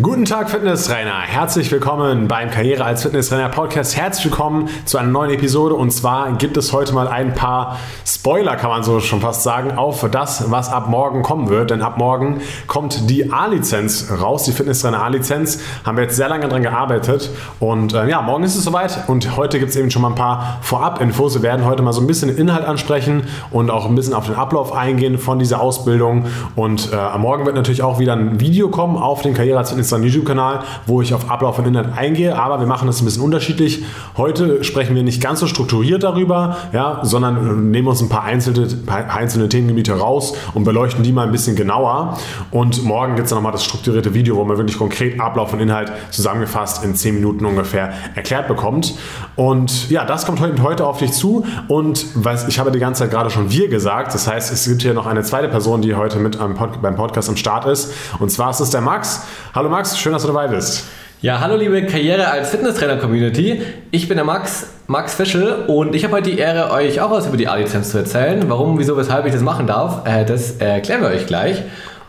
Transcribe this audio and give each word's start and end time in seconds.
Guten 0.00 0.24
Tag, 0.24 0.48
Fitnesstrainer. 0.48 1.20
Herzlich 1.20 1.70
willkommen 1.70 2.26
beim 2.26 2.50
Karriere 2.50 2.82
als 2.82 3.02
Fitnesstrainer 3.02 3.50
Podcast. 3.50 3.94
Herzlich 3.94 4.24
willkommen 4.24 4.70
zu 4.86 4.96
einer 4.96 5.10
neuen 5.10 5.30
Episode. 5.32 5.74
Und 5.74 5.90
zwar 5.90 6.32
gibt 6.38 6.56
es 6.56 6.72
heute 6.72 6.94
mal 6.94 7.08
ein 7.08 7.34
paar 7.34 7.78
Spoiler, 8.06 8.56
kann 8.56 8.70
man 8.70 8.82
so 8.82 9.00
schon 9.00 9.20
fast 9.20 9.42
sagen, 9.42 9.72
auf 9.72 10.08
das, 10.10 10.50
was 10.50 10.72
ab 10.72 10.88
morgen 10.88 11.22
kommen 11.22 11.50
wird. 11.50 11.72
Denn 11.72 11.82
ab 11.82 11.98
morgen 11.98 12.40
kommt 12.68 13.10
die 13.10 13.34
A-Lizenz 13.34 14.10
raus, 14.10 14.44
die 14.44 14.52
Fitnesstrainer 14.52 15.02
A-Lizenz. 15.02 15.60
Haben 15.84 15.98
wir 15.98 16.04
jetzt 16.04 16.16
sehr 16.16 16.30
lange 16.30 16.48
dran 16.48 16.62
gearbeitet. 16.62 17.28
Und 17.60 17.92
äh, 17.92 18.08
ja, 18.08 18.22
morgen 18.22 18.44
ist 18.44 18.56
es 18.56 18.64
soweit. 18.64 18.98
Und 19.08 19.36
heute 19.36 19.58
gibt 19.58 19.72
es 19.72 19.76
eben 19.76 19.90
schon 19.90 20.00
mal 20.00 20.08
ein 20.08 20.14
paar 20.14 20.56
Vorab-Infos. 20.62 21.34
Wir 21.34 21.42
werden 21.42 21.66
heute 21.66 21.82
mal 21.82 21.92
so 21.92 22.00
ein 22.00 22.06
bisschen 22.06 22.28
den 22.28 22.38
Inhalt 22.38 22.64
ansprechen 22.64 23.24
und 23.50 23.70
auch 23.70 23.84
ein 23.84 23.94
bisschen 23.94 24.14
auf 24.14 24.24
den 24.24 24.36
Ablauf 24.36 24.72
eingehen 24.72 25.18
von 25.18 25.38
dieser 25.38 25.60
Ausbildung. 25.60 26.24
Und 26.56 26.94
äh, 26.94 26.96
am 26.96 27.20
Morgen 27.20 27.44
wird 27.44 27.56
natürlich 27.56 27.82
auch 27.82 27.98
wieder 27.98 28.14
ein 28.14 28.40
Video 28.40 28.70
kommen 28.70 28.96
auf 28.96 29.20
den 29.20 29.34
Karriere 29.34 29.58
als 29.58 29.68
Fitnesstrainer 29.68 29.81
Insta- 29.82 30.02
YouTube-Kanal, 30.02 30.60
wo 30.86 31.02
ich 31.02 31.14
auf 31.14 31.30
Ablauf 31.30 31.58
und 31.58 31.66
Inhalt 31.66 31.88
eingehe, 31.96 32.38
aber 32.38 32.60
wir 32.60 32.66
machen 32.66 32.86
das 32.86 33.00
ein 33.00 33.04
bisschen 33.04 33.22
unterschiedlich. 33.22 33.84
Heute 34.16 34.64
sprechen 34.64 34.94
wir 34.94 35.02
nicht 35.02 35.20
ganz 35.22 35.40
so 35.40 35.46
strukturiert 35.46 36.02
darüber, 36.02 36.56
ja, 36.72 37.00
sondern 37.02 37.70
nehmen 37.70 37.88
uns 37.88 38.00
ein 38.00 38.08
paar 38.08 38.24
einzelne, 38.24 38.68
einzelne 38.86 39.48
Themengebiete 39.48 39.98
raus 39.98 40.34
und 40.54 40.64
beleuchten 40.64 41.02
die 41.02 41.12
mal 41.12 41.26
ein 41.26 41.32
bisschen 41.32 41.56
genauer. 41.56 42.18
Und 42.50 42.84
morgen 42.84 43.14
gibt 43.14 43.24
es 43.24 43.30
dann 43.30 43.38
nochmal 43.38 43.52
das 43.52 43.64
strukturierte 43.64 44.14
Video, 44.14 44.36
wo 44.36 44.44
man 44.44 44.56
wirklich 44.56 44.78
konkret 44.78 45.20
Ablauf 45.20 45.52
und 45.52 45.60
Inhalt 45.60 45.92
zusammengefasst 46.10 46.84
in 46.84 46.94
10 46.94 47.14
Minuten 47.14 47.44
ungefähr 47.44 47.92
erklärt 48.14 48.48
bekommt. 48.48 48.94
Und 49.36 49.90
ja, 49.90 50.04
das 50.04 50.26
kommt 50.26 50.40
heute, 50.40 50.86
auf 50.86 50.98
dich 50.98 51.12
zu. 51.12 51.46
Und 51.68 52.06
was, 52.14 52.48
ich 52.48 52.58
habe 52.58 52.70
die 52.70 52.78
ganze 52.78 53.04
Zeit 53.04 53.10
gerade 53.10 53.30
schon 53.30 53.50
wir 53.50 53.68
gesagt. 53.68 54.14
Das 54.14 54.26
heißt, 54.26 54.52
es 54.52 54.68
gibt 54.68 54.82
hier 54.82 54.94
noch 54.94 55.06
eine 55.06 55.22
zweite 55.22 55.48
Person, 55.48 55.82
die 55.82 55.94
heute 55.94 56.18
mit 56.18 56.38
beim 56.38 56.96
Podcast 56.96 57.28
am 57.28 57.36
Start 57.36 57.64
ist. 57.64 57.92
Und 58.18 58.30
zwar 58.30 58.50
ist 58.50 58.60
es 58.60 58.70
der 58.70 58.80
Max. 58.80 59.22
Hallo 59.54 59.68
Max, 59.68 59.98
schön, 59.98 60.12
dass 60.12 60.22
du 60.22 60.28
dabei 60.28 60.48
bist. 60.48 60.84
Ja, 61.22 61.38
hallo 61.38 61.54
liebe 61.54 61.86
Karriere 61.86 62.28
als 62.28 62.50
Fitnesstrainer-Community. 62.50 63.62
Ich 63.92 64.08
bin 64.08 64.16
der 64.16 64.24
Max, 64.24 64.66
Max 64.88 65.14
Fischel 65.14 65.66
und 65.68 65.94
ich 65.94 66.02
habe 66.02 66.16
heute 66.16 66.30
die 66.30 66.38
Ehre, 66.38 66.72
euch 66.72 67.00
auch 67.00 67.12
was 67.12 67.28
über 67.28 67.36
die 67.36 67.46
A-Lizenz 67.46 67.90
zu 67.90 67.98
erzählen. 67.98 68.42
Warum, 68.48 68.76
wieso, 68.80 68.96
weshalb 68.96 69.24
ich 69.26 69.32
das 69.32 69.40
machen 69.40 69.68
darf, 69.68 70.04
äh, 70.04 70.24
das 70.24 70.56
erklären 70.56 71.00
wir 71.00 71.10
euch 71.10 71.28
gleich. 71.28 71.62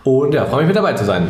Und 0.03 0.33
ja, 0.33 0.45
freue 0.45 0.61
mich 0.61 0.69
mit 0.69 0.75
dabei 0.75 0.93
zu 0.93 1.05
sein. 1.05 1.29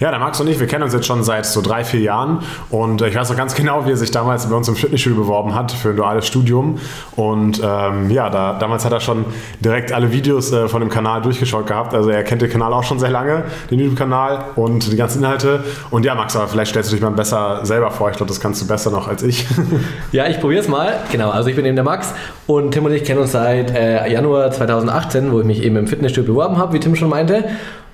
Ja, 0.00 0.10
der 0.10 0.18
Max 0.18 0.40
und 0.40 0.48
ich, 0.48 0.60
wir 0.60 0.66
kennen 0.66 0.82
uns 0.82 0.92
jetzt 0.92 1.06
schon 1.06 1.22
seit 1.24 1.46
so 1.46 1.62
drei, 1.62 1.84
vier 1.84 2.00
Jahren 2.00 2.40
und 2.70 3.02
äh, 3.02 3.08
ich 3.08 3.14
weiß 3.14 3.30
noch 3.30 3.36
ganz 3.36 3.54
genau, 3.54 3.86
wie 3.86 3.90
er 3.90 3.96
sich 3.96 4.10
damals 4.10 4.46
bei 4.46 4.54
uns 4.54 4.68
im 4.68 4.76
Fitnessstudio 4.76 5.22
beworben 5.22 5.54
hat 5.54 5.72
für 5.72 5.90
ein 5.90 5.96
duales 5.96 6.26
Studium. 6.26 6.78
Und 7.16 7.60
ähm, 7.64 8.10
ja, 8.10 8.30
da, 8.30 8.58
damals 8.58 8.84
hat 8.84 8.92
er 8.92 9.00
schon 9.00 9.24
direkt 9.60 9.92
alle 9.92 10.12
Videos 10.12 10.52
äh, 10.52 10.68
von 10.68 10.80
dem 10.80 10.90
Kanal 10.90 11.22
durchgeschaut 11.22 11.66
gehabt. 11.66 11.94
Also 11.94 12.10
er 12.10 12.22
kennt 12.24 12.42
den 12.42 12.50
Kanal 12.50 12.72
auch 12.72 12.84
schon 12.84 12.98
sehr 12.98 13.10
lange, 13.10 13.44
den 13.70 13.78
YouTube-Kanal 13.78 14.46
und 14.56 14.90
die 14.92 14.96
ganzen 14.96 15.22
Inhalte. 15.22 15.64
Und 15.90 16.04
ja, 16.04 16.14
Max, 16.14 16.36
aber 16.36 16.48
vielleicht 16.48 16.70
stellst 16.70 16.90
du 16.90 16.96
dich 16.96 17.02
mal 17.02 17.10
besser 17.10 17.60
selber 17.64 17.90
vor. 17.90 18.10
Ich 18.10 18.16
glaube, 18.16 18.28
das 18.28 18.40
kannst 18.40 18.62
du 18.62 18.66
besser 18.66 18.90
noch 18.90 19.08
als 19.08 19.22
ich. 19.22 19.46
ja, 20.12 20.26
ich 20.26 20.40
probiere 20.40 20.60
es 20.60 20.68
mal. 20.68 20.94
Genau, 21.10 21.30
also 21.30 21.48
ich 21.48 21.56
bin 21.56 21.64
eben 21.64 21.76
der 21.76 21.84
Max 21.84 22.12
und 22.46 22.72
Tim 22.72 22.84
und 22.84 22.92
ich 22.92 23.04
kennen 23.04 23.20
uns 23.20 23.32
seit 23.32 23.74
äh, 23.74 24.10
Januar 24.10 24.50
2018, 24.50 25.32
wo 25.32 25.40
ich 25.40 25.46
mich 25.46 25.62
eben 25.62 25.76
im 25.76 25.86
Fitnessstudio 25.86 26.34
beworben 26.34 26.58
habe, 26.58 26.72
wie 26.72 26.80
Tim 26.80 26.96
schon 26.96 27.08
meinte. 27.08 27.44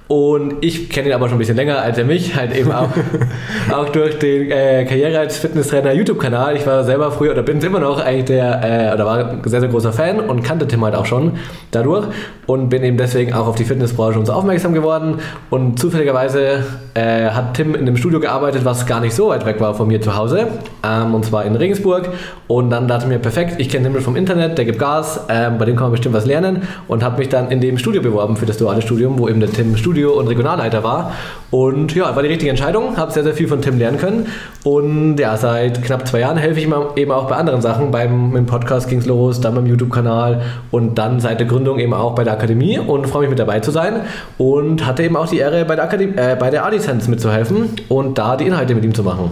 Und 0.08 0.56
ich 0.60 0.90
kenne 0.90 1.08
ihn 1.08 1.14
aber 1.14 1.28
schon 1.28 1.36
ein 1.36 1.38
bisschen 1.38 1.56
länger 1.56 1.80
als 1.80 1.96
er 1.96 2.04
mich, 2.04 2.36
halt 2.36 2.54
eben 2.54 2.70
auch, 2.70 2.88
auch 3.72 3.88
durch 3.88 4.18
den 4.18 4.50
äh, 4.50 4.84
Karriere 4.84 5.18
als 5.18 5.38
Fitnesstrainer 5.38 5.92
YouTube-Kanal. 5.92 6.56
Ich 6.56 6.66
war 6.66 6.84
selber 6.84 7.10
früher 7.10 7.32
oder 7.32 7.42
bin 7.42 7.60
immer 7.60 7.80
noch 7.80 7.98
eigentlich 7.98 8.26
der, 8.26 8.90
äh, 8.90 8.94
oder 8.94 9.06
war 9.06 9.18
ein 9.30 9.40
sehr, 9.44 9.60
sehr 9.60 9.70
großer 9.70 9.92
Fan 9.92 10.20
und 10.20 10.42
kannte 10.42 10.68
Tim 10.68 10.84
halt 10.84 10.94
auch 10.96 11.06
schon 11.06 11.38
dadurch 11.70 12.06
und 12.46 12.68
bin 12.68 12.82
eben 12.82 12.98
deswegen 12.98 13.32
auch 13.32 13.46
auf 13.46 13.54
die 13.54 13.64
Fitnessbranche 13.64 14.18
und 14.18 14.26
so 14.26 14.32
aufmerksam 14.34 14.74
geworden. 14.74 15.20
Und 15.48 15.78
zufälligerweise 15.78 16.64
äh, 16.92 17.30
hat 17.30 17.54
Tim 17.54 17.74
in 17.74 17.82
einem 17.82 17.96
Studio 17.96 18.20
gearbeitet, 18.20 18.66
was 18.66 18.84
gar 18.84 19.00
nicht 19.00 19.14
so 19.14 19.28
weit 19.28 19.46
weg 19.46 19.60
war 19.60 19.74
von 19.74 19.88
mir 19.88 20.02
zu 20.02 20.14
Hause, 20.14 20.48
ähm, 20.84 21.14
und 21.14 21.24
zwar 21.24 21.46
in 21.46 21.56
Regensburg. 21.56 22.10
Und 22.48 22.68
dann 22.68 22.86
dachte 22.86 23.04
ich 23.04 23.08
mir, 23.08 23.18
perfekt, 23.18 23.54
ich 23.58 23.70
kenne 23.70 23.86
Himmel 23.86 24.02
vom 24.02 24.16
Internet, 24.16 24.58
der 24.58 24.66
gibt 24.66 24.78
Gas, 24.78 25.24
ähm, 25.30 25.56
bei 25.56 25.64
dem 25.64 25.76
kann 25.76 25.84
man 25.84 25.92
bestimmt 25.92 26.14
was 26.14 26.26
lernen 26.26 26.64
und 26.86 27.02
habe 27.02 27.18
mich 27.18 27.30
dann 27.30 27.50
in 27.50 27.62
dem 27.62 27.78
Studio 27.78 28.02
beworben 28.02 28.36
für 28.36 28.44
das 28.44 28.58
duale 28.58 28.82
Studium, 28.82 29.18
wo 29.18 29.26
eben 29.28 29.40
der 29.40 29.50
Tim 29.50 29.74
Studio- 29.76 30.01
und 30.10 30.28
Regionalleiter 30.28 30.82
war. 30.82 31.12
Und 31.50 31.94
ja, 31.94 32.14
war 32.14 32.22
die 32.22 32.28
richtige 32.28 32.50
Entscheidung, 32.50 32.96
habe 32.96 33.12
sehr, 33.12 33.22
sehr 33.22 33.34
viel 33.34 33.48
von 33.48 33.60
Tim 33.60 33.78
lernen 33.78 33.98
können. 33.98 34.26
Und 34.64 35.18
ja, 35.18 35.36
seit 35.36 35.82
knapp 35.82 36.06
zwei 36.08 36.20
Jahren 36.20 36.36
helfe 36.36 36.60
ich 36.60 36.66
ihm 36.66 36.74
eben 36.96 37.12
auch 37.12 37.28
bei 37.28 37.36
anderen 37.36 37.60
Sachen. 37.60 37.90
Beim 37.90 38.34
im 38.34 38.46
Podcast 38.46 38.90
es 38.90 39.06
los, 39.06 39.40
dann 39.40 39.54
beim 39.54 39.66
YouTube-Kanal 39.66 40.42
und 40.70 40.96
dann 40.96 41.20
seit 41.20 41.40
der 41.40 41.46
Gründung 41.46 41.78
eben 41.78 41.94
auch 41.94 42.14
bei 42.14 42.24
der 42.24 42.32
Akademie 42.32 42.78
und 42.78 43.06
freue 43.06 43.22
mich 43.22 43.30
mit 43.30 43.38
dabei 43.38 43.60
zu 43.60 43.70
sein. 43.70 44.02
Und 44.38 44.86
hatte 44.86 45.02
eben 45.02 45.16
auch 45.16 45.28
die 45.28 45.38
Ehre, 45.38 45.64
bei 45.64 45.76
der, 45.76 45.92
äh, 45.92 46.36
bei 46.36 46.50
der 46.50 46.64
A-Lizenz 46.64 47.08
mitzuhelfen 47.08 47.70
und 47.88 48.18
da 48.18 48.36
die 48.36 48.46
Inhalte 48.46 48.74
mit 48.74 48.84
ihm 48.84 48.94
zu 48.94 49.02
machen. 49.02 49.30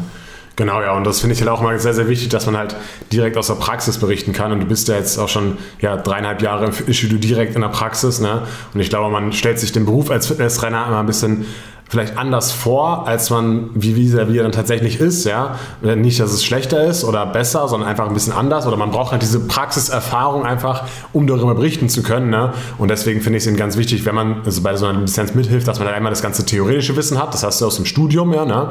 Genau, 0.61 0.83
ja, 0.83 0.93
und 0.93 1.05
das 1.05 1.21
finde 1.21 1.33
ich 1.33 1.41
halt 1.41 1.49
auch 1.49 1.63
mal 1.63 1.79
sehr, 1.79 1.95
sehr 1.95 2.07
wichtig, 2.07 2.29
dass 2.29 2.45
man 2.45 2.55
halt 2.55 2.77
direkt 3.11 3.39
aus 3.39 3.47
der 3.47 3.55
Praxis 3.55 3.97
berichten 3.97 4.35
kann. 4.35 4.53
Und 4.53 4.61
du 4.61 4.67
bist 4.67 4.89
ja 4.89 4.97
jetzt 4.97 5.17
auch 5.17 5.31
schon 5.31 5.57
ja, 5.81 5.97
dreieinhalb 5.97 6.43
Jahre 6.43 6.67
im 6.67 6.73
Fitnessstudio 6.75 7.17
direkt 7.17 7.55
in 7.55 7.63
der 7.63 7.69
Praxis. 7.69 8.21
Ne? 8.21 8.43
Und 8.75 8.81
ich 8.81 8.91
glaube, 8.91 9.11
man 9.11 9.33
stellt 9.33 9.59
sich 9.59 9.73
den 9.73 9.87
Beruf 9.87 10.11
als 10.11 10.27
Fitnesstrainer 10.27 10.87
immer 10.87 11.01
ein 11.01 11.07
bisschen 11.07 11.47
vielleicht 11.91 12.17
anders 12.17 12.53
vor, 12.53 13.09
als 13.09 13.31
man, 13.31 13.71
wie, 13.75 14.15
er 14.15 14.25
dann 14.25 14.53
tatsächlich 14.53 15.01
ist, 15.01 15.25
ja. 15.25 15.57
Nicht, 15.83 16.21
dass 16.21 16.33
es 16.33 16.45
schlechter 16.45 16.85
ist 16.85 17.03
oder 17.03 17.27
besser, 17.27 17.67
sondern 17.67 17.89
einfach 17.89 18.07
ein 18.07 18.15
bisschen 18.15 18.33
anders 18.33 18.65
oder 18.65 18.77
man 18.77 18.93
braucht 18.93 19.11
halt 19.11 19.23
diese 19.23 19.41
Praxiserfahrung 19.41 20.47
einfach, 20.47 20.85
um 21.13 21.27
darüber 21.27 21.57
berichten 21.57 21.89
zu 21.89 22.05
können, 22.05 22.31
ne? 22.31 22.53
Und 22.79 22.93
deswegen 22.93 23.21
finde 23.21 23.39
ich 23.39 23.43
es 23.43 23.49
eben 23.49 23.57
ganz 23.57 23.77
wichtig, 23.77 24.07
wenn 24.07 24.15
man 24.15 24.43
also 24.45 24.63
bei 24.63 24.77
so 24.77 24.87
einer 24.87 25.01
Lizenz 25.01 25.35
mithilft, 25.35 25.67
dass 25.67 25.81
man 25.81 25.89
dann 25.89 25.97
einmal 25.97 26.11
das 26.11 26.23
ganze 26.23 26.47
theoretische 26.47 26.95
Wissen 26.97 27.21
hat, 27.21 27.35
das 27.35 27.43
hast 27.43 27.61
du 27.61 27.67
aus 27.67 27.75
dem 27.75 27.87
Studium, 27.87 28.33
ja, 28.33 28.45
ne? 28.45 28.69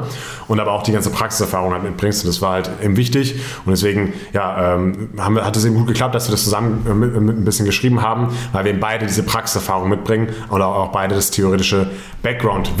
Und 0.48 0.58
aber 0.58 0.72
auch 0.72 0.82
die 0.82 0.92
ganze 0.92 1.10
Praxiserfahrung 1.10 1.74
halt 1.74 1.82
mitbringst 1.82 2.24
und 2.24 2.28
das 2.28 2.40
war 2.40 2.52
halt 2.52 2.70
eben 2.82 2.96
wichtig 2.96 3.34
und 3.66 3.72
deswegen, 3.72 4.14
ja, 4.32 4.76
ähm, 4.76 5.10
haben 5.18 5.34
wir, 5.34 5.44
hat 5.44 5.54
es 5.58 5.66
eben 5.66 5.74
gut 5.74 5.88
geklappt, 5.88 6.14
dass 6.14 6.28
wir 6.28 6.32
das 6.32 6.44
zusammen 6.44 6.86
äh, 6.88 6.94
mit, 6.94 7.20
mit 7.20 7.36
ein 7.36 7.44
bisschen 7.44 7.66
geschrieben 7.66 8.00
haben, 8.00 8.28
weil 8.52 8.64
wir 8.64 8.70
eben 8.70 8.80
beide 8.80 9.04
diese 9.04 9.24
Praxiserfahrung 9.24 9.90
mitbringen 9.90 10.28
oder 10.48 10.68
auch 10.68 10.88
beide 10.88 11.14
das 11.14 11.30
theoretische 11.30 11.90
Background 12.22 12.78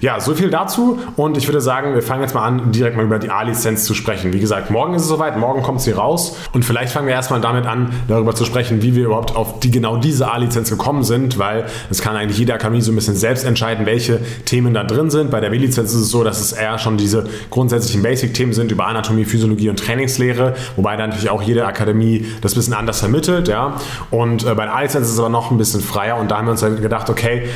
Ja, 0.00 0.20
so 0.20 0.34
viel 0.34 0.50
dazu 0.50 0.98
und 1.16 1.36
ich 1.36 1.48
würde 1.48 1.60
sagen, 1.60 1.94
wir 1.94 2.02
fangen 2.02 2.22
jetzt 2.22 2.34
mal 2.34 2.44
an, 2.44 2.72
direkt 2.72 2.96
mal 2.96 3.04
über 3.04 3.18
die 3.18 3.30
A-Lizenz 3.30 3.84
zu 3.84 3.94
sprechen. 3.94 4.32
Wie 4.32 4.40
gesagt, 4.40 4.70
morgen 4.70 4.94
ist 4.94 5.02
es 5.02 5.08
soweit, 5.08 5.38
morgen 5.38 5.62
kommt 5.62 5.80
sie 5.80 5.92
raus 5.92 6.36
und 6.52 6.64
vielleicht 6.64 6.92
fangen 6.92 7.06
wir 7.06 7.14
erstmal 7.14 7.40
damit 7.40 7.66
an, 7.66 7.92
darüber 8.08 8.34
zu 8.34 8.44
sprechen, 8.44 8.82
wie 8.82 8.94
wir 8.94 9.06
überhaupt 9.06 9.34
auf 9.34 9.60
die 9.60 9.70
genau 9.70 9.96
diese 9.96 10.30
A-Lizenz 10.30 10.70
gekommen 10.70 11.04
sind, 11.04 11.38
weil 11.38 11.64
es 11.90 12.02
kann 12.02 12.16
eigentlich 12.16 12.38
jede 12.38 12.54
Akademie 12.54 12.80
so 12.80 12.92
ein 12.92 12.96
bisschen 12.96 13.16
selbst 13.16 13.44
entscheiden, 13.44 13.86
welche 13.86 14.20
Themen 14.44 14.74
da 14.74 14.84
drin 14.84 15.10
sind. 15.10 15.30
Bei 15.30 15.40
der 15.40 15.50
B-Lizenz 15.50 15.92
ist 15.92 16.00
es 16.00 16.10
so, 16.10 16.24
dass 16.24 16.40
es 16.40 16.52
eher 16.52 16.78
schon 16.78 16.96
diese 16.96 17.26
grundsätzlichen 17.50 18.02
Basic-Themen 18.02 18.52
sind 18.52 18.72
über 18.72 18.86
Anatomie, 18.86 19.24
Physiologie 19.24 19.70
und 19.70 19.78
Trainingslehre, 19.78 20.54
wobei 20.76 20.96
dann 20.96 21.10
natürlich 21.10 21.30
auch 21.30 21.42
jede 21.42 21.66
Akademie 21.66 22.26
das 22.40 22.52
ein 22.52 22.56
bisschen 22.56 22.74
anders 22.74 23.00
vermittelt, 23.00 23.48
ja. 23.48 23.76
Und 24.10 24.44
äh, 24.44 24.54
bei 24.54 24.64
der 24.64 24.74
A-Lizenz 24.74 25.06
ist 25.06 25.14
es 25.14 25.18
aber 25.18 25.28
noch 25.28 25.50
ein 25.50 25.58
bisschen 25.58 25.80
freier 25.80 26.16
und 26.18 26.30
da 26.30 26.38
haben 26.38 26.46
wir 26.46 26.52
uns 26.52 26.62
halt 26.62 26.80
gedacht, 26.82 27.08
okay, 27.10 27.48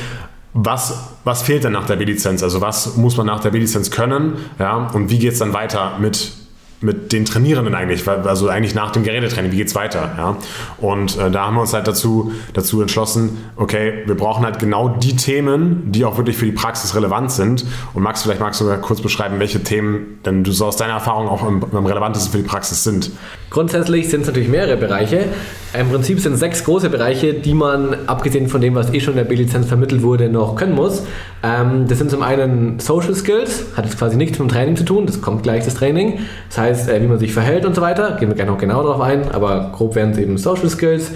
was, 0.53 1.13
was 1.23 1.43
fehlt 1.43 1.63
denn 1.63 1.73
nach 1.73 1.85
der 1.85 1.95
B-Lizenz? 1.95 2.43
Also 2.43 2.61
was 2.61 2.97
muss 2.97 3.17
man 3.17 3.27
nach 3.27 3.39
der 3.39 3.51
B-Lizenz 3.51 3.91
können? 3.91 4.37
Ja, 4.57 4.87
und 4.93 5.09
wie 5.09 5.19
geht 5.19 5.33
es 5.33 5.39
dann 5.39 5.53
weiter 5.53 5.97
mit 5.99 6.33
mit 6.81 7.11
den 7.11 7.25
Trainierenden 7.25 7.75
eigentlich, 7.75 8.07
also 8.07 8.47
eigentlich 8.47 8.73
nach 8.73 8.91
dem 8.91 9.03
Gerätetraining, 9.03 9.51
wie 9.51 9.57
geht 9.57 9.67
es 9.67 9.75
weiter? 9.75 10.11
Ja? 10.17 10.37
Und 10.77 11.17
äh, 11.17 11.29
da 11.29 11.45
haben 11.45 11.55
wir 11.55 11.61
uns 11.61 11.73
halt 11.73 11.87
dazu, 11.87 12.31
dazu 12.53 12.81
entschlossen, 12.81 13.37
okay, 13.57 14.03
wir 14.05 14.15
brauchen 14.15 14.45
halt 14.45 14.59
genau 14.59 14.89
die 14.89 15.15
Themen, 15.15 15.91
die 15.91 16.05
auch 16.05 16.17
wirklich 16.17 16.37
für 16.37 16.45
die 16.45 16.51
Praxis 16.53 16.95
relevant 16.95 17.31
sind. 17.31 17.65
Und 17.93 18.03
Max, 18.03 18.23
vielleicht 18.23 18.39
magst 18.39 18.61
du 18.61 18.65
mal 18.65 18.79
kurz 18.79 19.01
beschreiben, 19.01 19.39
welche 19.39 19.61
Themen 19.61 20.19
denn 20.25 20.43
du 20.43 20.51
so 20.51 20.65
aus 20.65 20.77
deiner 20.77 20.93
Erfahrung 20.93 21.27
auch 21.27 21.43
am, 21.43 21.63
am 21.71 21.85
relevantesten 21.85 22.31
für 22.31 22.37
die 22.37 22.47
Praxis 22.47 22.83
sind. 22.83 23.11
Grundsätzlich 23.49 24.09
sind 24.09 24.21
es 24.21 24.27
natürlich 24.27 24.49
mehrere 24.49 24.77
Bereiche. 24.77 25.25
Im 25.77 25.89
Prinzip 25.89 26.19
sind 26.19 26.33
es 26.33 26.39
sechs 26.39 26.63
große 26.63 26.89
Bereiche, 26.89 27.33
die 27.33 27.53
man, 27.53 27.95
abgesehen 28.07 28.47
von 28.47 28.61
dem, 28.61 28.75
was 28.75 28.93
eh 28.93 28.99
schon 28.99 29.13
in 29.13 29.17
der 29.17 29.23
B-Lizenz 29.25 29.67
vermittelt 29.67 30.01
wurde, 30.01 30.29
noch 30.29 30.55
können 30.55 30.75
muss. 30.75 31.03
Ähm, 31.43 31.87
das 31.87 31.97
sind 31.97 32.11
zum 32.11 32.21
einen 32.21 32.79
Social 32.79 33.15
Skills, 33.15 33.65
hat 33.75 33.85
jetzt 33.85 33.97
quasi 33.97 34.17
nichts 34.17 34.39
mit 34.39 34.49
dem 34.49 34.53
Training 34.53 34.75
zu 34.75 34.83
tun, 34.83 35.05
das 35.05 35.21
kommt 35.21 35.43
gleich 35.43 35.65
das 35.65 35.75
Training. 35.75 36.19
Das 36.49 36.57
heißt, 36.57 36.68
äh, 36.69 37.01
wie 37.01 37.07
man 37.07 37.19
sich 37.19 37.33
verhält 37.33 37.65
und 37.65 37.75
so 37.75 37.81
weiter, 37.81 38.17
gehen 38.19 38.29
wir 38.29 38.35
gleich 38.35 38.47
noch 38.47 38.57
genau 38.57 38.83
darauf 38.83 39.01
ein, 39.01 39.31
aber 39.31 39.71
grob 39.75 39.95
wären 39.95 40.11
es 40.11 40.17
eben 40.17 40.37
Social 40.37 40.69
Skills. 40.69 41.11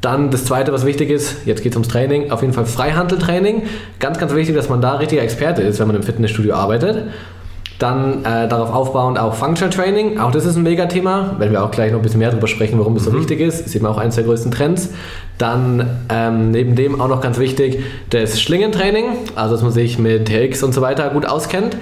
Dann 0.00 0.30
das 0.30 0.44
zweite, 0.44 0.72
was 0.72 0.84
wichtig 0.84 1.10
ist, 1.10 1.46
jetzt 1.46 1.62
geht 1.62 1.72
es 1.72 1.76
ums 1.76 1.88
Training, 1.88 2.30
auf 2.30 2.42
jeden 2.42 2.52
Fall 2.52 2.66
Freihandeltraining. 2.66 3.62
Ganz, 3.98 4.18
ganz 4.18 4.34
wichtig, 4.34 4.54
dass 4.54 4.68
man 4.68 4.80
da 4.80 4.96
richtiger 4.96 5.22
Experte 5.22 5.62
ist, 5.62 5.80
wenn 5.80 5.86
man 5.86 5.96
im 5.96 6.02
Fitnessstudio 6.02 6.54
arbeitet. 6.54 7.04
Dann 7.78 8.24
äh, 8.24 8.48
darauf 8.48 8.72
aufbauend 8.72 9.18
auch 9.18 9.34
Functional 9.34 9.70
Training, 9.70 10.18
auch 10.18 10.30
das 10.30 10.46
ist 10.46 10.56
ein 10.56 10.62
Megathema, 10.62 11.36
wenn 11.38 11.52
wir 11.52 11.62
auch 11.62 11.70
gleich 11.70 11.92
noch 11.92 11.98
ein 11.98 12.02
bisschen 12.02 12.20
mehr 12.20 12.30
darüber 12.30 12.46
sprechen, 12.46 12.78
warum 12.78 12.96
es 12.96 13.04
so 13.04 13.10
mhm. 13.10 13.18
wichtig 13.18 13.40
ist, 13.40 13.66
ist 13.66 13.74
eben 13.74 13.84
auch 13.84 13.98
eines 13.98 14.14
der 14.14 14.24
größten 14.24 14.50
Trends. 14.50 14.90
Dann 15.36 15.86
ähm, 16.08 16.52
neben 16.52 16.74
dem 16.74 17.00
auch 17.00 17.08
noch 17.08 17.20
ganz 17.20 17.38
wichtig 17.38 17.82
das 18.10 18.40
Schlingentraining, 18.40 19.04
also 19.34 19.54
dass 19.54 19.62
man 19.62 19.72
sich 19.72 19.98
mit 19.98 20.26
TX 20.26 20.62
und 20.62 20.72
so 20.72 20.80
weiter 20.80 21.10
gut 21.10 21.26
auskennt. 21.26 21.76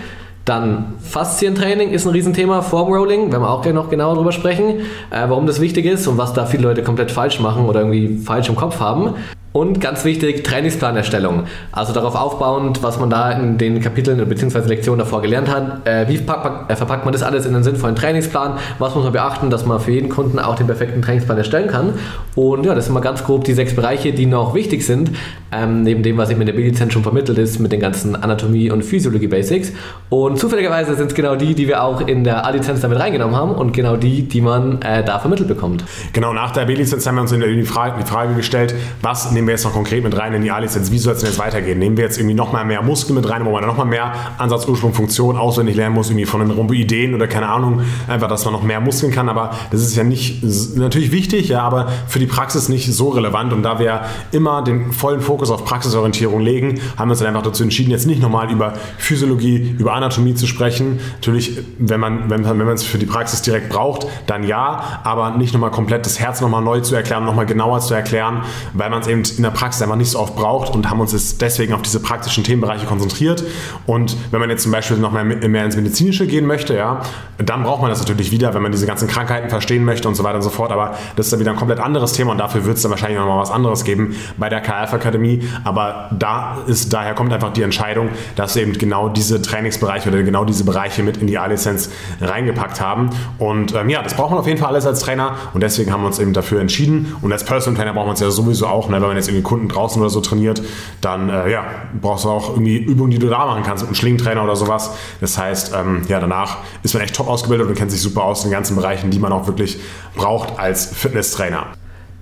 Dann 0.44 0.96
Faszientraining 1.00 1.90
ist 1.90 2.06
ein 2.06 2.12
Riesenthema, 2.12 2.60
Formrolling, 2.60 3.32
werden 3.32 3.42
wir 3.42 3.50
auch 3.50 3.62
gleich 3.62 3.72
noch 3.72 3.88
genauer 3.88 4.14
darüber 4.14 4.32
sprechen, 4.32 4.80
äh, 5.10 5.28
warum 5.28 5.46
das 5.46 5.60
wichtig 5.60 5.86
ist 5.86 6.06
und 6.06 6.18
was 6.18 6.34
da 6.34 6.44
viele 6.44 6.64
Leute 6.64 6.82
komplett 6.82 7.10
falsch 7.10 7.40
machen 7.40 7.64
oder 7.64 7.80
irgendwie 7.80 8.18
falsch 8.18 8.50
im 8.50 8.56
Kopf 8.56 8.78
haben. 8.78 9.14
Und 9.56 9.80
ganz 9.80 10.04
wichtig, 10.04 10.42
Trainingsplanerstellung. 10.42 11.44
Also 11.70 11.92
darauf 11.92 12.16
aufbauend, 12.16 12.82
was 12.82 12.98
man 12.98 13.08
da 13.08 13.30
in 13.30 13.56
den 13.56 13.80
Kapiteln 13.80 14.28
bzw. 14.28 14.66
Lektionen 14.66 14.98
davor 14.98 15.22
gelernt 15.22 15.48
hat. 15.48 15.86
Äh, 15.86 16.08
wie 16.08 16.16
verpackt, 16.16 16.72
äh, 16.72 16.74
verpackt 16.74 17.04
man 17.04 17.12
das 17.12 17.22
alles 17.22 17.46
in 17.46 17.54
einen 17.54 17.62
sinnvollen 17.62 17.94
Trainingsplan? 17.94 18.58
Was 18.80 18.96
muss 18.96 19.04
man 19.04 19.12
beachten, 19.12 19.50
dass 19.50 19.64
man 19.64 19.78
für 19.78 19.92
jeden 19.92 20.08
Kunden 20.08 20.40
auch 20.40 20.56
den 20.56 20.66
perfekten 20.66 21.02
Trainingsplan 21.02 21.38
erstellen 21.38 21.68
kann? 21.68 21.94
Und 22.34 22.66
ja, 22.66 22.74
das 22.74 22.86
sind 22.86 22.94
mal 22.94 23.00
ganz 23.00 23.22
grob 23.22 23.44
die 23.44 23.52
sechs 23.52 23.76
Bereiche, 23.76 24.12
die 24.12 24.26
noch 24.26 24.56
wichtig 24.56 24.84
sind, 24.84 25.12
ähm, 25.52 25.84
neben 25.84 26.02
dem, 26.02 26.16
was 26.16 26.30
eben 26.30 26.40
in 26.40 26.46
der 26.46 26.54
B-Lizenz 26.54 26.92
schon 26.92 27.04
vermittelt 27.04 27.38
ist, 27.38 27.60
mit 27.60 27.70
den 27.70 27.78
ganzen 27.78 28.16
Anatomie- 28.16 28.72
und 28.72 28.82
Physiologie-Basics. 28.84 29.72
Und 30.08 30.36
zufälligerweise 30.36 30.96
sind 30.96 31.12
es 31.12 31.14
genau 31.14 31.36
die, 31.36 31.54
die 31.54 31.68
wir 31.68 31.84
auch 31.84 32.00
in 32.00 32.24
der 32.24 32.44
A-Lizenz 32.44 32.80
damit 32.80 32.98
reingenommen 32.98 33.36
haben 33.36 33.52
und 33.52 33.72
genau 33.72 33.94
die, 33.94 34.22
die 34.22 34.40
man 34.40 34.82
äh, 34.82 35.04
da 35.04 35.20
vermittelt 35.20 35.46
bekommt. 35.46 35.84
Genau, 36.12 36.32
nach 36.32 36.50
der 36.50 36.64
B-Lizenz 36.64 37.06
haben 37.06 37.14
wir 37.14 37.20
uns 37.20 37.30
die 37.30 37.62
Frage, 37.62 38.02
die 38.02 38.10
Frage 38.10 38.34
gestellt, 38.34 38.74
was 39.00 39.30
nehmen 39.30 39.43
wir 39.46 39.52
jetzt 39.52 39.64
noch 39.64 39.72
konkret 39.72 40.02
mit 40.02 40.16
rein 40.16 40.32
in 40.34 40.42
die 40.42 40.50
A-Lizenz? 40.50 40.90
Wie 40.90 40.98
soll 40.98 41.14
es 41.14 41.20
denn 41.20 41.28
jetzt 41.28 41.38
weitergehen? 41.38 41.78
Nehmen 41.78 41.96
wir 41.96 42.04
jetzt 42.04 42.18
irgendwie 42.18 42.34
nochmal 42.34 42.64
mehr 42.64 42.82
Muskeln 42.82 43.14
mit 43.14 43.28
rein, 43.28 43.44
wo 43.44 43.50
man 43.52 43.64
nochmal 43.64 43.86
mehr 43.86 44.12
Ansatz, 44.38 44.66
Ursprung, 44.66 44.92
Funktion 44.92 45.36
auswendig 45.36 45.76
lernen 45.76 45.94
muss, 45.94 46.08
irgendwie 46.10 46.26
von 46.26 46.40
den 46.40 46.50
Rhomboideen 46.50 47.14
oder 47.14 47.26
keine 47.26 47.48
Ahnung, 47.48 47.82
einfach, 48.08 48.28
dass 48.28 48.44
man 48.44 48.54
noch 48.54 48.62
mehr 48.62 48.80
Muskeln 48.80 49.12
kann. 49.12 49.28
Aber 49.28 49.50
das 49.70 49.80
ist 49.80 49.96
ja 49.96 50.04
nicht, 50.04 50.42
natürlich 50.76 51.12
wichtig, 51.12 51.48
ja, 51.48 51.62
aber 51.62 51.88
für 52.08 52.18
die 52.18 52.26
Praxis 52.26 52.68
nicht 52.68 52.92
so 52.92 53.10
relevant. 53.10 53.52
Und 53.52 53.62
da 53.62 53.78
wir 53.78 54.02
immer 54.32 54.62
den 54.62 54.92
vollen 54.92 55.20
Fokus 55.20 55.50
auf 55.50 55.64
Praxisorientierung 55.64 56.40
legen, 56.40 56.80
haben 56.96 57.08
wir 57.08 57.12
uns 57.12 57.20
dann 57.20 57.28
einfach 57.28 57.42
dazu 57.42 57.62
entschieden, 57.62 57.90
jetzt 57.90 58.06
nicht 58.06 58.20
nochmal 58.20 58.50
über 58.50 58.74
Physiologie, 58.98 59.76
über 59.78 59.94
Anatomie 59.94 60.34
zu 60.34 60.46
sprechen. 60.46 61.00
Natürlich, 61.20 61.58
wenn 61.78 62.00
man 62.00 62.24
wenn, 62.28 62.44
wenn 62.44 62.58
man 62.58 62.74
es 62.74 62.82
für 62.82 62.98
die 62.98 63.06
Praxis 63.06 63.42
direkt 63.42 63.68
braucht, 63.68 64.06
dann 64.26 64.44
ja, 64.44 65.00
aber 65.04 65.30
nicht 65.32 65.52
nochmal 65.52 65.70
komplett 65.70 66.06
das 66.06 66.18
Herz 66.20 66.40
nochmal 66.40 66.62
neu 66.62 66.80
zu 66.80 66.94
erklären, 66.94 67.24
nochmal 67.24 67.46
genauer 67.46 67.80
zu 67.80 67.94
erklären, 67.94 68.42
weil 68.72 68.90
man 68.90 69.00
es 69.00 69.08
eben 69.08 69.22
in 69.36 69.42
der 69.42 69.50
Praxis 69.50 69.82
einfach 69.82 69.96
nicht 69.96 70.10
so 70.10 70.18
oft 70.18 70.36
braucht 70.36 70.74
und 70.74 70.88
haben 70.90 71.00
uns 71.00 71.12
jetzt 71.12 71.40
deswegen 71.40 71.74
auf 71.74 71.82
diese 71.82 72.00
praktischen 72.00 72.44
Themenbereiche 72.44 72.86
konzentriert. 72.86 73.44
Und 73.86 74.16
wenn 74.30 74.40
man 74.40 74.50
jetzt 74.50 74.62
zum 74.62 74.72
Beispiel 74.72 74.96
noch 74.96 75.12
mehr, 75.12 75.24
mehr 75.24 75.64
ins 75.64 75.76
Medizinische 75.76 76.26
gehen 76.26 76.46
möchte, 76.46 76.74
ja, 76.74 77.00
dann 77.38 77.62
braucht 77.62 77.80
man 77.80 77.90
das 77.90 77.98
natürlich 78.00 78.30
wieder, 78.30 78.54
wenn 78.54 78.62
man 78.62 78.72
diese 78.72 78.86
ganzen 78.86 79.08
Krankheiten 79.08 79.48
verstehen 79.50 79.84
möchte 79.84 80.08
und 80.08 80.14
so 80.14 80.24
weiter 80.24 80.36
und 80.36 80.42
so 80.42 80.50
fort. 80.50 80.72
Aber 80.72 80.94
das 81.16 81.26
ist 81.26 81.32
dann 81.32 81.40
wieder 81.40 81.50
ein 81.50 81.56
komplett 81.56 81.80
anderes 81.80 82.12
Thema 82.12 82.32
und 82.32 82.38
dafür 82.38 82.64
wird 82.64 82.76
es 82.76 82.82
dann 82.82 82.90
wahrscheinlich 82.90 83.18
nochmal 83.18 83.38
was 83.38 83.50
anderes 83.50 83.84
geben 83.84 84.14
bei 84.36 84.48
der 84.48 84.60
KF-Akademie. 84.60 85.48
Aber 85.64 86.10
da 86.18 86.58
ist, 86.66 86.92
daher 86.92 87.14
kommt 87.14 87.32
einfach 87.32 87.52
die 87.52 87.62
Entscheidung, 87.62 88.10
dass 88.36 88.54
wir 88.54 88.62
eben 88.62 88.72
genau 88.74 89.08
diese 89.08 89.42
Trainingsbereiche 89.42 90.08
oder 90.08 90.22
genau 90.22 90.44
diese 90.44 90.64
Bereiche 90.64 91.02
mit 91.02 91.16
in 91.16 91.26
die 91.26 91.38
A-Lizenz 91.38 91.90
reingepackt 92.20 92.80
haben. 92.80 93.10
Und 93.38 93.74
ähm, 93.74 93.88
ja, 93.88 94.02
das 94.02 94.14
braucht 94.14 94.30
man 94.30 94.38
auf 94.38 94.46
jeden 94.46 94.58
Fall 94.58 94.68
alles 94.68 94.86
als 94.86 95.00
Trainer 95.00 95.36
und 95.52 95.62
deswegen 95.62 95.92
haben 95.92 96.02
wir 96.02 96.06
uns 96.06 96.18
eben 96.18 96.32
dafür 96.32 96.60
entschieden. 96.60 97.16
Und 97.20 97.32
als 97.32 97.44
Personal 97.44 97.78
Trainer 97.78 97.94
braucht 97.94 98.06
man 98.06 98.14
es 98.14 98.20
ja 98.20 98.30
sowieso 98.30 98.66
auch, 98.66 98.88
ne? 98.88 99.00
wenn 99.00 99.08
man 99.08 99.16
jetzt 99.16 99.23
irgendwie 99.28 99.42
Kunden 99.42 99.68
draußen 99.68 100.00
oder 100.00 100.10
so 100.10 100.20
trainiert, 100.20 100.62
dann 101.00 101.28
äh, 101.28 101.50
ja, 101.50 101.64
brauchst 102.00 102.24
du 102.24 102.30
auch 102.30 102.50
irgendwie 102.50 102.76
Übungen, 102.76 103.10
die 103.10 103.18
du 103.18 103.28
da 103.28 103.46
machen 103.46 103.62
kannst 103.62 103.82
mit 103.82 103.88
einem 103.88 103.94
Schlingentrainer 103.96 104.44
oder 104.44 104.56
sowas. 104.56 104.90
Das 105.20 105.38
heißt, 105.38 105.74
ähm, 105.74 106.02
ja, 106.08 106.20
danach 106.20 106.58
ist 106.82 106.94
man 106.94 107.02
echt 107.02 107.14
top 107.14 107.28
ausgebildet 107.28 107.68
und 107.68 107.74
kennt 107.74 107.90
sich 107.90 108.00
super 108.00 108.24
aus 108.24 108.44
in 108.44 108.50
den 108.50 108.54
ganzen 108.54 108.76
Bereichen, 108.76 109.10
die 109.10 109.18
man 109.18 109.32
auch 109.32 109.46
wirklich 109.46 109.78
braucht 110.14 110.58
als 110.58 110.86
Fitnesstrainer. 110.86 111.66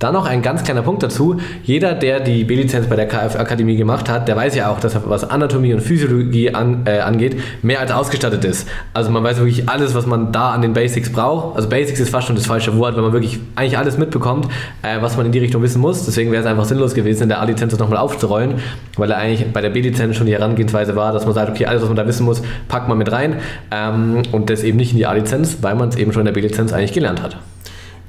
Dann 0.03 0.15
noch 0.15 0.27
ein 0.27 0.43
ganz 0.43 0.65
kleiner 0.65 0.83
Punkt 0.83 1.05
dazu. 1.05 1.37
Jeder, 1.63 1.95
der 1.95 2.19
die 2.19 2.43
B-Lizenz 2.43 2.89
bei 2.89 2.97
der 2.97 3.07
KF-Akademie 3.07 3.77
gemacht 3.77 4.09
hat, 4.09 4.27
der 4.27 4.35
weiß 4.35 4.57
ja 4.57 4.69
auch, 4.69 4.81
dass 4.81 4.97
er, 4.97 5.09
was 5.09 5.23
Anatomie 5.23 5.73
und 5.75 5.81
Physiologie 5.81 6.53
an, 6.53 6.83
äh, 6.87 6.99
angeht, 6.99 7.41
mehr 7.63 7.79
als 7.79 7.93
ausgestattet 7.93 8.45
ist. 8.45 8.67
Also 8.95 9.13
man 9.13 9.23
weiß 9.23 9.39
wirklich 9.39 9.69
alles, 9.69 9.95
was 9.95 10.07
man 10.07 10.33
da 10.33 10.51
an 10.51 10.63
den 10.63 10.73
Basics 10.73 11.13
braucht. 11.13 11.55
Also 11.55 11.69
Basics 11.69 12.01
ist 12.01 12.09
fast 12.09 12.27
schon 12.27 12.35
das 12.35 12.47
falsche 12.47 12.77
Wort, 12.79 12.97
weil 12.97 13.03
man 13.03 13.13
wirklich 13.13 13.39
eigentlich 13.55 13.79
alles 13.79 13.97
mitbekommt, 13.97 14.49
äh, 14.83 15.01
was 15.01 15.17
man 15.17 15.27
in 15.27 15.31
die 15.31 15.39
Richtung 15.39 15.63
wissen 15.63 15.81
muss. 15.81 16.05
Deswegen 16.05 16.33
wäre 16.33 16.43
es 16.43 16.49
einfach 16.49 16.65
sinnlos 16.65 16.95
gewesen, 16.95 17.23
in 17.23 17.29
der 17.29 17.41
A-Lizenz 17.41 17.71
das 17.71 17.79
nochmal 17.79 17.99
aufzurollen, 17.99 18.55
weil 18.97 19.09
er 19.09 19.19
eigentlich 19.19 19.53
bei 19.53 19.61
der 19.61 19.71
B-Lizenz 19.71 20.17
schon 20.17 20.27
die 20.27 20.33
Herangehensweise 20.33 20.97
war, 20.97 21.13
dass 21.13 21.27
man 21.27 21.35
sagt, 21.35 21.49
okay, 21.49 21.67
alles, 21.67 21.81
was 21.81 21.89
man 21.89 21.97
da 21.97 22.09
wissen 22.09 22.25
muss, 22.25 22.43
packt 22.67 22.89
man 22.89 22.99
mit 22.99 23.13
rein 23.13 23.37
ähm, 23.71 24.23
und 24.33 24.51
das 24.51 24.65
eben 24.65 24.79
nicht 24.79 24.91
in 24.91 24.97
die 24.97 25.07
A-Lizenz, 25.07 25.59
weil 25.61 25.77
man 25.77 25.91
es 25.91 25.97
eben 25.97 26.13
schon 26.13 26.23
in 26.23 26.27
der 26.27 26.33
B-Lizenz 26.33 26.73
eigentlich 26.73 26.93
gelernt 26.93 27.23
hat. 27.23 27.37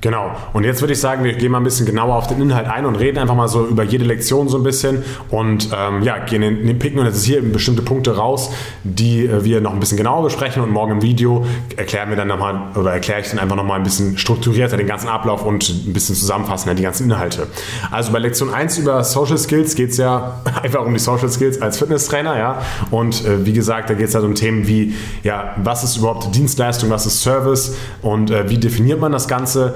Genau. 0.04 0.36
Und 0.52 0.66
jetzt 0.66 0.82
würde 0.82 0.92
ich 0.92 1.00
sagen, 1.00 1.24
wir 1.24 1.32
gehen 1.32 1.50
mal 1.50 1.60
ein 1.60 1.64
bisschen 1.64 1.86
genauer 1.86 2.16
auf 2.16 2.28
den 2.28 2.42
Inhalt 2.42 2.68
ein 2.68 2.86
und 2.86 2.98
reden 2.98 3.20
einfach 3.20 3.36
mal 3.36 3.48
so 3.48 3.66
über 3.66 3.84
jede 3.84 4.04
Lektion 4.04 4.50
so 4.50 4.58
ein 4.58 4.64
bisschen 4.64 5.02
und 5.30 5.70
ähm, 5.74 6.04
ja, 6.04 6.18
gehen 6.18 6.44
in 6.44 6.68
den 6.68 6.78
Picken 6.78 7.00
und 7.00 7.06
jetzt 7.06 7.16
ist 7.16 7.24
hier 7.24 7.42
bestimmte 7.42 7.84
Punkte 7.84 8.18
raus, 8.18 8.52
die 8.84 9.26
äh, 9.26 9.46
wir 9.46 9.62
noch 9.62 9.72
ein 9.72 9.80
bisschen 9.80 9.96
genauer 9.96 10.24
besprechen 10.24 10.62
und 10.62 10.72
morgen 10.72 10.92
im 10.92 11.02
Video 11.02 11.46
erklären 11.78 12.10
wir 12.10 12.18
dann 12.18 12.28
nochmal 12.28 12.76
oder 12.76 12.92
erkläre 12.92 13.22
ich 13.22 13.30
dann 13.30 13.40
einfach 13.40 13.56
nochmal 13.56 13.78
ein 13.78 13.84
bisschen 13.84 14.18
strukturierter 14.18 14.76
den 14.76 14.88
ganzen 14.88 15.08
Ablauf 15.08 15.46
und 15.46 15.70
ein 15.70 15.94
bisschen 15.94 16.16
zusammenfassen 16.16 16.68
ja, 16.68 16.74
die 16.74 16.84
ganzen 16.84 17.06
Inhalte. 17.06 17.48
Also 17.90 18.12
bei 18.12 18.20
Lektion 18.20 18.54
1 18.54 18.80
über 18.80 19.06
Social 19.06 19.38
Skills 19.38 19.74
geht 19.74 19.92
es 19.92 19.98
ja 19.98 20.42
einfach 20.62 20.86
um 20.86 20.94
die 20.94 21.00
Social 21.00 21.30
Skills 21.30 21.62
als 21.62 21.78
Fitnesstrainer, 21.78 22.38
ja. 22.38 22.62
Und 22.92 23.24
äh, 23.24 23.46
wie 23.46 23.54
gesagt, 23.54 23.90
da 23.90 23.94
geht 23.94 24.10
es 24.10 24.16
halt 24.16 24.26
um 24.26 24.36
Themen 24.36 24.68
wie, 24.68 24.96
ja, 25.24 25.56
was 25.64 25.86
ist 25.86 25.96
überhaupt 25.96 26.36
Dienstleistung, 26.36 26.90
was 26.90 27.06
ist 27.06 27.24
Service 27.24 27.78
und 28.02 28.32
äh, 28.32 28.50
wie 28.50 28.58
definiert 28.58 29.00
man 29.00 29.14
das 29.14 29.30
Ganze 29.30 29.76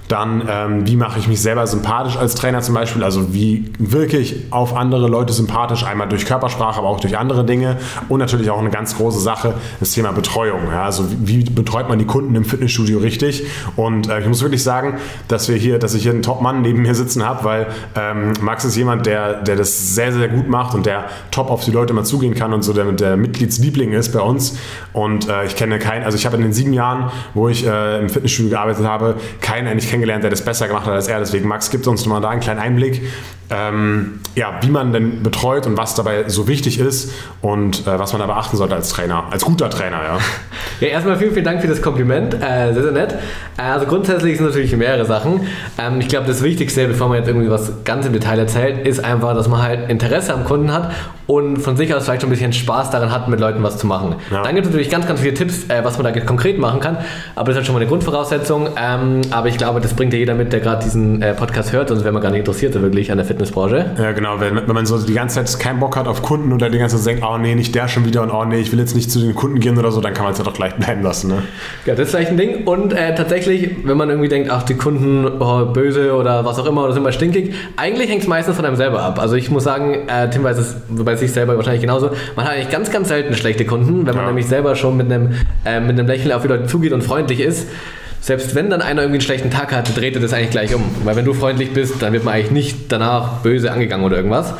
dann, 0.11 0.43
ähm, 0.49 0.87
wie 0.87 0.95
mache 0.95 1.19
ich 1.19 1.27
mich 1.27 1.41
selber 1.41 1.65
sympathisch 1.67 2.17
als 2.17 2.35
Trainer 2.35 2.61
zum 2.61 2.75
Beispiel? 2.75 3.03
Also, 3.03 3.33
wie 3.33 3.71
wirke 3.79 4.17
ich 4.17 4.47
auf 4.51 4.75
andere 4.75 5.07
Leute 5.07 5.31
sympathisch? 5.31 5.85
Einmal 5.85 6.09
durch 6.09 6.25
Körpersprache, 6.25 6.79
aber 6.79 6.89
auch 6.89 6.99
durch 6.99 7.17
andere 7.17 7.45
Dinge. 7.45 7.77
Und 8.09 8.19
natürlich 8.19 8.49
auch 8.49 8.59
eine 8.59 8.71
ganz 8.71 8.97
große 8.97 9.19
Sache, 9.19 9.53
das 9.79 9.91
Thema 9.91 10.11
Betreuung. 10.11 10.67
Ja? 10.69 10.83
Also, 10.83 11.05
wie, 11.09 11.43
betreut 11.43 11.87
man 11.87 11.97
die 11.97 12.05
Kunden 12.05 12.35
im 12.35 12.43
Fitnessstudio 12.43 12.99
richtig? 12.99 13.45
Und 13.77 14.09
äh, 14.09 14.19
ich 14.19 14.27
muss 14.27 14.41
wirklich 14.41 14.63
sagen, 14.63 14.97
dass 15.29 15.47
wir 15.47 15.55
hier, 15.55 15.79
dass 15.79 15.93
ich 15.93 16.03
hier 16.03 16.11
einen 16.11 16.23
Top-Mann 16.23 16.61
neben 16.61 16.81
mir 16.81 16.93
sitzen 16.93 17.25
habe, 17.25 17.45
weil 17.45 17.67
ähm, 17.95 18.33
Max 18.41 18.65
ist 18.65 18.75
jemand, 18.75 19.05
der, 19.05 19.41
der 19.41 19.55
das 19.55 19.95
sehr, 19.95 20.11
sehr 20.11 20.27
gut 20.27 20.49
macht 20.49 20.75
und 20.75 20.85
der 20.85 21.05
top 21.31 21.49
auf 21.49 21.63
die 21.63 21.71
Leute 21.71 21.93
mal 21.93 22.03
zugehen 22.03 22.35
kann 22.35 22.53
und 22.53 22.63
so 22.63 22.73
der, 22.73 22.91
der 22.91 23.15
Mitgliedsliebling 23.15 23.93
ist 23.93 24.11
bei 24.11 24.19
uns. 24.19 24.57
Und 24.91 25.29
äh, 25.29 25.45
ich 25.45 25.55
kenne 25.55 25.79
keinen, 25.79 26.03
also 26.03 26.17
ich 26.17 26.25
habe 26.25 26.35
in 26.35 26.43
den 26.43 26.53
sieben 26.53 26.73
Jahren, 26.73 27.11
wo 27.33 27.47
ich 27.47 27.65
äh, 27.65 27.99
im 28.01 28.09
Fitnessstudio 28.09 28.49
gearbeitet 28.51 28.85
habe, 28.85 29.15
keinen 29.39 29.67
eigentlich 29.67 29.89
kennengelernt, 29.89 30.00
der 30.23 30.29
das 30.29 30.43
besser 30.43 30.67
gemacht 30.67 30.85
hat 30.85 30.93
als 30.93 31.07
er. 31.07 31.19
Deswegen, 31.19 31.47
Max, 31.47 31.69
gibt 31.69 31.87
uns 31.87 32.05
mal 32.05 32.21
da 32.21 32.29
einen 32.29 32.41
kleinen 32.41 32.59
Einblick, 32.59 33.01
ähm, 33.51 34.19
ja, 34.35 34.53
wie 34.61 34.69
man 34.69 34.93
denn 34.93 35.23
betreut 35.23 35.67
und 35.67 35.77
was 35.77 35.93
dabei 35.93 36.27
so 36.27 36.47
wichtig 36.47 36.79
ist 36.79 37.11
und 37.41 37.85
äh, 37.85 37.99
was 37.99 38.13
man 38.13 38.21
da 38.21 38.27
beachten 38.27 38.55
sollte 38.55 38.75
als 38.75 38.89
Trainer, 38.89 39.25
als 39.29 39.43
guter 39.43 39.69
Trainer, 39.69 40.01
ja. 40.03 40.17
Ja, 40.79 40.87
erstmal 40.87 41.15
vielen, 41.15 41.33
vielen 41.33 41.45
Dank 41.45 41.61
für 41.61 41.67
das 41.67 41.79
Kompliment. 41.79 42.33
Äh, 42.33 42.73
sehr, 42.73 42.81
sehr 42.81 42.91
nett. 42.91 43.13
Äh, 43.55 43.61
also 43.61 43.85
grundsätzlich 43.85 44.37
sind 44.37 44.47
natürlich 44.47 44.75
mehrere 44.75 45.05
Sachen. 45.05 45.41
Ähm, 45.77 45.99
ich 45.99 46.07
glaube, 46.07 46.25
das 46.25 46.41
Wichtigste, 46.41 46.87
bevor 46.87 47.07
man 47.07 47.17
jetzt 47.17 47.27
irgendwie 47.27 47.51
was 47.51 47.83
ganz 47.83 48.07
im 48.07 48.13
Detail 48.13 48.39
erzählt, 48.39 48.87
ist 48.87 49.03
einfach, 49.03 49.35
dass 49.35 49.47
man 49.47 49.61
halt 49.61 49.91
Interesse 49.91 50.33
am 50.33 50.43
Kunden 50.43 50.73
hat 50.73 50.91
und 51.27 51.57
von 51.57 51.77
sich 51.77 51.93
aus 51.93 52.05
vielleicht 52.05 52.21
schon 52.21 52.29
ein 52.29 52.31
bisschen 52.31 52.51
Spaß 52.51 52.89
daran 52.89 53.11
hat, 53.11 53.27
mit 53.27 53.39
Leuten 53.39 53.61
was 53.61 53.77
zu 53.77 53.85
machen. 53.85 54.15
Ja. 54.31 54.43
Dann 54.43 54.55
gibt 54.55 54.65
es 54.65 54.71
natürlich 54.71 54.89
ganz, 54.89 55.07
ganz 55.07 55.19
viele 55.19 55.33
Tipps, 55.33 55.65
äh, 55.69 55.83
was 55.83 55.97
man 55.97 56.11
da 56.11 56.19
konkret 56.19 56.57
machen 56.57 56.79
kann, 56.79 56.97
aber 57.35 57.45
das 57.45 57.49
ist 57.49 57.55
halt 57.57 57.65
schon 57.67 57.75
mal 57.75 57.81
eine 57.81 57.89
Grundvoraussetzung. 57.89 58.69
Ähm, 58.75 59.21
aber 59.29 59.47
ich 59.49 59.57
glaube, 59.57 59.81
das 59.81 59.93
bringt 59.93 60.13
ja 60.13 60.19
jeder 60.19 60.33
mit, 60.33 60.51
der 60.51 60.61
gerade 60.61 60.83
diesen 60.83 61.21
äh, 61.21 61.33
Podcast 61.33 61.71
hört, 61.73 61.89
sonst 61.89 62.03
wäre 62.03 62.11
man 62.11 62.21
gar 62.21 62.31
nicht 62.31 62.39
interessiert 62.39 62.73
wirklich 62.81 63.11
an 63.11 63.17
der 63.17 63.25
Fitnessbranche. 63.41 63.91
Ja, 63.97 64.11
genau. 64.11 64.39
Wenn, 64.39 64.55
wenn, 64.55 64.73
man 64.73 64.85
so 64.85 64.97
die 64.97 65.13
ganze 65.13 65.43
Zeit 65.43 65.59
keinen 65.59 65.79
Bock 65.79 65.95
hat 65.95 66.07
auf 66.07 66.21
Kunden 66.21 66.53
oder 66.53 66.69
die 66.69 66.77
ganze 66.77 66.97
Zeit 66.97 67.07
denkt, 67.07 67.23
oh 67.27 67.37
nee, 67.37 67.55
nicht 67.55 67.73
der 67.75 67.87
schon 67.87 68.05
wieder 68.05 68.21
und 68.21 68.31
oh 68.31 68.45
nee, 68.45 68.59
ich 68.59 68.71
will 68.71 68.79
jetzt 68.79 68.95
nicht 68.95 69.11
zu 69.11 69.19
den 69.19 69.35
Kunden 69.35 69.59
gehen 69.59 69.77
oder 69.77 69.91
so, 69.91 70.01
dann 70.01 70.13
kann 70.13 70.23
man 70.23 70.33
es 70.33 70.39
ja 70.39 70.43
doch 70.43 70.53
gleich 70.53 70.75
bleiben 70.75 71.01
lassen. 71.01 71.29
Ne? 71.29 71.43
Ja, 71.85 71.95
das 71.95 72.07
ist 72.07 72.11
vielleicht 72.11 72.31
ein 72.31 72.37
Ding. 72.37 72.67
Und 72.67 72.93
äh, 72.93 73.15
tatsächlich, 73.15 73.71
wenn 73.83 73.97
man 73.97 74.09
irgendwie 74.09 74.29
denkt, 74.29 74.49
ach, 74.51 74.63
die 74.63 74.75
Kunden 74.75 75.25
oh, 75.39 75.65
böse 75.65 76.13
oder 76.13 76.45
was 76.45 76.59
auch 76.59 76.65
immer 76.65 76.83
oder 76.83 76.93
sind 76.93 77.03
mal 77.03 77.13
stinkig, 77.13 77.53
eigentlich 77.77 78.09
hängt 78.09 78.21
es 78.21 78.27
meistens 78.27 78.55
von 78.55 78.65
einem 78.65 78.75
selber 78.75 79.01
ab. 79.01 79.19
Also 79.19 79.35
ich 79.35 79.49
muss 79.49 79.63
sagen, 79.63 80.07
äh, 80.07 80.29
Tim 80.29 80.43
weiß 80.43 80.57
es 80.57 80.75
bei 80.89 81.15
sich 81.15 81.31
selber 81.31 81.55
wahrscheinlich 81.57 81.81
genauso, 81.81 82.11
man 82.35 82.45
hat 82.45 82.53
eigentlich 82.53 82.69
ganz, 82.69 82.91
ganz 82.91 83.07
selten 83.07 83.33
schlechte 83.33 83.65
Kunden, 83.65 84.05
wenn 84.05 84.15
man 84.15 84.23
ja. 84.23 84.27
nämlich 84.27 84.47
selber 84.47 84.75
schon 84.75 84.97
mit 84.97 85.11
einem, 85.11 85.31
äh, 85.65 85.79
mit 85.79 85.97
einem 85.97 86.07
Lächeln 86.07 86.31
auf 86.31 86.43
die 86.43 86.47
Leute 86.47 86.67
zugeht 86.67 86.93
und 86.93 87.03
freundlich 87.03 87.39
ist 87.39 87.67
selbst 88.21 88.53
wenn 88.53 88.69
dann 88.69 88.81
einer 88.81 89.01
irgendwie 89.01 89.17
einen 89.17 89.21
schlechten 89.21 89.49
Tag 89.49 89.73
hat, 89.73 89.97
dreht 89.97 90.15
er 90.15 90.21
das 90.21 90.31
eigentlich 90.31 90.51
gleich 90.51 90.75
um. 90.75 90.83
Weil 91.03 91.15
wenn 91.15 91.25
du 91.25 91.33
freundlich 91.33 91.73
bist, 91.73 92.01
dann 92.01 92.13
wird 92.13 92.23
man 92.23 92.35
eigentlich 92.35 92.51
nicht 92.51 92.91
danach 92.91 93.41
böse 93.41 93.71
angegangen 93.71 94.05
oder 94.05 94.15
irgendwas. 94.15 94.53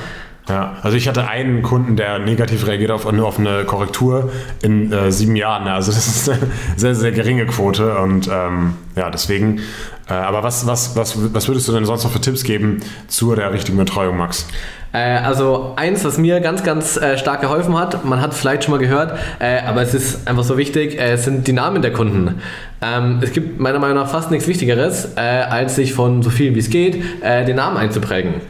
Ja, 0.52 0.74
also 0.82 0.98
ich 0.98 1.08
hatte 1.08 1.30
einen 1.30 1.62
Kunden, 1.62 1.96
der 1.96 2.20
negativ 2.20 2.68
reagiert 2.68 2.92
auf, 2.92 3.10
nur 3.10 3.26
auf 3.26 3.40
eine 3.40 3.64
Korrektur 3.64 4.34
in 4.62 4.92
äh, 4.92 5.10
sieben 5.10 5.38
Jahren. 5.38 5.66
Also 5.70 5.94
das 5.94 6.06
ist 6.08 6.30
eine 6.30 6.40
sehr, 6.76 6.94
sehr 6.94 7.14
geringe 7.14 7.46
Quote 7.46 7.98
und 8.00 8.30
ähm, 8.30 8.74
ja, 8.98 9.10
deswegen. 9.10 9.62
Äh, 10.10 10.14
aber 10.14 10.44
was, 10.44 10.68
was, 10.68 10.98
was, 10.98 11.34
was 11.34 11.48
würdest 11.48 11.70
du 11.70 11.72
denn 11.72 11.86
sonst 11.86 12.04
noch 12.04 12.12
für 12.12 12.20
Tipps 12.20 12.44
geben 12.44 12.82
zu 13.08 13.34
der 13.34 13.54
richtigen 13.54 13.78
Betreuung, 13.78 14.18
Max? 14.18 14.46
Äh, 14.92 15.20
also 15.20 15.72
eins, 15.78 16.04
was 16.04 16.18
mir 16.18 16.42
ganz, 16.42 16.66
ganz 16.66 16.98
äh, 16.98 17.18
stark 17.18 17.40
geholfen 17.40 17.80
hat, 17.80 18.04
man 18.04 18.20
hat 18.20 18.34
es 18.34 18.40
vielleicht 18.40 18.66
schon 18.66 18.74
mal 18.74 18.78
gehört, 18.78 19.18
äh, 19.40 19.62
aber 19.62 19.82
es 19.84 19.94
ist 19.94 20.28
einfach 20.28 20.44
so 20.44 20.58
wichtig, 20.58 21.00
äh, 21.00 21.16
sind 21.16 21.48
die 21.48 21.54
Namen 21.54 21.82
der 21.82 21.94
Kunden. 21.94 22.42
Ähm, 22.82 23.20
es 23.22 23.32
gibt 23.32 23.58
meiner 23.58 23.80
Meinung 23.80 23.96
nach 23.96 24.10
fast 24.10 24.32
nichts 24.32 24.50
Wichtigeres, 24.50 25.14
äh, 25.16 25.22
als 25.22 25.78
sich 25.78 25.94
von 25.94 26.22
so 26.22 26.30
viel 26.30 26.54
wie 26.56 26.60
es 26.60 26.70
geht, 26.70 27.02
den 27.24 27.56
Namen 27.56 27.78
einzuprägen. 27.78 28.42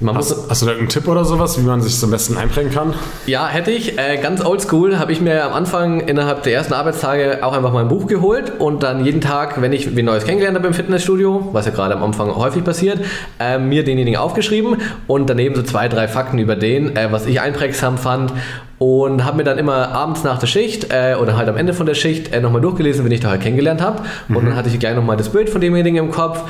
Man 0.00 0.16
hast, 0.16 0.48
hast, 0.48 0.62
du 0.62 0.66
da 0.66 0.72
einen 0.72 0.88
Tipp 0.88 1.08
oder 1.08 1.24
sowas, 1.24 1.58
wie 1.58 1.62
man 1.64 1.80
sich 1.80 2.00
am 2.04 2.12
besten 2.12 2.36
einprägen 2.36 2.72
kann? 2.72 2.94
Ja, 3.26 3.48
hätte 3.48 3.72
ich. 3.72 3.98
Äh, 3.98 4.18
ganz 4.18 4.44
oldschool 4.44 4.96
habe 5.00 5.10
ich 5.10 5.20
mir 5.20 5.44
am 5.44 5.52
Anfang 5.52 5.98
innerhalb 6.00 6.44
der 6.44 6.52
ersten 6.52 6.72
Arbeitstage 6.72 7.40
auch 7.42 7.52
einfach 7.52 7.72
mal 7.72 7.80
ein 7.80 7.88
Buch 7.88 8.06
geholt 8.06 8.52
und 8.60 8.84
dann 8.84 9.04
jeden 9.04 9.20
Tag, 9.20 9.60
wenn 9.60 9.72
ich 9.72 9.96
wen 9.96 10.04
Neues 10.04 10.24
kennengelernt 10.24 10.56
habe 10.56 10.68
im 10.68 10.74
Fitnessstudio, 10.74 11.48
was 11.52 11.66
ja 11.66 11.72
gerade 11.72 11.96
am 11.96 12.04
Anfang 12.04 12.32
häufig 12.36 12.62
passiert, 12.62 13.00
äh, 13.40 13.58
mir 13.58 13.82
denjenigen 13.82 14.20
aufgeschrieben 14.20 14.76
und 15.08 15.28
daneben 15.28 15.56
so 15.56 15.62
zwei, 15.62 15.88
drei 15.88 16.06
Fakten 16.06 16.38
über 16.38 16.54
den, 16.54 16.96
äh, 16.96 17.10
was 17.10 17.26
ich 17.26 17.40
einprägsam 17.40 17.98
fand 17.98 18.32
und 18.78 19.24
habe 19.24 19.38
mir 19.38 19.44
dann 19.44 19.58
immer 19.58 19.88
abends 19.88 20.22
nach 20.22 20.38
der 20.38 20.46
Schicht 20.46 20.92
äh, 20.92 21.16
oder 21.20 21.36
halt 21.36 21.48
am 21.48 21.56
Ende 21.56 21.74
von 21.74 21.86
der 21.86 21.94
Schicht 21.94 22.32
äh, 22.32 22.40
nochmal 22.40 22.60
durchgelesen, 22.60 23.04
wenn 23.04 23.10
ich 23.10 23.20
da 23.20 23.30
halt 23.30 23.40
kennengelernt 23.40 23.82
habe. 23.82 24.02
Mhm. 24.28 24.36
Und 24.36 24.44
dann 24.46 24.56
hatte 24.56 24.68
ich 24.68 24.78
gleich 24.78 24.94
nochmal 24.94 25.16
das 25.16 25.30
Bild 25.30 25.50
von 25.50 25.60
demjenigen 25.60 25.98
im 25.98 26.10
Kopf. 26.12 26.44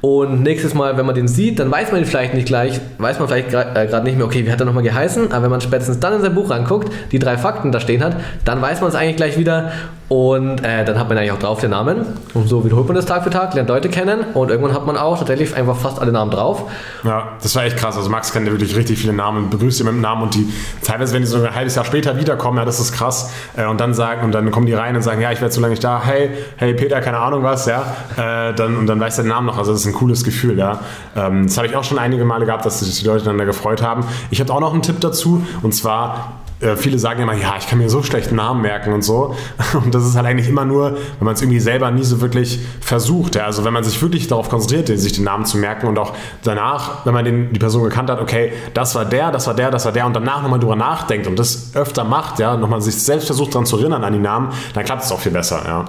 Und 0.00 0.42
nächstes 0.42 0.74
Mal, 0.74 0.96
wenn 0.96 1.04
man 1.04 1.14
den 1.14 1.28
sieht, 1.28 1.58
dann 1.58 1.70
weiß 1.70 1.92
man 1.92 2.00
ihn 2.00 2.06
vielleicht 2.06 2.34
nicht 2.34 2.46
gleich, 2.46 2.80
weiß 2.98 3.18
man 3.18 3.28
vielleicht 3.28 3.50
gerade 3.50 3.96
äh, 3.96 4.02
nicht 4.02 4.16
mehr, 4.16 4.26
okay, 4.26 4.46
wie 4.46 4.52
hat 4.52 4.60
er 4.60 4.66
nochmal 4.66 4.82
geheißen? 4.82 5.32
Aber 5.32 5.44
wenn 5.44 5.50
man 5.50 5.60
spätestens 5.60 6.00
dann 6.00 6.14
in 6.14 6.20
sein 6.22 6.34
Buch 6.34 6.50
ranguckt, 6.50 6.90
die 7.12 7.18
drei 7.18 7.36
Fakten 7.36 7.70
da 7.70 7.80
stehen 7.80 8.02
hat, 8.02 8.16
dann 8.44 8.62
weiß 8.62 8.80
man 8.80 8.88
es 8.88 8.94
eigentlich 8.94 9.16
gleich 9.16 9.38
wieder. 9.38 9.72
Und 10.14 10.60
äh, 10.62 10.84
dann 10.84 10.96
hat 10.96 11.08
man 11.08 11.18
eigentlich 11.18 11.32
auch 11.32 11.40
drauf 11.40 11.58
den 11.58 11.70
Namen. 11.70 12.06
Und 12.34 12.48
so 12.48 12.64
wiederholt 12.64 12.86
man 12.86 12.94
das 12.94 13.04
Tag 13.04 13.24
für 13.24 13.30
Tag, 13.30 13.52
lernt 13.54 13.68
Leute 13.68 13.88
kennen 13.88 14.20
und 14.34 14.48
irgendwann 14.48 14.72
hat 14.72 14.86
man 14.86 14.96
auch 14.96 15.18
tatsächlich 15.18 15.56
einfach 15.56 15.76
fast 15.76 15.98
alle 15.98 16.12
Namen 16.12 16.30
drauf. 16.30 16.70
Ja, 17.02 17.32
das 17.42 17.56
war 17.56 17.64
echt 17.64 17.76
krass. 17.76 17.96
Also 17.96 18.10
Max 18.10 18.32
kennt 18.32 18.46
ja 18.46 18.52
wirklich 18.52 18.76
richtig 18.76 18.96
viele 18.96 19.12
Namen, 19.12 19.50
begrüßt 19.50 19.80
ihn 19.80 19.86
mit 19.86 19.94
dem 19.96 20.00
Namen 20.00 20.22
und 20.22 20.36
die 20.36 20.52
teilweise, 20.84 21.14
wenn 21.14 21.22
die 21.22 21.26
so 21.26 21.42
ein 21.42 21.52
halbes 21.52 21.74
Jahr 21.74 21.84
später 21.84 22.16
wiederkommen, 22.16 22.58
ja, 22.58 22.64
das 22.64 22.78
ist 22.78 22.92
krass. 22.92 23.32
Äh, 23.56 23.66
und 23.66 23.80
dann 23.80 23.92
sagen, 23.92 24.22
und 24.24 24.30
dann 24.30 24.52
kommen 24.52 24.66
die 24.66 24.72
rein 24.72 24.94
und 24.94 25.02
sagen, 25.02 25.20
ja, 25.20 25.32
ich 25.32 25.40
werde 25.40 25.52
so 25.52 25.60
lange 25.60 25.72
nicht 25.72 25.82
da, 25.82 26.00
hey, 26.04 26.30
hey 26.58 26.74
Peter, 26.74 27.00
keine 27.00 27.18
Ahnung 27.18 27.42
was, 27.42 27.66
ja. 27.66 27.82
Äh, 28.16 28.54
dann, 28.54 28.76
und 28.76 28.86
dann 28.86 29.00
weiß 29.00 29.16
der 29.16 29.24
Name 29.24 29.48
noch. 29.48 29.58
Also 29.58 29.72
das 29.72 29.80
ist 29.80 29.86
ein 29.88 29.94
cooles 29.94 30.22
Gefühl, 30.22 30.56
ja. 30.56 30.78
Ähm, 31.16 31.48
das 31.48 31.56
habe 31.56 31.66
ich 31.66 31.74
auch 31.74 31.82
schon 31.82 31.98
einige 31.98 32.24
Male 32.24 32.46
gehabt, 32.46 32.64
dass 32.64 32.78
sich 32.78 33.00
die 33.00 33.06
Leute 33.08 33.24
dann 33.24 33.36
da 33.36 33.44
gefreut 33.44 33.82
haben. 33.82 34.04
Ich 34.30 34.38
habe 34.38 34.52
auch 34.52 34.60
noch 34.60 34.74
einen 34.74 34.82
Tipp 34.82 35.00
dazu 35.00 35.44
und 35.62 35.74
zwar 35.74 36.43
äh, 36.60 36.76
viele 36.76 36.98
sagen 36.98 37.22
immer, 37.22 37.34
ja, 37.34 37.54
ich 37.58 37.66
kann 37.66 37.78
mir 37.78 37.90
so 37.90 38.02
schlecht 38.02 38.32
Namen 38.32 38.62
merken 38.62 38.92
und 38.92 39.02
so. 39.02 39.34
Und 39.74 39.94
das 39.94 40.04
ist 40.04 40.16
halt 40.16 40.26
eigentlich 40.26 40.48
immer 40.48 40.64
nur, 40.64 40.92
wenn 40.92 41.24
man 41.24 41.34
es 41.34 41.42
irgendwie 41.42 41.60
selber 41.60 41.90
nie 41.90 42.04
so 42.04 42.20
wirklich 42.20 42.60
versucht. 42.80 43.34
Ja? 43.34 43.44
Also 43.44 43.64
wenn 43.64 43.72
man 43.72 43.84
sich 43.84 44.00
wirklich 44.00 44.28
darauf 44.28 44.48
konzentriert, 44.48 44.86
sich 44.98 45.12
den 45.12 45.24
Namen 45.24 45.44
zu 45.44 45.58
merken 45.58 45.86
und 45.86 45.98
auch 45.98 46.12
danach, 46.42 47.04
wenn 47.04 47.14
man 47.14 47.24
den, 47.24 47.52
die 47.52 47.58
Person 47.58 47.82
gekannt 47.82 48.10
hat, 48.10 48.20
okay, 48.20 48.52
das 48.72 48.94
war 48.94 49.04
der, 49.04 49.30
das 49.30 49.46
war 49.46 49.54
der, 49.54 49.70
das 49.70 49.84
war 49.84 49.92
der 49.92 50.06
und 50.06 50.14
danach 50.14 50.42
nochmal 50.42 50.60
drüber 50.60 50.76
nachdenkt 50.76 51.26
und 51.26 51.38
das 51.38 51.72
öfter 51.74 52.04
macht, 52.04 52.38
ja, 52.38 52.56
nochmal 52.56 52.80
sich 52.80 52.94
selbst 52.94 53.26
versucht 53.26 53.54
daran 53.54 53.66
zu 53.66 53.78
erinnern 53.78 54.04
an 54.04 54.12
die 54.12 54.18
Namen, 54.18 54.50
dann 54.74 54.84
klappt 54.84 55.02
es 55.02 55.12
auch 55.12 55.20
viel 55.20 55.32
besser. 55.32 55.62
Ja. 55.66 55.84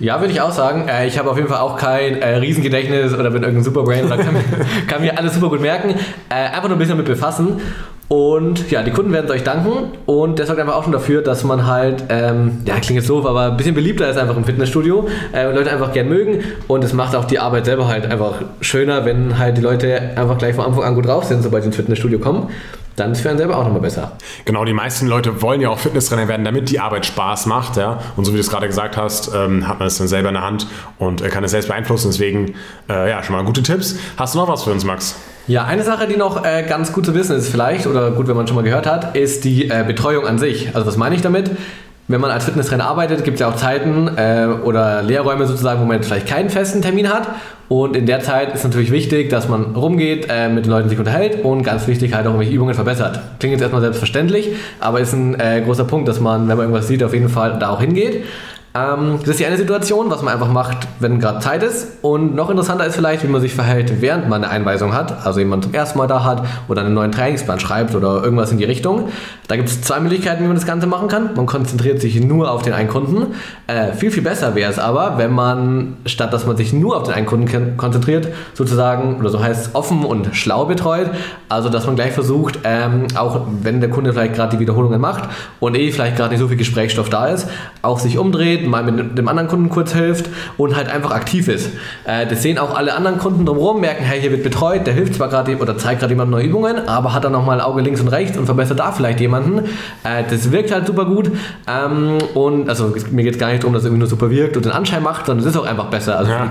Ja, 0.00 0.20
würde 0.20 0.32
ich 0.32 0.40
auch 0.40 0.52
sagen. 0.52 0.86
Äh, 0.86 1.08
ich 1.08 1.18
habe 1.18 1.28
auf 1.28 1.36
jeden 1.36 1.48
Fall 1.48 1.58
auch 1.58 1.76
kein 1.76 2.22
äh, 2.22 2.36
Riesengedächtnis 2.36 3.14
oder 3.14 3.30
bin 3.30 3.42
irgendein 3.42 3.64
Superbrain 3.64 4.06
oder 4.06 4.16
kann, 4.16 4.36
kann 4.86 5.02
mir 5.02 5.18
alles 5.18 5.34
super 5.34 5.48
gut 5.48 5.60
merken. 5.60 5.96
Einfach 6.28 6.68
nur 6.68 6.76
ein 6.76 6.78
bisschen 6.78 6.96
damit 6.96 7.06
befassen. 7.06 7.60
Und 8.08 8.70
ja, 8.70 8.82
die 8.82 8.90
Kunden 8.90 9.12
werden 9.12 9.26
es 9.26 9.32
euch 9.32 9.44
danken 9.44 9.92
und 10.06 10.38
das 10.38 10.46
sorgt 10.46 10.60
einfach 10.60 10.74
auch 10.74 10.84
schon 10.84 10.92
dafür, 10.92 11.20
dass 11.20 11.44
man 11.44 11.66
halt, 11.66 12.04
ähm, 12.08 12.62
ja, 12.64 12.74
klingt 12.76 13.00
jetzt 13.00 13.10
doof, 13.10 13.26
aber 13.26 13.50
ein 13.50 13.56
bisschen 13.58 13.74
beliebter 13.74 14.08
ist 14.08 14.16
einfach 14.16 14.36
im 14.36 14.44
Fitnessstudio 14.44 15.06
äh, 15.34 15.52
Leute 15.52 15.70
einfach 15.70 15.92
gern 15.92 16.08
mögen 16.08 16.42
und 16.68 16.82
es 16.84 16.94
macht 16.94 17.14
auch 17.14 17.26
die 17.26 17.38
Arbeit 17.38 17.66
selber 17.66 17.86
halt 17.86 18.10
einfach 18.10 18.36
schöner, 18.62 19.04
wenn 19.04 19.38
halt 19.38 19.58
die 19.58 19.60
Leute 19.60 20.00
einfach 20.16 20.38
gleich 20.38 20.54
von 20.54 20.64
Anfang 20.64 20.84
an 20.84 20.94
gut 20.94 21.06
drauf 21.06 21.24
sind, 21.24 21.42
sobald 21.42 21.64
sie 21.64 21.68
ins 21.68 21.76
Fitnessstudio 21.76 22.18
kommen 22.18 22.48
dann 22.98 23.12
ist 23.12 23.20
für 23.20 23.28
einen 23.28 23.38
selber 23.38 23.56
auch 23.56 23.64
nochmal 23.64 23.80
besser. 23.80 24.12
Genau, 24.44 24.64
die 24.64 24.72
meisten 24.72 25.06
Leute 25.06 25.40
wollen 25.40 25.60
ja 25.60 25.68
auch 25.68 25.78
Fitnesstrainer 25.78 26.28
werden, 26.28 26.44
damit 26.44 26.70
die 26.70 26.80
Arbeit 26.80 27.06
Spaß 27.06 27.46
macht. 27.46 27.76
Ja? 27.76 28.00
Und 28.16 28.24
so 28.24 28.32
wie 28.32 28.36
du 28.36 28.40
es 28.40 28.50
gerade 28.50 28.66
gesagt 28.66 28.96
hast, 28.96 29.30
ähm, 29.34 29.68
hat 29.68 29.78
man 29.78 29.86
es 29.86 29.98
dann 29.98 30.08
selber 30.08 30.28
in 30.28 30.34
der 30.34 30.42
Hand 30.42 30.66
und 30.98 31.20
äh, 31.20 31.28
kann 31.28 31.44
es 31.44 31.52
selbst 31.52 31.68
beeinflussen. 31.68 32.10
Deswegen, 32.10 32.54
äh, 32.88 33.08
ja, 33.08 33.22
schon 33.22 33.36
mal 33.36 33.44
gute 33.44 33.62
Tipps. 33.62 33.96
Hast 34.16 34.34
du 34.34 34.38
noch 34.38 34.48
was 34.48 34.64
für 34.64 34.72
uns, 34.72 34.84
Max? 34.84 35.14
Ja, 35.48 35.64
eine 35.64 35.82
Sache, 35.82 36.06
die 36.06 36.18
noch 36.18 36.44
äh, 36.44 36.62
ganz 36.68 36.92
gut 36.92 37.06
zu 37.06 37.14
wissen 37.14 37.34
ist 37.34 37.48
vielleicht, 37.48 37.86
oder 37.86 38.10
gut, 38.10 38.28
wenn 38.28 38.36
man 38.36 38.46
schon 38.46 38.54
mal 38.54 38.62
gehört 38.62 38.86
hat, 38.86 39.16
ist 39.16 39.44
die 39.44 39.70
äh, 39.70 39.82
Betreuung 39.86 40.26
an 40.26 40.38
sich. 40.38 40.74
Also 40.74 40.86
was 40.86 40.98
meine 40.98 41.14
ich 41.14 41.22
damit? 41.22 41.50
Wenn 42.06 42.20
man 42.20 42.30
als 42.30 42.44
Fitnesstrainer 42.44 42.86
arbeitet, 42.86 43.24
gibt 43.24 43.36
es 43.36 43.40
ja 43.40 43.48
auch 43.48 43.56
Zeiten 43.56 44.10
äh, 44.16 44.46
oder 44.62 45.02
Lehrräume 45.02 45.46
sozusagen, 45.46 45.80
wo 45.80 45.86
man 45.86 46.02
vielleicht 46.02 46.26
keinen 46.26 46.50
festen 46.50 46.82
Termin 46.82 47.08
hat. 47.08 47.28
Und 47.68 47.96
in 47.96 48.04
der 48.04 48.20
Zeit 48.20 48.54
ist 48.54 48.64
natürlich 48.64 48.90
wichtig, 48.90 49.30
dass 49.30 49.48
man 49.48 49.74
rumgeht, 49.74 50.26
äh, 50.28 50.50
mit 50.50 50.66
den 50.66 50.70
Leuten 50.70 50.90
sich 50.90 50.98
unterhält 50.98 51.42
und 51.42 51.62
ganz 51.62 51.86
wichtig 51.86 52.12
halt 52.12 52.26
auch 52.26 52.32
irgendwelche 52.32 52.52
Übungen 52.52 52.74
verbessert. 52.74 53.18
Klingt 53.38 53.52
jetzt 53.52 53.62
erstmal 53.62 53.80
selbstverständlich, 53.80 54.50
aber 54.80 55.00
ist 55.00 55.14
ein 55.14 55.40
äh, 55.40 55.62
großer 55.64 55.84
Punkt, 55.84 56.08
dass 56.08 56.20
man, 56.20 56.42
wenn 56.42 56.58
man 56.58 56.66
irgendwas 56.66 56.88
sieht, 56.88 57.02
auf 57.02 57.14
jeden 57.14 57.30
Fall 57.30 57.58
da 57.58 57.70
auch 57.70 57.80
hingeht. 57.80 58.24
Ähm, 58.78 59.18
das 59.20 59.30
ist 59.30 59.40
die 59.40 59.46
eine 59.46 59.56
Situation, 59.56 60.10
was 60.10 60.22
man 60.22 60.34
einfach 60.34 60.50
macht, 60.50 60.86
wenn 61.00 61.18
gerade 61.18 61.40
Zeit 61.40 61.62
ist. 61.62 61.98
Und 62.02 62.34
noch 62.34 62.50
interessanter 62.50 62.86
ist 62.86 62.94
vielleicht, 62.94 63.24
wie 63.24 63.28
man 63.28 63.40
sich 63.40 63.54
verhält, 63.54 64.00
während 64.00 64.28
man 64.28 64.44
eine 64.44 64.52
Einweisung 64.52 64.94
hat. 64.94 65.26
Also 65.26 65.40
jemand 65.40 65.64
zum 65.64 65.74
ersten 65.74 65.98
Mal 65.98 66.06
da 66.06 66.24
hat 66.24 66.44
oder 66.68 66.82
einen 66.82 66.94
neuen 66.94 67.12
Trainingsplan 67.12 67.60
schreibt 67.60 67.94
oder 67.94 68.22
irgendwas 68.22 68.52
in 68.52 68.58
die 68.58 68.64
Richtung. 68.64 69.08
Da 69.48 69.56
gibt 69.56 69.68
es 69.68 69.80
zwei 69.80 70.00
Möglichkeiten, 70.00 70.42
wie 70.42 70.46
man 70.46 70.56
das 70.56 70.66
Ganze 70.66 70.86
machen 70.86 71.08
kann. 71.08 71.30
Man 71.34 71.46
konzentriert 71.46 72.00
sich 72.00 72.22
nur 72.22 72.50
auf 72.50 72.62
den 72.62 72.72
einen 72.72 72.88
Kunden. 72.88 73.34
Äh, 73.66 73.92
viel, 73.94 74.10
viel 74.10 74.22
besser 74.22 74.54
wäre 74.54 74.70
es 74.70 74.78
aber, 74.78 75.18
wenn 75.18 75.32
man, 75.32 75.96
statt 76.06 76.32
dass 76.32 76.46
man 76.46 76.56
sich 76.56 76.72
nur 76.72 76.96
auf 76.96 77.04
den 77.04 77.14
einen 77.14 77.26
Kunden 77.26 77.76
konzentriert, 77.76 78.28
sozusagen, 78.54 79.16
oder 79.18 79.30
so 79.30 79.42
heißt 79.42 79.68
es, 79.68 79.74
offen 79.74 80.04
und 80.04 80.36
schlau 80.36 80.66
betreut. 80.66 81.10
Also, 81.48 81.68
dass 81.70 81.86
man 81.86 81.96
gleich 81.96 82.12
versucht, 82.12 82.60
ähm, 82.64 83.06
auch 83.16 83.46
wenn 83.62 83.80
der 83.80 83.90
Kunde 83.90 84.12
vielleicht 84.12 84.34
gerade 84.34 84.56
die 84.56 84.60
Wiederholungen 84.60 85.00
macht 85.00 85.24
und 85.60 85.76
eh 85.76 85.90
vielleicht 85.90 86.16
gerade 86.16 86.30
nicht 86.30 86.40
so 86.40 86.48
viel 86.48 86.56
Gesprächsstoff 86.56 87.08
da 87.08 87.26
ist, 87.26 87.48
auch 87.82 87.98
sich 87.98 88.18
umdreht, 88.18 88.67
mal 88.68 88.84
mit 88.84 89.16
dem 89.16 89.28
anderen 89.28 89.48
Kunden 89.48 89.68
kurz 89.68 89.92
hilft 89.92 90.28
und 90.56 90.76
halt 90.76 90.88
einfach 90.88 91.10
aktiv 91.10 91.48
ist. 91.48 91.70
Äh, 92.04 92.26
das 92.26 92.42
sehen 92.42 92.58
auch 92.58 92.76
alle 92.76 92.94
anderen 92.94 93.18
Kunden 93.18 93.46
drumherum, 93.46 93.80
merken, 93.80 94.04
hey, 94.04 94.20
hier 94.20 94.30
wird 94.30 94.42
betreut, 94.42 94.86
der 94.86 94.94
hilft 94.94 95.14
zwar 95.14 95.28
gerade 95.28 95.56
oder 95.56 95.76
zeigt 95.76 96.00
gerade 96.00 96.12
jemand 96.12 96.30
neue 96.30 96.44
Übungen, 96.44 96.88
aber 96.88 97.14
hat 97.14 97.24
dann 97.24 97.32
nochmal 97.32 97.60
Auge 97.60 97.82
links 97.82 98.00
und 98.00 98.08
rechts 98.08 98.36
und 98.36 98.46
verbessert 98.46 98.78
da 98.78 98.92
vielleicht 98.92 99.20
jemanden. 99.20 99.64
Äh, 100.04 100.24
das 100.28 100.52
wirkt 100.52 100.72
halt 100.72 100.86
super 100.86 101.04
gut 101.04 101.30
ähm, 101.66 102.18
und 102.34 102.68
also 102.68 102.94
mir 103.10 103.24
geht 103.24 103.34
es 103.34 103.40
gar 103.40 103.48
nicht 103.48 103.62
darum, 103.62 103.74
dass 103.74 103.82
es 103.82 103.86
irgendwie 103.86 104.00
nur 104.00 104.08
super 104.08 104.30
wirkt 104.30 104.56
und 104.56 104.64
den 104.64 104.72
Anschein 104.72 105.02
macht, 105.02 105.26
sondern 105.26 105.46
es 105.46 105.54
ist 105.54 105.60
auch 105.60 105.66
einfach 105.66 105.86
besser. 105.86 106.18
Also 106.18 106.32
ja. 106.32 106.50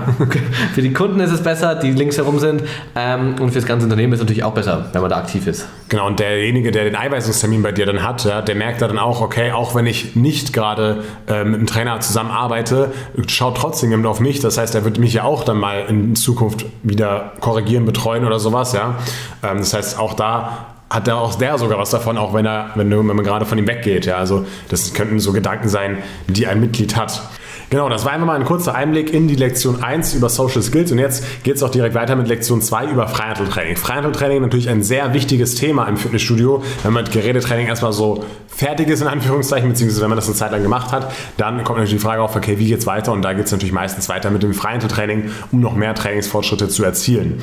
für, 0.74 0.82
die, 0.82 0.92
Kunden 0.98 1.20
ist 1.20 1.32
es 1.32 1.42
besser, 1.42 1.74
die 1.74 1.92
links 1.92 2.16
herum 2.16 2.38
sind 2.38 2.62
ähm, 2.94 3.36
und 3.40 3.50
für 3.50 3.58
das 3.58 3.66
ganze 3.66 3.84
Unternehmen 3.84 4.12
ist 4.12 4.18
es 4.18 4.24
natürlich 4.24 4.44
auch 4.44 4.54
besser, 4.54 4.86
wenn 4.92 5.00
man 5.00 5.10
da 5.10 5.18
aktiv 5.18 5.46
ist. 5.46 5.66
Genau, 5.88 6.06
und 6.06 6.20
derjenige, 6.20 6.70
der 6.70 6.84
den 6.84 6.96
Einweisungstermin 6.96 7.62
bei 7.62 7.72
dir 7.72 7.86
dann 7.86 8.02
hat, 8.02 8.24
ja, 8.24 8.42
der 8.42 8.54
merkt 8.54 8.82
da 8.82 8.88
dann 8.88 8.98
auch, 8.98 9.22
okay, 9.22 9.52
auch 9.52 9.74
wenn 9.74 9.86
ich 9.86 10.16
nicht 10.16 10.52
gerade 10.52 11.02
äh, 11.26 11.44
mit 11.44 11.60
dem 11.60 11.66
Trainer 11.66 11.98
zusammen 12.00 12.30
arbeite, 12.30 12.92
schaut 13.26 13.56
trotzdem 13.56 13.90
jemand 13.90 14.06
auf 14.06 14.20
mich. 14.20 14.40
Das 14.40 14.58
heißt, 14.58 14.74
er 14.74 14.84
wird 14.84 14.98
mich 14.98 15.14
ja 15.14 15.24
auch 15.24 15.44
dann 15.44 15.56
mal 15.56 15.86
in 15.88 16.14
Zukunft 16.14 16.66
wieder 16.82 17.32
korrigieren, 17.40 17.86
betreuen 17.86 18.26
oder 18.26 18.38
sowas. 18.38 18.74
Ja? 18.74 18.96
Ähm, 19.42 19.58
das 19.58 19.72
heißt, 19.72 19.98
auch 19.98 20.12
da 20.12 20.66
hat 20.90 21.06
da 21.06 21.16
auch 21.16 21.34
der 21.36 21.56
sogar 21.56 21.78
was 21.78 21.90
davon, 21.90 22.18
auch 22.18 22.34
wenn 22.34 22.44
er, 22.44 22.70
wenn, 22.74 22.90
wenn 22.90 23.06
man 23.06 23.24
gerade 23.24 23.46
von 23.46 23.56
ihm 23.56 23.66
weggeht. 23.66 24.04
Ja? 24.04 24.16
Also 24.16 24.44
das 24.68 24.92
könnten 24.92 25.20
so 25.20 25.32
Gedanken 25.32 25.70
sein, 25.70 25.98
die 26.26 26.46
ein 26.46 26.60
Mitglied 26.60 26.96
hat. 26.96 27.22
Genau, 27.70 27.90
das 27.90 28.06
war 28.06 28.12
einfach 28.12 28.26
mal 28.26 28.36
ein 28.36 28.46
kurzer 28.46 28.74
Einblick 28.74 29.12
in 29.12 29.28
die 29.28 29.34
Lektion 29.34 29.82
1 29.82 30.14
über 30.14 30.30
Social 30.30 30.62
Skills 30.62 30.90
und 30.90 30.98
jetzt 30.98 31.42
geht 31.42 31.56
es 31.56 31.62
auch 31.62 31.70
direkt 31.70 31.94
weiter 31.94 32.16
mit 32.16 32.26
Lektion 32.26 32.62
2 32.62 32.86
über 32.86 33.08
Freihandeltraining. 33.08 33.76
Freihandeltraining 33.76 34.40
natürlich 34.40 34.70
ein 34.70 34.82
sehr 34.82 35.12
wichtiges 35.12 35.54
Thema 35.54 35.86
im 35.86 35.98
Fitnessstudio. 35.98 36.62
Wenn 36.82 36.94
man 36.94 37.04
mit 37.04 37.12
Gerätetraining 37.12 37.66
erstmal 37.66 37.92
so 37.92 38.24
fertig 38.48 38.88
ist, 38.88 39.02
in 39.02 39.06
Anführungszeichen, 39.06 39.68
beziehungsweise 39.68 40.00
wenn 40.00 40.08
man 40.08 40.16
das 40.16 40.26
eine 40.26 40.36
Zeit 40.36 40.50
lang 40.50 40.62
gemacht 40.62 40.92
hat, 40.92 41.12
dann 41.36 41.58
kommt 41.58 41.78
natürlich 41.78 42.00
die 42.00 42.06
Frage 42.06 42.22
auf, 42.22 42.34
okay, 42.34 42.58
wie 42.58 42.68
geht 42.68 42.78
es 42.78 42.86
weiter? 42.86 43.12
Und 43.12 43.20
da 43.20 43.34
geht 43.34 43.44
es 43.44 43.52
natürlich 43.52 43.72
meistens 43.72 44.08
weiter 44.08 44.30
mit 44.30 44.42
dem 44.42 44.54
Freihandeltraining, 44.54 45.30
um 45.52 45.60
noch 45.60 45.76
mehr 45.76 45.94
Trainingsfortschritte 45.94 46.68
zu 46.68 46.84
erzielen. 46.84 47.42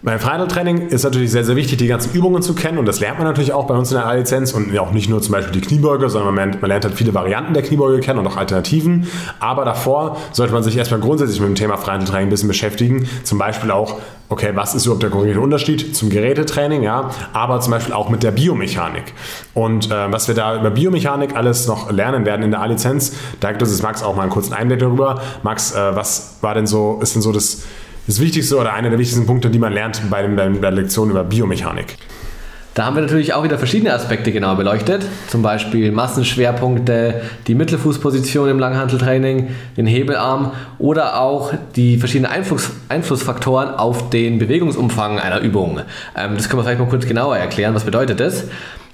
Beim 0.00 0.20
Final-Training 0.20 0.88
ist 0.88 1.02
natürlich 1.02 1.32
sehr, 1.32 1.42
sehr 1.42 1.56
wichtig, 1.56 1.78
die 1.78 1.88
ganzen 1.88 2.12
Übungen 2.12 2.40
zu 2.40 2.54
kennen 2.54 2.78
und 2.78 2.86
das 2.86 3.00
lernt 3.00 3.18
man 3.18 3.26
natürlich 3.26 3.52
auch 3.52 3.66
bei 3.66 3.74
uns 3.74 3.90
in 3.90 3.96
der 3.96 4.06
A-Lizenz 4.06 4.52
und 4.52 4.76
auch 4.78 4.92
nicht 4.92 5.08
nur 5.08 5.20
zum 5.20 5.32
Beispiel 5.32 5.60
die 5.60 5.66
Kniebeuge, 5.66 6.08
sondern 6.08 6.36
man 6.36 6.50
lernt, 6.50 6.62
man 6.62 6.68
lernt 6.68 6.84
halt 6.84 6.94
viele 6.94 7.14
Varianten 7.14 7.52
der 7.52 7.64
Kniebeuge 7.64 7.98
kennen 7.98 8.20
und 8.20 8.26
auch 8.28 8.36
Alternativen. 8.36 9.08
Aber 9.40 9.64
davor 9.64 10.16
sollte 10.30 10.52
man 10.52 10.62
sich 10.62 10.76
erstmal 10.76 11.00
grundsätzlich 11.00 11.40
mit 11.40 11.48
dem 11.48 11.56
Thema 11.56 11.78
Final-Training 11.78 12.28
ein 12.28 12.30
bisschen 12.30 12.46
beschäftigen. 12.46 13.08
Zum 13.24 13.38
Beispiel 13.38 13.72
auch, 13.72 13.96
okay, 14.28 14.52
was 14.54 14.76
ist 14.76 14.86
überhaupt 14.86 15.02
der 15.02 15.10
konkrete 15.10 15.40
Unterschied 15.40 15.96
zum 15.96 16.10
Gerätetraining, 16.10 16.84
ja, 16.84 17.10
aber 17.32 17.58
zum 17.60 17.72
Beispiel 17.72 17.92
auch 17.92 18.08
mit 18.08 18.22
der 18.22 18.30
Biomechanik. 18.30 19.14
Und 19.52 19.90
äh, 19.90 20.12
was 20.12 20.28
wir 20.28 20.36
da 20.36 20.60
über 20.60 20.70
Biomechanik 20.70 21.34
alles 21.34 21.66
noch 21.66 21.90
lernen 21.90 22.24
werden 22.24 22.44
in 22.44 22.52
der 22.52 22.60
A-Lizenz, 22.60 23.14
da 23.40 23.50
gibt 23.50 23.62
es 23.62 23.82
Max 23.82 24.04
auch 24.04 24.14
mal 24.14 24.22
einen 24.22 24.30
kurzen 24.30 24.52
Einblick 24.52 24.78
darüber. 24.78 25.20
Max, 25.42 25.72
äh, 25.74 25.96
was 25.96 26.36
war 26.40 26.54
denn 26.54 26.68
so, 26.68 27.00
ist 27.02 27.16
denn 27.16 27.22
so 27.22 27.32
das 27.32 27.64
das 28.08 28.20
Wichtigste 28.20 28.56
oder 28.56 28.72
einer 28.72 28.88
der 28.88 28.98
wichtigsten 28.98 29.26
Punkte, 29.26 29.50
die 29.50 29.58
man 29.58 29.72
lernt 29.72 30.00
bei, 30.10 30.26
der 30.26 30.70
Lektion 30.70 31.10
über 31.10 31.24
Biomechanik? 31.24 31.98
Da 32.72 32.86
haben 32.86 32.94
wir 32.94 33.02
natürlich 33.02 33.34
auch 33.34 33.42
wieder 33.42 33.58
verschiedene 33.58 33.92
Aspekte 33.92 34.32
genau 34.32 34.54
beleuchtet. 34.54 35.04
Zum 35.26 35.42
Beispiel 35.42 35.92
Massenschwerpunkte, 35.92 37.22
die 37.46 37.54
Mittelfußposition 37.54 38.48
im 38.48 38.58
Langhanteltraining, 38.58 39.48
den 39.76 39.86
Hebelarm 39.86 40.52
oder 40.78 41.20
auch 41.20 41.52
die 41.76 41.98
verschiedenen 41.98 42.30
Einfluss, 42.30 42.70
Einflussfaktoren 42.88 43.70
auf 43.70 44.10
den 44.10 44.38
Bewegungsumfang 44.38 45.18
einer 45.18 45.40
Übung. 45.40 45.80
Ähm, 46.16 46.36
das 46.36 46.48
können 46.48 46.60
wir 46.60 46.64
vielleicht 46.64 46.78
mal 46.78 46.88
kurz 46.88 47.04
genauer 47.04 47.36
erklären. 47.36 47.74
Was 47.74 47.84
bedeutet 47.84 48.20
das? 48.20 48.44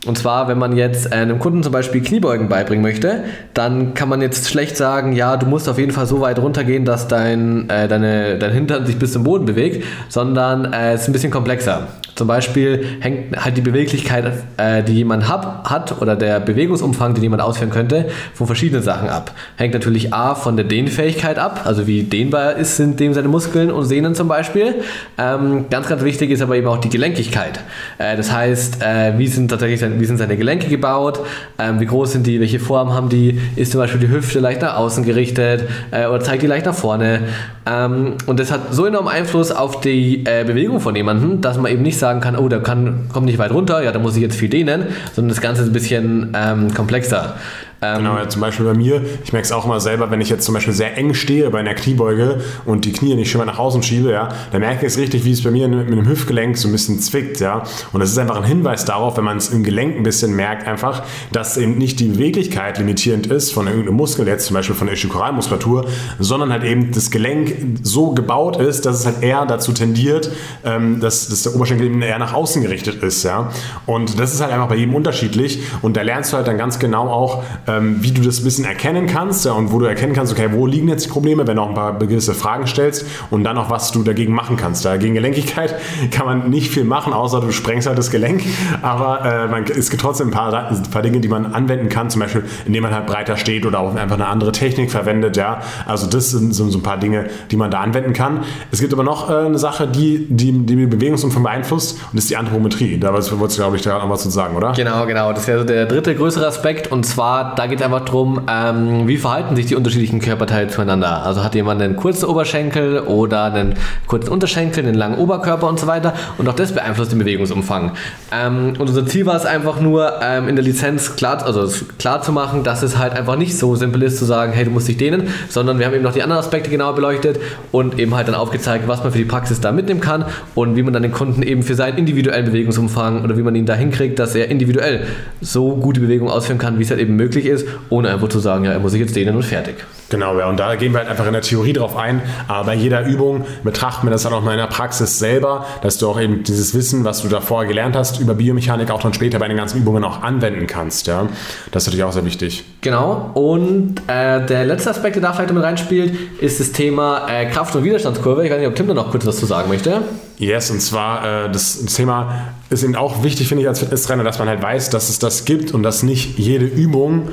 Und 0.06 0.18
zwar, 0.18 0.48
wenn 0.48 0.58
man 0.58 0.76
jetzt 0.76 1.12
einem 1.12 1.38
Kunden 1.38 1.62
zum 1.62 1.72
Beispiel 1.72 2.02
Kniebeugen 2.02 2.48
beibringen 2.48 2.82
möchte, 2.82 3.24
dann 3.54 3.94
kann 3.94 4.08
man 4.08 4.20
jetzt 4.20 4.48
schlecht 4.48 4.76
sagen, 4.76 5.12
ja, 5.12 5.36
du 5.36 5.46
musst 5.46 5.68
auf 5.68 5.78
jeden 5.78 5.92
Fall 5.92 6.06
so 6.06 6.20
weit 6.20 6.38
runtergehen, 6.38 6.84
dass 6.84 7.08
dein, 7.08 7.68
äh, 7.70 7.88
deine, 7.88 8.38
dein 8.38 8.52
Hintern 8.52 8.86
sich 8.86 8.98
bis 8.98 9.12
zum 9.12 9.24
Boden 9.24 9.46
bewegt, 9.46 9.84
sondern 10.08 10.72
äh, 10.72 10.92
es 10.92 11.02
ist 11.02 11.08
ein 11.08 11.12
bisschen 11.12 11.30
komplexer. 11.30 11.88
Zum 12.14 12.28
Beispiel 12.28 12.84
hängt 13.00 13.36
halt 13.36 13.56
die 13.56 13.60
Beweglichkeit, 13.60 14.32
äh, 14.56 14.82
die 14.82 14.92
jemand 14.92 15.28
hat 15.28 16.00
oder 16.00 16.14
der 16.14 16.38
Bewegungsumfang, 16.40 17.14
den 17.14 17.22
jemand 17.22 17.42
ausführen 17.42 17.70
könnte, 17.70 18.06
von 18.34 18.46
verschiedenen 18.46 18.82
Sachen 18.82 19.08
ab. 19.08 19.32
Hängt 19.56 19.74
natürlich 19.74 20.12
A 20.14 20.34
von 20.34 20.56
der 20.56 20.64
Dehnfähigkeit 20.64 21.38
ab, 21.38 21.62
also 21.64 21.86
wie 21.86 22.04
dehnbar 22.04 22.54
ist, 22.54 22.76
sind 22.76 23.00
dem 23.00 23.14
seine 23.14 23.28
Muskeln 23.28 23.70
und 23.70 23.84
Sehnen 23.84 24.14
zum 24.14 24.28
Beispiel. 24.28 24.76
Ähm, 25.18 25.66
ganz, 25.70 25.88
ganz 25.88 26.04
wichtig 26.04 26.30
ist 26.30 26.40
aber 26.40 26.56
eben 26.56 26.68
auch 26.68 26.78
die 26.78 26.88
Gelenkigkeit. 26.88 27.60
Äh, 27.98 28.16
das 28.16 28.32
heißt, 28.32 28.82
äh, 28.82 29.18
wie 29.18 29.26
sind 29.26 29.48
tatsächlich 29.48 29.80
seine, 29.80 29.98
wie 29.98 30.04
sind 30.04 30.18
seine 30.18 30.36
Gelenke 30.36 30.68
gebaut, 30.68 31.20
ähm, 31.58 31.80
wie 31.80 31.86
groß 31.86 32.12
sind 32.12 32.26
die, 32.26 32.40
welche 32.40 32.60
Form 32.60 32.92
haben 32.92 33.08
die, 33.08 33.40
ist 33.56 33.72
zum 33.72 33.80
Beispiel 33.80 34.00
die 34.00 34.08
Hüfte 34.08 34.38
leicht 34.38 34.62
nach 34.62 34.76
außen 34.76 35.04
gerichtet 35.04 35.64
oder 35.90 36.20
zeigt 36.20 36.42
die 36.42 36.46
leicht 36.46 36.66
nach 36.66 36.74
vorne. 36.74 37.20
Ähm, 37.66 38.14
und 38.26 38.38
das 38.38 38.52
hat 38.52 38.72
so 38.72 38.86
enormen 38.86 39.08
Einfluss 39.08 39.50
auf 39.50 39.80
die 39.80 40.18
Bewegung 40.46 40.80
von 40.80 40.94
jemandem, 40.94 41.40
dass 41.40 41.56
man 41.56 41.70
eben 41.72 41.82
nicht 41.82 41.98
sagen 42.04 42.20
kann, 42.20 42.36
oh, 42.36 42.48
der 42.48 42.60
kann, 42.60 43.08
kommt 43.10 43.24
nicht 43.24 43.38
weit 43.38 43.50
runter, 43.50 43.82
ja, 43.82 43.90
da 43.90 43.98
muss 43.98 44.14
ich 44.14 44.20
jetzt 44.20 44.36
viel 44.36 44.50
dehnen, 44.50 44.88
sondern 45.14 45.30
das 45.30 45.40
Ganze 45.40 45.62
ist 45.62 45.68
ein 45.68 45.72
bisschen 45.72 46.36
ähm, 46.36 46.74
komplexer. 46.74 47.36
Ähm, 47.84 47.98
genau, 47.98 48.16
ja, 48.16 48.28
zum 48.28 48.40
Beispiel 48.40 48.64
bei 48.64 48.74
mir, 48.74 49.02
ich 49.24 49.32
merke 49.32 49.44
es 49.44 49.52
auch 49.52 49.64
immer 49.64 49.80
selber, 49.80 50.10
wenn 50.10 50.20
ich 50.20 50.28
jetzt 50.28 50.44
zum 50.44 50.54
Beispiel 50.54 50.72
sehr 50.72 50.96
eng 50.96 51.14
stehe 51.14 51.50
bei 51.50 51.58
einer 51.58 51.74
Kniebeuge 51.74 52.40
und 52.64 52.84
die 52.84 52.92
Knie 52.92 53.14
nicht 53.14 53.30
schon 53.30 53.40
mal 53.40 53.44
nach 53.44 53.58
außen 53.58 53.82
schiebe, 53.82 54.10
ja, 54.10 54.28
dann 54.52 54.60
merke 54.60 54.86
ich 54.86 54.92
es 54.92 54.98
richtig, 54.98 55.24
wie 55.24 55.32
es 55.32 55.42
bei 55.42 55.50
mir 55.50 55.68
mit 55.68 55.88
dem 55.88 56.08
Hüftgelenk 56.08 56.56
so 56.56 56.68
ein 56.68 56.72
bisschen 56.72 57.00
zwickt, 57.00 57.40
ja. 57.40 57.64
Und 57.92 58.00
das 58.00 58.10
ist 58.10 58.18
einfach 58.18 58.36
ein 58.36 58.44
Hinweis 58.44 58.84
darauf, 58.84 59.16
wenn 59.16 59.24
man 59.24 59.36
es 59.36 59.50
im 59.50 59.62
Gelenk 59.64 59.96
ein 59.96 60.02
bisschen 60.02 60.34
merkt, 60.34 60.66
einfach, 60.66 61.02
dass 61.32 61.56
eben 61.56 61.76
nicht 61.76 62.00
die 62.00 62.08
Beweglichkeit 62.08 62.78
limitierend 62.78 63.26
ist 63.26 63.52
von 63.52 63.66
irgendeinem 63.66 63.96
Muskel, 63.96 64.26
jetzt 64.26 64.46
zum 64.46 64.54
Beispiel 64.54 64.74
von 64.74 64.86
der 64.86 64.94
Ischiokoralmuskulatur, 64.94 65.86
sondern 66.18 66.52
halt 66.52 66.64
eben 66.64 66.92
das 66.92 67.10
Gelenk 67.10 67.78
so 67.82 68.12
gebaut 68.12 68.56
ist, 68.56 68.86
dass 68.86 69.00
es 69.00 69.06
halt 69.06 69.22
eher 69.22 69.44
dazu 69.46 69.72
tendiert, 69.72 70.30
ähm, 70.64 71.00
dass, 71.00 71.28
dass 71.28 71.42
der 71.42 71.54
Oberschenkel 71.54 71.86
eben 71.86 72.02
eher 72.02 72.18
nach 72.18 72.32
außen 72.32 72.62
gerichtet 72.62 73.02
ist, 73.02 73.22
ja. 73.24 73.50
Und 73.86 74.18
das 74.18 74.32
ist 74.32 74.40
halt 74.40 74.52
einfach 74.52 74.68
bei 74.68 74.76
jedem 74.76 74.94
unterschiedlich 74.94 75.60
und 75.82 75.96
da 75.96 76.02
lernst 76.02 76.32
du 76.32 76.36
halt 76.36 76.46
dann 76.46 76.58
ganz 76.58 76.78
genau 76.78 77.08
auch, 77.08 77.42
ähm, 77.76 78.02
wie 78.02 78.12
du 78.12 78.22
das 78.22 78.40
ein 78.40 78.44
bisschen 78.44 78.64
erkennen 78.64 79.06
kannst 79.06 79.44
ja, 79.44 79.52
und 79.52 79.72
wo 79.72 79.78
du 79.78 79.86
erkennen 79.86 80.12
kannst, 80.12 80.32
okay, 80.32 80.48
wo 80.52 80.66
liegen 80.66 80.88
jetzt 80.88 81.06
die 81.06 81.10
Probleme, 81.10 81.46
wenn 81.46 81.56
du 81.56 81.62
auch 81.62 81.68
ein 81.68 81.74
paar 81.74 81.98
gewisse 81.98 82.34
Fragen 82.34 82.66
stellst 82.66 83.06
und 83.30 83.44
dann 83.44 83.58
auch, 83.58 83.70
was 83.70 83.92
du 83.92 84.02
dagegen 84.02 84.32
machen 84.32 84.56
kannst. 84.56 84.84
Da 84.84 84.96
gegen 84.96 85.14
Gelenkigkeit 85.14 85.74
kann 86.10 86.26
man 86.26 86.50
nicht 86.50 86.72
viel 86.72 86.84
machen, 86.84 87.12
außer 87.12 87.40
du 87.40 87.52
sprengst 87.52 87.86
halt 87.86 87.98
das 87.98 88.10
Gelenk, 88.10 88.42
aber 88.82 89.24
äh, 89.24 89.48
man, 89.48 89.64
es 89.64 89.90
gibt 89.90 90.02
trotzdem 90.02 90.28
ein 90.28 90.30
paar, 90.30 90.70
ein 90.70 90.82
paar 90.90 91.02
Dinge, 91.02 91.20
die 91.20 91.28
man 91.28 91.52
anwenden 91.52 91.88
kann, 91.88 92.10
zum 92.10 92.20
Beispiel, 92.20 92.44
indem 92.66 92.82
man 92.82 92.94
halt 92.94 93.06
breiter 93.06 93.36
steht 93.36 93.66
oder 93.66 93.80
auch 93.80 93.94
einfach 93.94 94.16
eine 94.16 94.26
andere 94.26 94.52
Technik 94.52 94.90
verwendet, 94.90 95.36
ja. 95.36 95.60
Also 95.86 96.06
das 96.06 96.30
sind 96.30 96.54
so, 96.54 96.68
so 96.70 96.78
ein 96.78 96.82
paar 96.82 96.98
Dinge, 96.98 97.26
die 97.50 97.56
man 97.56 97.70
da 97.70 97.80
anwenden 97.80 98.12
kann. 98.12 98.44
Es 98.70 98.80
gibt 98.80 98.92
aber 98.92 99.04
noch 99.04 99.30
äh, 99.30 99.46
eine 99.46 99.58
Sache, 99.58 99.86
die 99.86 100.26
die, 100.28 100.52
die 100.52 100.86
Bewegungsumfang 100.86 101.42
beeinflusst 101.42 101.92
und 101.92 102.14
das 102.14 102.24
ist 102.24 102.30
die 102.30 102.36
Anthropometrie. 102.36 102.98
Da 102.98 103.12
wolltest 103.12 103.30
du, 103.30 103.36
glaube 103.36 103.76
ich, 103.76 103.82
da 103.82 103.98
noch 103.98 104.10
was 104.10 104.22
zu 104.22 104.30
sagen, 104.30 104.56
oder? 104.56 104.72
Genau, 104.72 105.06
genau. 105.06 105.32
Das 105.32 105.46
wäre 105.46 105.60
so 105.60 105.64
der 105.64 105.86
dritte 105.86 106.14
größere 106.14 106.46
Aspekt 106.46 106.90
und 106.90 107.04
zwar, 107.04 107.54
da 107.64 107.70
geht 107.70 107.80
es 107.80 107.84
einfach 107.86 108.04
darum, 108.04 108.42
ähm, 108.46 109.08
wie 109.08 109.16
verhalten 109.16 109.56
sich 109.56 109.64
die 109.64 109.74
unterschiedlichen 109.74 110.20
Körperteile 110.20 110.68
zueinander. 110.68 111.24
Also 111.24 111.42
hat 111.42 111.54
jemand 111.54 111.80
einen 111.80 111.96
kurzen 111.96 112.26
Oberschenkel 112.26 112.98
oder 113.00 113.44
einen 113.44 113.72
kurzen 114.06 114.28
Unterschenkel, 114.28 114.84
einen 114.84 114.94
langen 114.94 115.16
Oberkörper 115.16 115.66
und 115.66 115.80
so 115.80 115.86
weiter. 115.86 116.12
Und 116.36 116.46
auch 116.46 116.54
das 116.54 116.72
beeinflusst 116.72 117.12
den 117.12 117.20
Bewegungsumfang. 117.20 117.92
Ähm, 118.30 118.74
und 118.78 118.82
unser 118.82 119.06
Ziel 119.06 119.24
war 119.24 119.36
es 119.36 119.46
einfach 119.46 119.80
nur, 119.80 120.20
ähm, 120.22 120.46
in 120.46 120.56
der 120.56 120.64
Lizenz 120.64 121.16
klar, 121.16 121.42
also 121.42 121.66
klar 121.98 122.20
zu 122.20 122.32
machen, 122.32 122.64
dass 122.64 122.82
es 122.82 122.98
halt 122.98 123.14
einfach 123.14 123.36
nicht 123.36 123.56
so 123.56 123.74
simpel 123.76 124.02
ist 124.02 124.18
zu 124.18 124.26
sagen, 124.26 124.52
hey, 124.52 124.66
du 124.66 124.70
musst 124.70 124.88
dich 124.88 124.98
dehnen, 124.98 125.28
sondern 125.48 125.78
wir 125.78 125.86
haben 125.86 125.94
eben 125.94 126.04
noch 126.04 126.12
die 126.12 126.22
anderen 126.22 126.40
Aspekte 126.40 126.68
genauer 126.68 126.94
beleuchtet 126.94 127.40
und 127.72 127.98
eben 127.98 128.14
halt 128.14 128.28
dann 128.28 128.34
aufgezeigt, 128.34 128.88
was 128.88 129.02
man 129.02 129.10
für 129.10 129.18
die 129.18 129.24
Praxis 129.24 129.62
da 129.62 129.72
mitnehmen 129.72 130.02
kann 130.02 130.26
und 130.54 130.76
wie 130.76 130.82
man 130.82 130.92
dann 130.92 131.02
den 131.02 131.12
Kunden 131.12 131.42
eben 131.42 131.62
für 131.62 131.76
seinen 131.76 131.96
individuellen 131.96 132.44
Bewegungsumfang 132.44 133.24
oder 133.24 133.38
wie 133.38 133.42
man 133.42 133.54
ihn 133.54 133.64
da 133.64 133.74
hinkriegt, 133.74 134.18
dass 134.18 134.34
er 134.34 134.50
individuell 134.50 135.06
so 135.40 135.76
gute 135.76 136.00
Bewegung 136.00 136.28
ausführen 136.28 136.58
kann, 136.58 136.78
wie 136.78 136.82
es 136.82 136.90
halt 136.90 137.00
eben 137.00 137.16
möglich 137.16 137.46
ist, 137.46 137.53
ohne 137.90 138.10
einfach 138.10 138.28
zu 138.28 138.38
sagen, 138.40 138.64
ja, 138.64 138.72
er 138.72 138.80
muss 138.80 138.92
sich 138.92 139.00
jetzt 139.00 139.14
dehnen 139.16 139.36
und 139.36 139.42
fertig. 139.42 139.76
Genau, 140.10 140.38
ja, 140.38 140.48
und 140.48 140.58
da 140.58 140.74
gehen 140.76 140.92
wir 140.92 141.00
halt 141.00 141.08
einfach 141.08 141.26
in 141.26 141.32
der 141.32 141.42
Theorie 141.42 141.72
drauf 141.72 141.96
ein, 141.96 142.22
aber 142.46 142.66
bei 142.66 142.74
jeder 142.74 143.06
Übung 143.06 143.46
betrachten 143.64 144.06
wir 144.06 144.10
das 144.10 144.22
dann 144.22 144.32
auch 144.32 144.42
mal 144.42 144.52
in 144.52 144.58
der 144.58 144.66
Praxis 144.66 145.18
selber, 145.18 145.66
dass 145.82 145.98
du 145.98 146.08
auch 146.08 146.20
eben 146.20 146.44
dieses 146.44 146.74
Wissen, 146.74 147.04
was 147.04 147.22
du 147.22 147.28
da 147.28 147.40
vorher 147.40 147.66
gelernt 147.66 147.96
hast, 147.96 148.20
über 148.20 148.34
Biomechanik 148.34 148.90
auch 148.90 149.02
dann 149.02 149.14
später 149.14 149.38
bei 149.38 149.48
den 149.48 149.56
ganzen 149.56 149.78
Übungen 149.78 150.04
auch 150.04 150.22
anwenden 150.22 150.66
kannst, 150.66 151.06
ja. 151.06 151.26
Das 151.72 151.82
ist 151.82 151.86
natürlich 151.88 152.04
auch 152.04 152.12
sehr 152.12 152.24
wichtig. 152.24 152.64
Genau, 152.82 153.30
und 153.34 154.02
äh, 154.06 154.44
der 154.44 154.66
letzte 154.66 154.90
Aspekt, 154.90 155.16
der 155.16 155.22
da 155.22 155.32
vielleicht 155.32 155.52
mit 155.52 155.62
reinspielt, 155.62 156.14
ist 156.40 156.60
das 156.60 156.72
Thema 156.72 157.26
äh, 157.28 157.46
Kraft- 157.46 157.74
und 157.74 157.84
Widerstandskurve. 157.84 158.44
Ich 158.44 158.50
weiß 158.50 158.58
nicht, 158.58 158.68
ob 158.68 158.76
Tim 158.76 158.86
da 158.86 158.94
noch 158.94 159.10
kurz 159.10 159.26
was 159.26 159.38
zu 159.38 159.46
sagen 159.46 159.68
möchte. 159.68 160.02
Yes, 160.38 160.70
und 160.70 160.80
zwar 160.80 161.46
äh, 161.46 161.52
das, 161.52 161.84
Thema 161.86 162.54
ist 162.70 162.82
eben 162.82 162.96
auch 162.96 163.22
wichtig, 163.22 163.48
finde 163.48 163.62
ich, 163.62 163.68
als 163.68 163.78
Fitnesstrainer, 163.78 164.24
dass 164.24 164.38
man 164.38 164.48
halt 164.48 164.62
weiß, 164.62 164.90
dass 164.90 165.08
es 165.08 165.18
das 165.18 165.44
gibt 165.44 165.72
und 165.72 165.82
dass 165.82 166.02
nicht 166.02 166.38
jede 166.38 166.64
Übung 166.64 167.28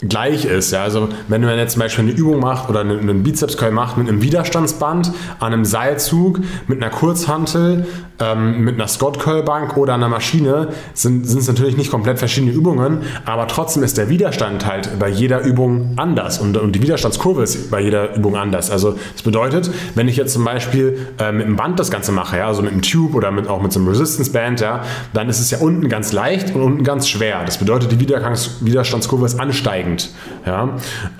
gleich 0.00 0.44
ist. 0.44 0.70
Ja? 0.70 0.82
Also 0.82 1.08
wenn 1.28 1.42
man 1.42 1.58
jetzt 1.58 1.72
zum 1.72 1.80
Beispiel 1.80 2.04
eine 2.04 2.14
Übung 2.14 2.40
macht 2.40 2.68
oder 2.68 2.80
einen 2.80 3.22
Bizeps 3.22 3.56
Curl 3.56 3.72
macht 3.72 3.96
mit 3.96 4.08
einem 4.08 4.22
Widerstandsband, 4.22 5.12
an 5.40 5.52
einem 5.52 5.64
Seilzug, 5.64 6.40
mit 6.66 6.82
einer 6.82 6.90
Kurzhantel, 6.90 7.86
ähm, 8.20 8.60
mit 8.60 8.74
einer 8.74 8.88
Scott 8.88 9.18
Curl 9.18 9.42
Bank 9.42 9.76
oder 9.76 9.94
einer 9.94 10.08
Maschine, 10.08 10.68
sind, 10.94 11.26
es 11.26 11.48
natürlich 11.48 11.76
nicht 11.76 11.90
komplett 11.90 12.18
verschiedene 12.18 12.52
Übungen, 12.52 13.02
aber 13.24 13.46
trotzdem 13.48 13.82
ist 13.82 13.98
der 13.98 14.08
Widerstand 14.08 14.66
halt 14.66 14.98
bei 14.98 15.08
jeder 15.08 15.42
Übung 15.42 15.94
anders 15.96 16.38
und, 16.38 16.56
und 16.56 16.72
die 16.72 16.82
Widerstandskurve 16.82 17.42
ist 17.42 17.70
bei 17.70 17.80
jeder 17.80 18.14
Übung 18.14 18.36
anders. 18.36 18.70
Also 18.70 18.96
das 19.12 19.22
bedeutet, 19.22 19.70
wenn 19.94 20.08
ich 20.08 20.16
jetzt 20.16 20.32
zum 20.32 20.44
Beispiel 20.44 21.08
äh, 21.18 21.32
mit 21.32 21.46
einem 21.46 21.56
Band 21.56 21.78
das 21.78 21.90
Ganze 21.90 22.12
mache, 22.12 22.38
ja, 22.38 22.46
also 22.46 22.62
mit 22.62 22.72
einem 22.72 22.82
Tube 22.82 23.14
oder 23.14 23.30
mit, 23.30 23.48
auch 23.48 23.62
mit 23.62 23.72
so 23.72 23.80
einem 23.80 23.88
Resistance 23.88 24.30
Band, 24.30 24.60
ja, 24.60 24.82
dann 25.12 25.28
ist 25.28 25.40
es 25.40 25.50
ja 25.50 25.58
unten 25.58 25.88
ganz 25.88 26.12
leicht 26.12 26.54
und 26.54 26.62
unten 26.62 26.84
ganz 26.84 27.08
schwer. 27.08 27.42
Das 27.44 27.58
bedeutet, 27.58 27.92
die 27.92 28.00
Widerstandskurve 28.00 29.26
ist 29.26 29.38
ansteigend 29.38 29.87
ansteigend. 29.88 30.10
Ja? 30.46 30.68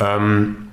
Ähm, 0.00 0.67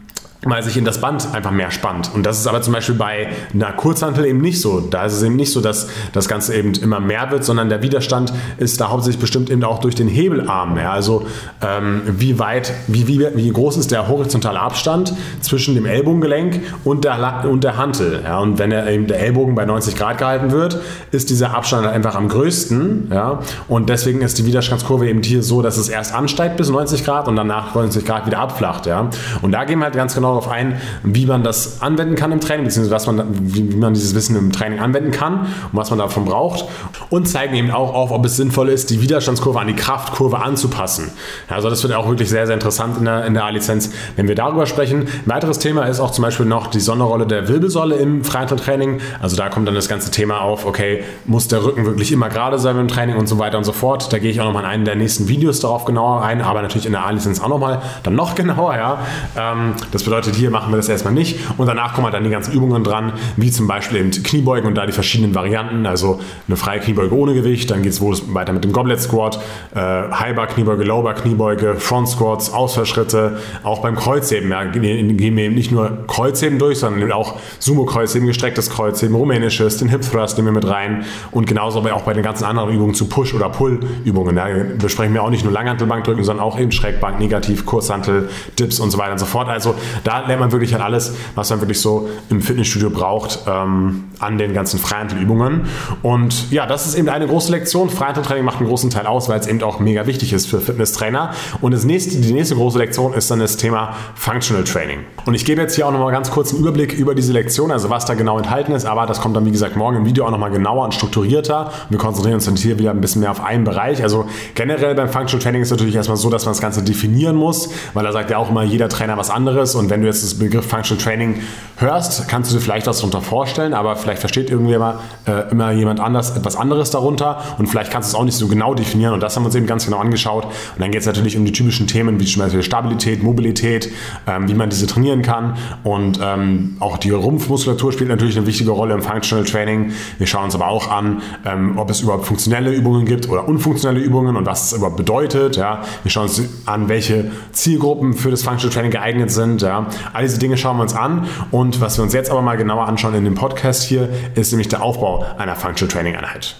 weil 0.45 0.63
sich 0.63 0.77
in 0.77 0.86
das 0.86 1.01
Band 1.01 1.27
einfach 1.34 1.51
mehr 1.51 1.71
spannt. 1.71 2.12
Und 2.13 2.25
das 2.25 2.39
ist 2.39 2.47
aber 2.47 2.62
zum 2.62 2.73
Beispiel 2.73 2.95
bei 2.95 3.27
einer 3.53 3.71
Kurzhantel 3.73 4.25
eben 4.25 4.39
nicht 4.39 4.62
so. 4.62 4.79
Da 4.79 5.05
ist 5.05 5.13
es 5.13 5.23
eben 5.23 5.36
nicht 5.36 5.51
so, 5.51 5.60
dass 5.60 5.88
das 6.13 6.27
Ganze 6.27 6.55
eben 6.55 6.73
immer 6.73 6.99
mehr 6.99 7.31
wird, 7.31 7.43
sondern 7.43 7.69
der 7.69 7.81
Widerstand 7.81 8.31
ist 8.58 8.79
da 8.79 8.89
hauptsächlich 8.89 9.19
bestimmt 9.19 9.49
eben 9.49 9.63
auch 9.63 9.79
durch 9.79 9.95
den 9.95 10.08
Hebelarm. 10.08 10.77
Ja, 10.77 10.91
also 10.91 11.25
ähm, 11.62 12.03
wie 12.05 12.38
weit, 12.38 12.73
wie, 12.88 13.08
wie, 13.08 13.25
wie 13.34 13.49
groß 13.51 13.77
ist 13.77 13.91
der 13.91 14.08
horizontale 14.08 14.60
Abstand 14.60 15.13
zwischen 15.41 15.73
dem 15.75 15.86
Ellbogengelenk 15.86 16.62
und 16.84 17.03
der, 17.03 17.45
und 17.49 17.63
der 17.63 17.77
Hantel. 17.77 18.21
Ja, 18.23 18.39
und 18.39 18.60
wenn 18.60 18.69
der, 18.69 18.88
eben 18.88 19.08
der 19.08 19.19
Ellbogen 19.19 19.55
bei 19.55 19.65
90 19.65 19.95
Grad 19.95 20.19
gehalten 20.19 20.51
wird, 20.51 20.79
ist 21.12 21.31
dieser 21.31 21.55
Abstand 21.55 21.88
einfach 21.88 22.15
am 22.15 22.29
größten. 22.29 23.10
Ja, 23.12 23.39
und 23.67 23.89
deswegen 23.89 24.21
ist 24.21 24.38
die 24.38 24.45
Widerstandskurve 24.45 25.10
eben 25.10 25.23
hier 25.23 25.41
so, 25.41 25.63
dass 25.63 25.77
es 25.77 25.89
erst 25.89 26.13
ansteigt 26.13 26.58
bis 26.58 26.69
90 26.69 27.03
Grad 27.03 27.27
und 27.27 27.36
danach 27.36 27.73
90 27.73 28.05
Grad 28.05 28.27
wieder 28.27 28.39
abflacht. 28.39 28.86
Ja, 28.86 29.10
und 29.41 29.51
da 29.51 29.63
gehen 29.63 29.79
wir 29.79 29.86
halt 29.86 29.95
ganz 29.95 30.13
genau 30.13 30.35
darauf 30.36 30.52
ein, 30.52 30.80
wie 31.04 31.26
man 31.26 31.43
das 31.43 31.82
anwenden 31.82 32.15
kann 32.15 32.32
im 32.32 32.39
Training, 32.39 32.65
beziehungsweise 32.65 32.95
was 32.95 33.08
man, 33.08 33.26
wie, 33.54 33.63
man 33.76 33.93
dieses 33.93 34.15
Wissen 34.15 34.36
im 34.36 34.52
Training 34.52 34.80
anwenden 34.80 35.12
kann 35.12 35.39
und 35.41 35.74
was 35.74 35.89
man 35.89 36.00
davon 36.00 36.26
braucht. 36.26 36.65
Und 37.10 37.28
zeigen 37.28 37.56
eben 37.56 37.71
auch 37.71 37.93
auf, 37.93 38.12
ob 38.12 38.26
es 38.26 38.36
sinnvoll 38.38 38.69
ist, 38.69 38.89
die 38.89 39.02
Widerstandskurve 39.02 39.60
an 39.60 39.67
die 39.67 39.76
Kraftkurve 39.76 40.39
anzupassen. 40.39 41.12
Also 41.48 41.69
das 41.69 41.84
wird 41.84 41.93
auch 41.93 42.08
wirklich 42.08 42.30
sehr, 42.30 42.45
sehr 42.45 42.56
interessant 42.56 42.98
in 42.98 43.06
der, 43.06 43.26
in 43.26 43.34
der 43.34 43.45
A-Lizenz, 43.45 43.91
wenn 44.15 44.28
wir 44.28 44.36
darüber 44.36 44.65
sprechen. 44.65 45.02
Ein 45.02 45.08
weiteres 45.26 45.60
Thema 45.60 45.84
ist 45.86 46.00
auch 46.00 46.12
zum 46.12 46.24
Beispiel 46.24 46.45
noch 46.45 46.67
die 46.67 46.80
Sonderrolle 46.80 47.28
der 47.28 47.48
Wirbelsäule 47.48 47.95
im 47.95 48.24
Freihandeltraining. 48.24 49.00
Also 49.21 49.36
da 49.36 49.50
kommt 49.50 49.67
dann 49.67 49.76
das 49.76 49.88
ganze 49.88 50.12
Thema 50.12 50.41
auf, 50.41 50.65
okay, 50.65 51.04
muss 51.26 51.48
der 51.48 51.63
Rücken 51.63 51.86
wirklich 51.86 52.12
immer 52.12 52.30
gerade 52.30 52.60
sein 52.60 52.78
im 52.78 52.88
Training 52.88 53.17
und 53.17 53.28
so 53.28 53.39
weiter 53.39 53.58
und 53.58 53.63
so 53.63 53.71
fort. 53.71 54.12
Da 54.12 54.19
gehe 54.19 54.32
ich 54.32 54.41
auch 54.41 54.45
nochmal 54.45 54.63
in 54.63 54.69
einen 54.69 54.86
der 54.86 54.95
nächsten 54.95 55.28
Videos 55.28 55.60
darauf 55.60 55.86
genauer 55.86 56.24
ein, 56.24 56.41
aber 56.41 56.62
natürlich 56.62 56.86
in 56.86 56.91
der 56.91 57.06
A-Lizenz 57.06 57.39
auch 57.41 57.48
nochmal, 57.48 57.82
dann 58.04 58.15
noch 58.15 58.36
genauer, 58.36 58.76
ja. 58.76 59.00
Ähm, 59.38 59.74
das 59.91 60.04
bedeutet, 60.04 60.14
bedeutet, 60.15 60.36
hier 60.36 60.49
machen 60.49 60.71
wir 60.71 60.78
das 60.78 60.88
erstmal 60.88 61.13
nicht. 61.13 61.38
Und 61.58 61.67
danach 61.67 61.93
kommen 61.93 62.06
halt 62.06 62.15
dann 62.15 62.23
die 62.23 62.30
ganzen 62.30 62.54
Übungen 62.54 62.84
dran, 62.84 63.13
wie 63.36 63.51
zum 63.51 63.67
Beispiel 63.67 63.99
eben 63.99 64.12
Kniebeugen 64.12 64.67
und 64.67 64.75
da 64.75 64.86
die 64.86 64.93
verschiedenen 64.93 65.36
Varianten. 65.36 65.86
Also 65.86 66.19
eine 66.47 66.56
freie 66.56 66.80
Kniebeuge 66.80 67.13
ohne 67.13 67.34
Gewicht, 67.34 67.69
dann 67.71 67.82
geht 67.82 67.91
es 67.91 68.01
wohl 68.01 68.15
weiter 68.34 68.54
mit 68.54 68.63
dem 68.63 68.71
Goblet 68.71 69.01
Squat, 69.01 69.39
äh, 69.73 69.80
Highbar 69.80 70.47
Kniebeuge, 70.47 70.84
Lowbar 70.84 71.15
Kniebeuge, 71.15 71.75
Front 71.75 72.10
Squats, 72.10 72.54
Ausfallschritte. 72.54 73.39
Auch 73.63 73.82
beim 73.82 73.95
Kreuzheben 73.95 74.49
ja, 74.49 74.63
gehen 74.63 74.84
wir 74.84 75.43
eben 75.43 75.56
nicht 75.56 75.71
nur 75.71 76.06
Kreuzheben 76.08 76.60
durch, 76.60 76.80
sondern 76.80 77.12
auch 77.12 77.36
Sumo-Kreuzheben, 77.60 78.28
gestrecktes 78.28 78.69
Kreuzheben, 78.69 79.15
rumänisches, 79.15 79.78
den 79.78 79.89
Hip 79.89 80.01
Thrust 80.01 80.38
nehmen 80.38 80.47
wir 80.47 80.54
mit 80.54 80.67
rein 80.67 81.06
und 81.32 81.45
genauso 81.45 81.80
aber 81.80 81.93
auch 81.93 82.04
bei 82.04 82.13
den 82.13 82.23
ganzen 82.23 82.45
anderen 82.45 82.69
Übungen 82.69 82.93
zu 82.93 83.10
Push- 83.10 83.34
oder 83.34 83.49
Pull-Übungen. 83.49 84.38
Ja, 84.38 84.45
besprechen 84.78 85.13
wir 85.13 85.23
auch 85.23 85.30
nicht 85.30 85.43
nur 85.43 85.51
Langhantelbank 85.51 86.06
drücken, 86.06 86.23
sondern 86.23 86.45
auch 86.45 86.60
eben 86.60 86.71
Schrägbank, 86.71 87.19
Negativ, 87.19 87.65
Kurzhantel, 87.65 88.30
Dips 88.58 88.80
und 88.80 88.91
so 88.91 88.97
weiter 88.97 89.13
und 89.13 89.19
so 89.19 89.25
fort. 89.25 89.49
Also 89.49 89.75
Da 90.06 90.20
lernt 90.20 90.39
man 90.39 90.52
wirklich 90.52 90.72
halt 90.72 90.84
alles, 90.84 91.15
was 91.34 91.50
man 91.50 91.62
wirklich 91.62 91.82
so 91.82 92.08
im 92.30 92.39
Fitnessstudio 92.39 92.91
braucht, 92.91 93.39
ähm, 93.48 94.04
an 94.19 94.38
den 94.38 94.54
ganzen 94.54 94.80
Freihandelübungen. 94.80 95.67
Und 96.01 96.51
ja, 96.51 96.65
das 96.65 96.86
ist 96.86 96.95
eben 96.95 97.10
eine 97.10 97.28
große 97.28 97.51
Lektion. 97.51 97.89
Freihandeltraining 97.89 98.45
macht 98.45 98.58
einen 98.58 98.67
großen 98.67 98.89
Teil 98.89 99.08
aus, 99.08 99.30
weil 99.30 99.39
es 99.39 99.47
eben 99.47 99.62
auch 99.63 99.80
mega 99.80 100.08
wichtig 100.08 100.34
ist 100.34 100.47
für 100.47 100.60
Fitnesstrainer. 100.60 101.32
Und 101.62 101.73
das 101.73 101.84
nächste, 101.84 102.17
die 102.17 102.34
nächste 102.34 102.56
große 102.56 102.78
Lektion 102.78 103.13
ist 103.13 103.30
dann 103.32 103.39
das 103.39 103.58
Thema 103.58 103.95
Functional 104.15 104.63
Training. 104.63 104.99
Und 105.25 105.34
ich 105.34 105.45
gebe 105.45 105.62
jetzt 105.62 105.75
hier 105.75 105.88
auch 105.88 105.91
nochmal 105.91 106.12
ganz 106.12 106.32
kurz 106.32 106.51
einen 106.51 106.62
Überblick 106.62 106.93
über 106.93 107.15
diese 107.15 107.34
Lektion, 107.34 107.71
also 107.71 107.89
was 107.89 108.06
da 108.06 108.13
genau 108.13 108.38
enthalten 108.38 108.73
ist, 108.73 108.86
aber 108.86 109.06
das 109.06 109.21
kommt 109.21 109.36
dann, 109.36 109.45
wie 109.45 109.51
gesagt, 109.51 109.75
morgen 109.75 109.97
im 109.97 110.06
Video 110.06 110.25
auch 110.25 110.32
nochmal 110.32 110.51
genauer 110.51 110.86
und 110.86 110.93
strukturierter. 110.93 111.71
Wir 111.89 111.97
konzentrieren 111.97 112.36
uns 112.36 112.45
dann 112.45 112.56
hier 112.56 112.80
wieder 112.80 112.91
ein 112.91 113.01
bisschen 113.01 113.21
mehr 113.21 113.32
auf 113.32 113.43
einen 113.43 113.63
Bereich. 113.63 114.01
Also 114.04 114.25
generell 114.54 114.95
beim 114.95 115.10
Functional 115.10 115.41
Training 115.41 115.62
ist 115.62 115.67
es 115.67 115.71
natürlich 115.71 115.95
erstmal 115.95 116.17
so, 116.17 116.30
dass 116.30 116.45
man 116.45 116.54
das 116.54 116.62
Ganze 116.62 116.84
definieren 116.84 117.36
muss, 117.36 117.69
weil 117.93 118.04
da 118.04 118.12
sagt 118.12 118.30
ja 118.30 118.38
auch 118.38 118.49
immer 118.49 118.63
jeder 118.63 118.89
Trainer 118.89 119.17
was 119.17 119.30
anderes. 119.30 119.75
Und 119.75 119.89
wenn 119.89 120.01
du 120.01 120.08
jetzt 120.08 120.23
das 120.23 120.36
Begriff 120.36 120.65
Functional 120.65 121.04
Training 121.04 121.41
hörst, 121.78 122.28
kannst 122.28 122.51
du 122.51 122.56
dir 122.56 122.62
vielleicht 122.62 122.88
was 122.88 122.97
darunter 122.97 123.21
vorstellen, 123.21 123.73
aber 123.73 123.95
vielleicht 124.06 124.20
versteht 124.20 124.50
irgendwie 124.50 124.74
immer, 124.74 125.00
äh, 125.28 125.52
immer 125.52 125.72
jemand 125.72 126.00
anders 126.00 126.36
etwas 126.36 126.56
anderes 126.56 126.91
darunter 126.91 127.41
und 127.58 127.68
vielleicht 127.68 127.91
kannst 127.91 128.12
du 128.12 128.15
es 128.15 128.20
auch 128.20 128.24
nicht 128.24 128.38
so 128.38 128.48
genau 128.48 128.74
definieren. 128.74 129.13
Und 129.13 129.22
das 129.22 129.36
haben 129.36 129.44
wir 129.44 129.48
uns 129.48 129.56
eben 129.56 129.65
ganz 129.65 129.86
genau 129.86 129.98
angeschaut. 129.98 130.46
Und 130.46 130.80
dann 130.80 130.91
geht 130.91 131.02
es 131.02 131.08
natürlich 131.08 131.38
um 131.38 131.46
die 131.46 131.52
typischen 131.52 131.88
Themen 131.88 132.20
wie 132.20 132.26
zum 132.26 132.41
Beispiel 132.41 132.63
Stabilität, 132.63 133.24
Mobilität, 133.24 133.91
ähm, 134.28 134.48
wie 134.48 134.54
man 134.54 134.70
diese 134.70 134.88
trainieren 134.88 135.22
kann. 135.22 135.58
Und 135.84 136.20
ähm, 136.22 136.78
auch 136.80 136.98
die 136.98 137.12
Rumpfmuskulatur 137.12 137.91
spielt 137.91 138.10
natürlich 138.10 138.38
eine 138.38 138.48
wichtige 138.48 138.72
Rolle 138.72 138.94
im 138.94 139.02
Functional 139.02 139.46
Training. 139.46 139.91
Wir 140.18 140.28
schauen 140.28 140.46
uns 140.46 140.56
aber 140.56 140.68
auch 140.68 140.91
an, 140.91 141.22
ähm, 141.46 141.78
ob 141.78 141.89
es 141.89 142.02
überhaupt 142.02 142.26
funktionelle 142.26 142.72
Übungen 142.72 143.06
gibt 143.06 143.30
oder 143.30 143.48
unfunktionelle 143.48 144.00
Übungen 144.00 144.36
und 144.36 144.46
was 144.46 144.72
es 144.72 144.78
überhaupt 144.78 144.98
bedeutet. 144.98 145.58
Ja. 145.58 145.82
Wir 146.04 146.12
schauen 146.12 146.24
uns 146.24 146.41
an, 146.65 146.89
welche 146.89 147.32
Zielgruppen 147.52 148.13
für 148.13 148.32
das 148.32 148.44
Functional 148.44 148.74
Training 148.74 148.91
geeignet 148.91 149.32
sind. 149.32 149.62
Ja. 149.62 149.88
All 150.13 150.24
diese 150.24 150.38
Dinge 150.38 150.58
schauen 150.58 150.78
wir 150.78 150.84
uns 150.84 150.94
an. 150.94 151.28
Und 151.52 151.82
was 151.82 151.98
wir 151.98 152.04
uns 152.04 152.13
jetzt 152.13 152.30
aber 152.30 152.41
mal 152.41 152.58
genauer 152.58 152.88
anschauen 152.88 153.15
in 153.15 153.24
dem 153.24 153.36
Podcast 153.36 153.84
hier, 153.84 153.94
ist 154.36 154.51
nämlich 154.51 154.67
der 154.67 154.81
Aufbau 154.81 155.25
einer 155.38 155.55
Functional 155.55 155.91
Training 155.91 156.15
Einheit. 156.15 156.55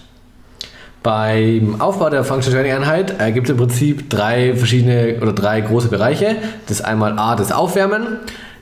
Beim 1.02 1.80
Aufbau 1.80 2.10
der 2.10 2.24
Functional 2.24 2.62
Training 2.62 2.82
Einheit 2.82 3.20
äh, 3.20 3.30
gibt 3.30 3.46
es 3.46 3.52
im 3.52 3.58
Prinzip 3.58 4.10
drei 4.10 4.54
verschiedene 4.54 5.18
oder 5.22 5.32
drei 5.32 5.60
große 5.60 5.88
Bereiche. 5.88 6.36
Das 6.66 6.80
ist 6.80 6.84
einmal 6.84 7.18
A, 7.18 7.36
das 7.36 7.52
Aufwärmen, 7.52 8.18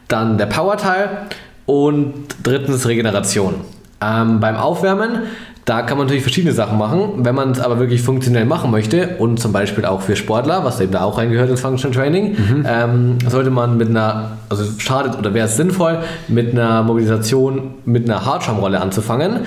dann 0.08 0.36
der 0.36 0.46
Power-Teil 0.46 1.28
und 1.66 2.26
drittens 2.42 2.86
Regeneration. 2.86 3.54
Ähm, 4.02 4.40
beim 4.40 4.56
Aufwärmen, 4.56 5.22
da 5.64 5.82
kann 5.82 5.96
man 5.96 6.06
natürlich 6.06 6.22
verschiedene 6.22 6.52
Sachen 6.52 6.76
machen. 6.76 7.24
Wenn 7.24 7.34
man 7.34 7.52
es 7.52 7.60
aber 7.60 7.78
wirklich 7.78 8.02
funktionell 8.02 8.44
machen 8.44 8.70
möchte 8.70 9.16
und 9.18 9.40
zum 9.40 9.52
Beispiel 9.52 9.84
auch 9.86 10.02
für 10.02 10.14
Sportler, 10.14 10.64
was 10.64 10.80
eben 10.80 10.92
da 10.92 11.02
auch 11.02 11.16
reingehört 11.16 11.48
ins 11.48 11.60
Functional 11.60 11.96
Training, 11.96 12.32
mhm. 12.32 12.66
ähm, 12.68 13.18
sollte 13.28 13.50
man 13.50 13.76
mit 13.76 13.88
einer, 13.88 14.32
also 14.48 14.64
schadet 14.78 15.18
oder 15.18 15.32
wäre 15.32 15.46
es 15.46 15.56
sinnvoll, 15.56 16.00
mit 16.28 16.52
einer 16.52 16.82
Mobilisation 16.82 17.74
mit 17.84 18.08
einer 18.08 18.26
Hartschaumrolle 18.26 18.80
anzufangen. 18.80 19.40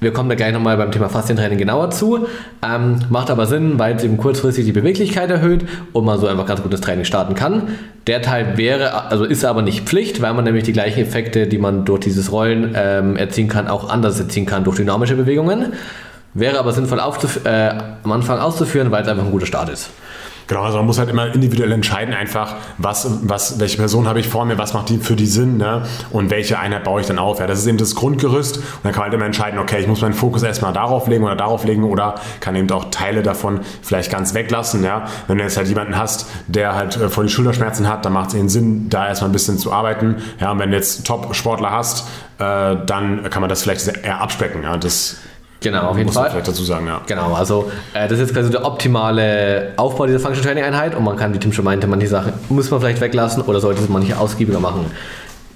Wir 0.00 0.14
kommen 0.14 0.30
da 0.30 0.34
gleich 0.34 0.54
nochmal 0.54 0.78
beim 0.78 0.90
Thema 0.90 1.10
Faszientraining 1.10 1.58
genauer 1.58 1.90
zu. 1.90 2.26
Ähm, 2.66 3.00
macht 3.10 3.30
aber 3.30 3.46
Sinn, 3.46 3.78
weil 3.78 3.96
es 3.96 4.02
eben 4.02 4.16
kurzfristig 4.16 4.64
die 4.64 4.72
Beweglichkeit 4.72 5.30
erhöht 5.30 5.66
und 5.92 6.06
man 6.06 6.18
so 6.18 6.26
einfach 6.26 6.46
ganz 6.46 6.62
gutes 6.62 6.80
Training 6.80 7.04
starten 7.04 7.34
kann. 7.34 7.68
Der 8.06 8.22
Teil 8.22 8.56
wäre, 8.56 9.10
also 9.10 9.24
ist 9.24 9.44
aber 9.44 9.60
nicht 9.60 9.86
Pflicht, 9.86 10.22
weil 10.22 10.32
man 10.32 10.44
nämlich 10.44 10.64
die 10.64 10.72
gleichen 10.72 11.00
Effekte, 11.00 11.46
die 11.46 11.58
man 11.58 11.84
durch 11.84 12.00
dieses 12.00 12.32
Rollen 12.32 12.74
ähm, 12.74 13.16
erzielen 13.16 13.48
kann, 13.48 13.68
auch 13.68 13.90
anders 13.90 14.18
erzielen 14.18 14.46
kann 14.46 14.64
durch 14.64 14.76
dynamische 14.76 15.16
Bewegungen. 15.16 15.74
Wäre 16.32 16.58
aber 16.58 16.72
sinnvoll 16.72 17.00
äh, 17.44 17.70
am 18.02 18.12
Anfang 18.12 18.38
auszuführen, 18.38 18.90
weil 18.90 19.02
es 19.02 19.08
einfach 19.08 19.24
ein 19.24 19.32
guter 19.32 19.46
Start 19.46 19.68
ist. 19.68 19.90
Genau, 20.50 20.64
also 20.64 20.78
man 20.78 20.86
muss 20.86 20.98
halt 20.98 21.08
immer 21.08 21.32
individuell 21.32 21.70
entscheiden, 21.70 22.12
einfach, 22.12 22.56
was, 22.76 23.08
was, 23.22 23.60
welche 23.60 23.76
Person 23.76 24.08
habe 24.08 24.18
ich 24.18 24.26
vor 24.26 24.44
mir, 24.44 24.58
was 24.58 24.74
macht 24.74 24.88
die 24.88 24.98
für 24.98 25.14
die 25.14 25.26
Sinn 25.26 25.58
ne? 25.58 25.84
und 26.10 26.30
welche 26.30 26.58
Einheit 26.58 26.82
baue 26.82 27.00
ich 27.00 27.06
dann 27.06 27.20
auf. 27.20 27.38
Ja, 27.38 27.46
das 27.46 27.60
ist 27.60 27.68
eben 27.68 27.78
das 27.78 27.94
Grundgerüst 27.94 28.56
und 28.56 28.64
dann 28.82 28.90
kann 28.90 29.02
man 29.02 29.04
halt 29.04 29.14
immer 29.14 29.26
entscheiden, 29.26 29.60
okay, 29.60 29.78
ich 29.78 29.86
muss 29.86 30.00
meinen 30.00 30.12
Fokus 30.12 30.42
erstmal 30.42 30.72
darauf 30.72 31.06
legen 31.06 31.22
oder 31.22 31.36
darauf 31.36 31.62
legen 31.62 31.84
oder 31.84 32.16
kann 32.40 32.56
eben 32.56 32.68
auch 32.72 32.86
Teile 32.90 33.22
davon 33.22 33.60
vielleicht 33.80 34.10
ganz 34.10 34.34
weglassen. 34.34 34.82
Ja? 34.82 35.04
Wenn 35.28 35.38
du 35.38 35.44
jetzt 35.44 35.56
halt 35.56 35.68
jemanden 35.68 35.96
hast, 35.96 36.26
der 36.48 36.74
halt 36.74 36.96
äh, 36.96 37.08
voll 37.08 37.26
die 37.26 37.32
Schulterschmerzen 37.32 37.86
hat, 37.86 38.04
dann 38.04 38.12
macht 38.12 38.30
es 38.30 38.34
eben 38.34 38.48
Sinn, 38.48 38.88
da 38.88 39.06
erstmal 39.06 39.30
ein 39.30 39.32
bisschen 39.32 39.56
zu 39.56 39.72
arbeiten. 39.72 40.16
Ja, 40.40 40.50
und 40.50 40.58
wenn 40.58 40.72
du 40.72 40.76
jetzt 40.76 41.06
Top-Sportler 41.06 41.70
hast, 41.70 42.08
äh, 42.38 42.74
dann 42.86 43.30
kann 43.30 43.40
man 43.40 43.50
das 43.50 43.62
vielleicht 43.62 43.86
eher 43.86 44.20
abspecken. 44.20 44.64
Ja? 44.64 44.76
Das 44.78 45.18
Genau, 45.60 45.88
auf 45.88 45.96
jeden 45.96 46.06
Muss 46.06 46.14
Fall. 46.14 46.30
vielleicht 46.30 46.48
dazu 46.48 46.64
sagen, 46.64 46.86
ja. 46.86 47.02
Genau, 47.06 47.34
also 47.34 47.70
äh, 47.92 48.08
das 48.08 48.12
ist 48.12 48.28
jetzt 48.28 48.34
quasi 48.34 48.50
der 48.50 48.64
optimale 48.64 49.74
Aufbau 49.76 50.06
dieser 50.06 50.18
Function 50.18 50.42
Training 50.42 50.64
Einheit 50.64 50.94
und 50.94 51.04
man 51.04 51.16
kann, 51.16 51.34
wie 51.34 51.38
Tim 51.38 51.52
schon 51.52 51.66
meinte, 51.66 51.86
manche 51.86 52.08
Sachen 52.08 52.32
muss 52.48 52.70
man 52.70 52.80
vielleicht 52.80 53.00
weglassen 53.02 53.42
oder 53.42 53.60
sollte 53.60 53.82
es 53.82 53.88
manche 53.88 54.18
ausgiebiger 54.18 54.60
machen. 54.60 54.86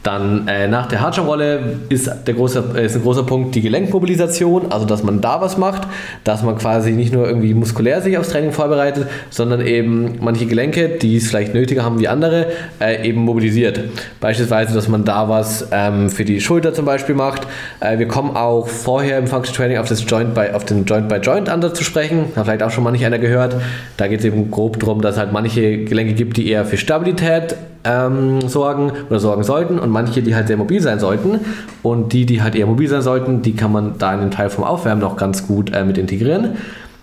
Dann 0.05 0.47
äh, 0.49 0.69
nach 0.69 0.87
der 0.87 1.01
Hardshot-Rolle 1.01 1.79
ist, 1.89 2.11
der 2.27 2.35
große, 2.35 2.63
äh, 2.77 2.85
ist 2.85 2.95
ein 2.95 3.03
großer 3.03 3.23
Punkt 3.23 3.55
die 3.55 3.63
Gelenkmobilisation, 3.63 4.71
also 4.71 4.85
dass 4.85 5.03
man 5.03 5.23
da 5.23 5.41
was 5.41 5.57
macht, 5.57 5.89
dass 6.25 6.43
man 6.43 6.59
quasi 6.59 6.93
nicht 6.93 7.15
nur 7.15 7.27
irgendwie 7.27 7.55
muskulär 7.55 8.03
sich 8.03 8.19
aufs 8.19 8.29
Training 8.29 8.53
vorbereitet, 8.53 9.07
sondern 9.31 9.67
eben 9.67 10.17
manche 10.21 10.45
Gelenke, 10.45 10.91
die 10.91 11.17
es 11.17 11.29
vielleicht 11.29 11.55
nötiger 11.55 11.85
haben 11.85 12.01
wie 12.01 12.09
andere, 12.09 12.49
äh, 12.81 13.09
eben 13.09 13.23
mobilisiert. 13.23 13.81
Beispielsweise, 14.21 14.75
dass 14.75 14.89
man 14.89 15.07
da 15.07 15.31
was 15.31 15.69
ähm, 15.73 16.11
für 16.11 16.27
die 16.27 16.43
Schulter 16.43 16.75
zum 16.75 16.85
Beispiel 16.85 17.15
macht. 17.15 17.47
Äh, 17.81 17.99
wir 17.99 18.07
kommen 18.07 18.37
auch 18.37 18.69
vorher 18.69 19.17
im 19.17 19.27
Function 19.27 19.57
Training 19.57 19.79
auf, 19.79 19.89
das 19.89 20.05
Joint 20.07 20.35
by, 20.35 20.51
auf 20.53 20.67
den 20.67 20.85
Joint-by-Joint-Ansatz 20.85 21.79
zu 21.79 21.85
sprechen. 21.85 22.27
Hat 22.37 22.45
vielleicht 22.45 22.63
auch 22.63 22.71
schon 22.71 22.85
mal 22.85 22.91
nicht 22.91 23.07
einer 23.07 23.19
gehört. 23.19 23.57
Da 23.97 24.07
geht 24.07 24.19
es 24.19 24.27
eben 24.27 24.51
grob 24.51 24.79
darum, 24.81 25.01
dass 25.01 25.15
es 25.15 25.21
halt 25.21 25.33
manche 25.33 25.85
Gelenke 25.85 26.13
gibt, 26.13 26.37
die 26.37 26.51
eher 26.51 26.67
für 26.67 26.77
Stabilität 26.77 27.57
ähm, 27.85 28.49
sorgen 28.49 28.93
oder 29.09 29.21
sorgen 29.21 29.45
sollten 29.45 29.79
und 29.79 29.91
manche, 29.91 30.23
die 30.23 30.35
halt 30.35 30.49
sehr 30.49 30.57
mobil 30.57 30.81
sein 30.81 30.99
sollten. 30.99 31.41
Und 31.83 32.13
die, 32.13 32.27
die 32.27 32.43
halt 32.43 32.55
eher 32.55 32.67
mobil 32.67 32.89
sein 32.89 33.03
sollten, 33.03 33.43
die 33.43 33.55
kann 33.55 33.73
man 33.73 33.99
da 33.99 34.15
in 34.15 34.21
den 34.21 34.31
Teil 34.31 34.51
vom 34.51 34.65
Aufwärmen 34.65 35.01
noch 35.01 35.17
ganz 35.17 35.47
gut 35.47 35.75
äh, 35.75 35.85
mit 35.85 35.99
integrieren. 35.99 36.57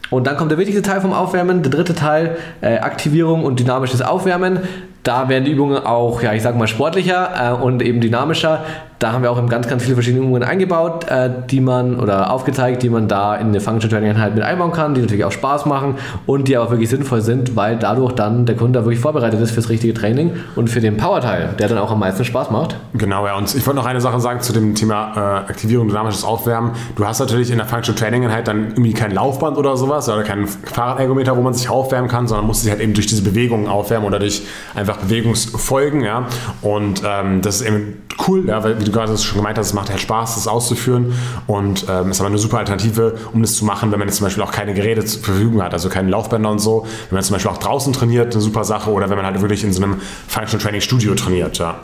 Und 0.09 0.27
dann 0.27 0.35
kommt 0.35 0.51
der 0.51 0.57
wichtigste 0.57 0.81
Teil 0.81 0.99
vom 0.99 1.13
Aufwärmen, 1.13 1.63
der 1.63 1.71
dritte 1.71 1.95
Teil, 1.95 2.35
äh, 2.59 2.79
Aktivierung 2.79 3.45
und 3.45 3.59
dynamisches 3.59 4.01
Aufwärmen. 4.01 4.59
Da 5.03 5.29
werden 5.29 5.45
die 5.45 5.51
Übungen 5.51 5.77
auch, 5.77 6.21
ja, 6.21 6.33
ich 6.33 6.43
sag 6.43 6.57
mal, 6.57 6.67
sportlicher 6.67 7.57
äh, 7.59 7.63
und 7.63 7.81
eben 7.81 8.01
dynamischer. 8.01 8.63
Da 9.01 9.13
haben 9.13 9.23
wir 9.23 9.31
auch 9.31 9.45
ganz, 9.47 9.67
ganz 9.67 9.81
viele 9.81 9.95
verschiedene 9.95 10.23
Übungen 10.23 10.43
eingebaut, 10.43 11.09
äh, 11.09 11.27
die 11.49 11.59
man 11.59 11.99
oder 11.99 12.31
aufgezeigt, 12.31 12.83
die 12.83 12.89
man 12.89 13.07
da 13.07 13.35
in 13.35 13.47
eine 13.47 13.59
Function 13.59 13.89
Training 13.89 14.11
Einheit 14.11 14.35
mit 14.35 14.43
einbauen 14.43 14.71
kann, 14.71 14.93
die 14.93 15.01
natürlich 15.01 15.25
auch 15.25 15.31
Spaß 15.31 15.65
machen 15.65 15.95
und 16.27 16.47
die 16.47 16.55
auch 16.55 16.69
wirklich 16.69 16.89
sinnvoll 16.91 17.21
sind, 17.21 17.55
weil 17.55 17.77
dadurch 17.77 18.13
dann 18.13 18.45
der 18.45 18.55
Kunde 18.55 18.85
wirklich 18.85 18.99
vorbereitet 18.99 19.41
ist 19.41 19.51
fürs 19.51 19.69
richtige 19.69 19.95
Training 19.95 20.33
und 20.55 20.69
für 20.69 20.81
den 20.81 20.97
Power-Teil, 20.97 21.55
der 21.57 21.67
dann 21.67 21.79
auch 21.79 21.89
am 21.89 21.97
meisten 21.97 22.23
Spaß 22.23 22.51
macht. 22.51 22.75
Genau, 22.93 23.25
ja. 23.25 23.35
Und 23.35 23.55
ich 23.55 23.65
wollte 23.65 23.79
noch 23.79 23.87
eine 23.87 24.01
Sache 24.01 24.19
sagen 24.19 24.41
zu 24.41 24.53
dem 24.53 24.75
Thema 24.75 25.13
äh, 25.15 25.49
Aktivierung, 25.49 25.87
dynamisches 25.87 26.23
Aufwärmen. 26.23 26.73
Du 26.95 27.03
hast 27.03 27.19
natürlich 27.19 27.49
in 27.49 27.57
der 27.57 27.65
Function 27.65 27.95
Training 27.95 28.25
Einheit 28.25 28.47
dann 28.47 28.67
irgendwie 28.69 28.93
kein 28.93 29.09
Laufband 29.09 29.57
oder 29.57 29.77
sowas 29.77 30.09
oder 30.09 30.21
keinen 30.21 30.45
Fahrradergometer, 30.45 31.35
wo 31.35 31.41
man 31.41 31.55
sich 31.55 31.71
aufwärmen 31.71 32.07
kann, 32.07 32.27
sondern 32.27 32.45
muss 32.45 32.61
sich 32.61 32.69
halt 32.69 32.81
eben 32.81 32.93
durch 32.93 33.07
diese 33.07 33.23
Bewegungen 33.23 33.67
aufwärmen 33.67 34.05
oder 34.05 34.19
durch 34.19 34.43
einfach 34.75 34.97
Bewegungsfolgen, 34.97 36.01
ja. 36.01 36.27
Und 36.61 37.01
ähm, 37.03 37.41
das 37.41 37.61
ist 37.61 37.67
eben 37.67 38.03
cool, 38.27 38.47
ja, 38.47 38.63
weil 38.63 38.79
wie 38.79 38.83
du 38.83 38.90
du 38.91 38.97
gerade 38.97 39.17
schon 39.17 39.37
gemeint 39.37 39.57
hast, 39.57 39.67
es 39.67 39.73
macht 39.73 39.89
halt 39.89 39.99
Spaß, 39.99 40.35
das 40.35 40.47
auszuführen 40.47 41.13
und 41.47 41.85
ähm, 41.89 42.11
ist 42.11 42.19
aber 42.19 42.29
eine 42.29 42.37
super 42.37 42.59
Alternative, 42.59 43.15
um 43.33 43.41
das 43.41 43.55
zu 43.55 43.65
machen, 43.65 43.91
wenn 43.91 43.99
man 43.99 44.07
jetzt 44.07 44.17
zum 44.17 44.25
Beispiel 44.25 44.43
auch 44.43 44.51
keine 44.51 44.73
Geräte 44.73 45.05
zur 45.05 45.21
Verfügung 45.21 45.61
hat, 45.61 45.73
also 45.73 45.89
keine 45.89 46.09
Laufbänder 46.09 46.49
und 46.49 46.59
so. 46.59 46.85
Wenn 47.09 47.15
man 47.15 47.23
zum 47.23 47.35
Beispiel 47.35 47.51
auch 47.51 47.57
draußen 47.57 47.93
trainiert, 47.93 48.33
eine 48.33 48.41
super 48.41 48.63
Sache 48.63 48.91
oder 48.91 49.09
wenn 49.09 49.17
man 49.17 49.25
halt 49.25 49.41
wirklich 49.41 49.63
in 49.63 49.73
so 49.73 49.83
einem 49.83 50.01
Functional 50.27 50.63
Training 50.63 50.81
Studio 50.81 51.15
trainiert, 51.15 51.57
ja, 51.57 51.75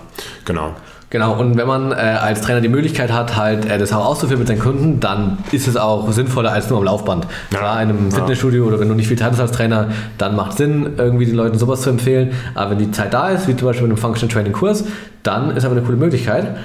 genau. 0.46 0.76
Genau, 1.10 1.40
und 1.40 1.56
wenn 1.56 1.68
man 1.68 1.94
äh, 1.94 1.96
als 1.96 2.42
Trainer 2.42 2.60
die 2.60 2.68
Möglichkeit 2.68 3.14
hat, 3.14 3.38
halt 3.38 3.66
äh, 3.66 3.78
das 3.78 3.94
auch 3.94 4.06
auszuführen 4.06 4.40
mit 4.40 4.50
seinen 4.50 4.60
Kunden, 4.60 5.00
dann 5.00 5.38
ist 5.54 5.66
es 5.66 5.78
auch 5.78 6.12
sinnvoller 6.12 6.52
als 6.52 6.70
nur 6.70 6.80
am 6.80 6.84
Laufband. 6.84 7.26
Ja. 7.52 7.60
Klar, 7.60 7.82
in 7.82 7.90
einem 7.90 8.12
Fitnessstudio 8.12 8.64
ja. 8.64 8.68
oder 8.68 8.80
wenn 8.82 8.90
du 8.90 8.94
nicht 8.94 9.08
viel 9.08 9.18
Zeit 9.18 9.32
hast 9.32 9.40
als 9.40 9.54
Trainer, 9.54 9.88
dann 10.18 10.36
macht 10.36 10.58
Sinn, 10.58 10.96
irgendwie 10.98 11.26
den 11.26 11.36
Leuten 11.36 11.58
sowas 11.58 11.84
zu 11.84 11.92
empfehlen. 11.92 12.32
Aber 12.56 12.72
wenn 12.72 12.80
die 12.80 12.92
Zeit 12.92 13.14
da 13.14 13.30
ist, 13.30 13.48
wie 13.48 13.56
zum 13.56 13.70
Beispiel 13.70 13.88
mit 13.88 13.92
einem 13.92 14.02
Functional 14.02 14.34
Training 14.34 14.52
Kurs, 14.52 14.84
dann 15.24 15.56
ist 15.56 15.64
aber 15.64 15.78
eine 15.78 15.86
coole 15.86 15.98
Möglichkeit. 15.98 16.58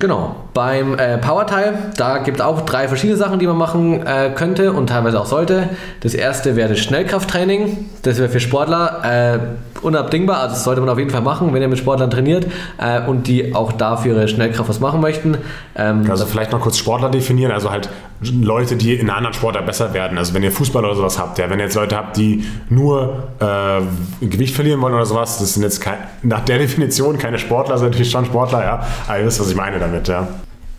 Genau. 0.00 0.36
Beim 0.54 0.96
äh, 0.96 1.18
Power-Teil, 1.18 1.90
da 1.96 2.18
gibt 2.18 2.38
es 2.38 2.44
auch 2.44 2.60
drei 2.60 2.86
verschiedene 2.86 3.16
Sachen, 3.16 3.40
die 3.40 3.48
man 3.48 3.56
machen 3.56 4.06
äh, 4.06 4.30
könnte 4.32 4.72
und 4.72 4.88
teilweise 4.88 5.20
auch 5.20 5.26
sollte. 5.26 5.70
Das 6.00 6.14
erste 6.14 6.54
wäre 6.54 6.68
das 6.68 6.78
Schnellkrafttraining. 6.78 7.86
Das 8.02 8.18
wäre 8.18 8.28
für 8.28 8.38
Sportler 8.38 9.02
äh, 9.02 9.38
unabdingbar. 9.84 10.38
Also 10.38 10.54
das 10.54 10.62
sollte 10.62 10.80
man 10.80 10.88
auf 10.88 10.98
jeden 10.98 11.10
Fall 11.10 11.22
machen, 11.22 11.52
wenn 11.52 11.62
ihr 11.62 11.68
mit 11.68 11.78
Sportlern 11.78 12.10
trainiert 12.10 12.46
äh, 12.78 13.00
und 13.00 13.26
die 13.26 13.56
auch 13.56 13.72
dafür 13.72 14.14
ihre 14.14 14.28
Schnellkraft 14.28 14.68
was 14.68 14.78
machen 14.78 15.00
möchten. 15.00 15.36
Ähm, 15.74 16.08
also 16.08 16.26
vielleicht 16.26 16.52
noch 16.52 16.60
kurz 16.60 16.78
Sportler 16.78 17.10
definieren. 17.10 17.50
Also 17.50 17.70
halt 17.70 17.88
Leute, 18.20 18.76
die 18.76 18.94
in 18.94 19.10
anderen 19.10 19.34
Sportart 19.34 19.66
besser 19.66 19.94
werden. 19.94 20.18
Also 20.18 20.34
wenn 20.34 20.42
ihr 20.42 20.50
Fußball 20.50 20.84
oder 20.84 20.94
sowas 20.94 21.18
habt, 21.18 21.38
ja, 21.38 21.48
wenn 21.50 21.58
ihr 21.58 21.66
jetzt 21.66 21.76
Leute 21.76 21.96
habt, 21.96 22.16
die 22.16 22.44
nur 22.68 23.28
äh, 23.38 24.26
Gewicht 24.26 24.54
verlieren 24.54 24.80
wollen 24.80 24.94
oder 24.94 25.06
sowas, 25.06 25.38
das 25.38 25.54
sind 25.54 25.62
jetzt 25.62 25.80
kein, 25.80 25.98
nach 26.22 26.40
der 26.40 26.58
Definition 26.58 27.18
keine 27.18 27.38
Sportler, 27.38 27.78
sind 27.78 27.90
natürlich 27.90 28.10
schon 28.10 28.24
Sportler, 28.24 28.62
ja. 28.62 28.86
Aber 29.06 29.18
ihr 29.18 29.26
wisst, 29.26 29.40
was 29.40 29.50
ich 29.50 29.56
meine 29.56 29.78
damit, 29.78 30.08
ja. 30.08 30.28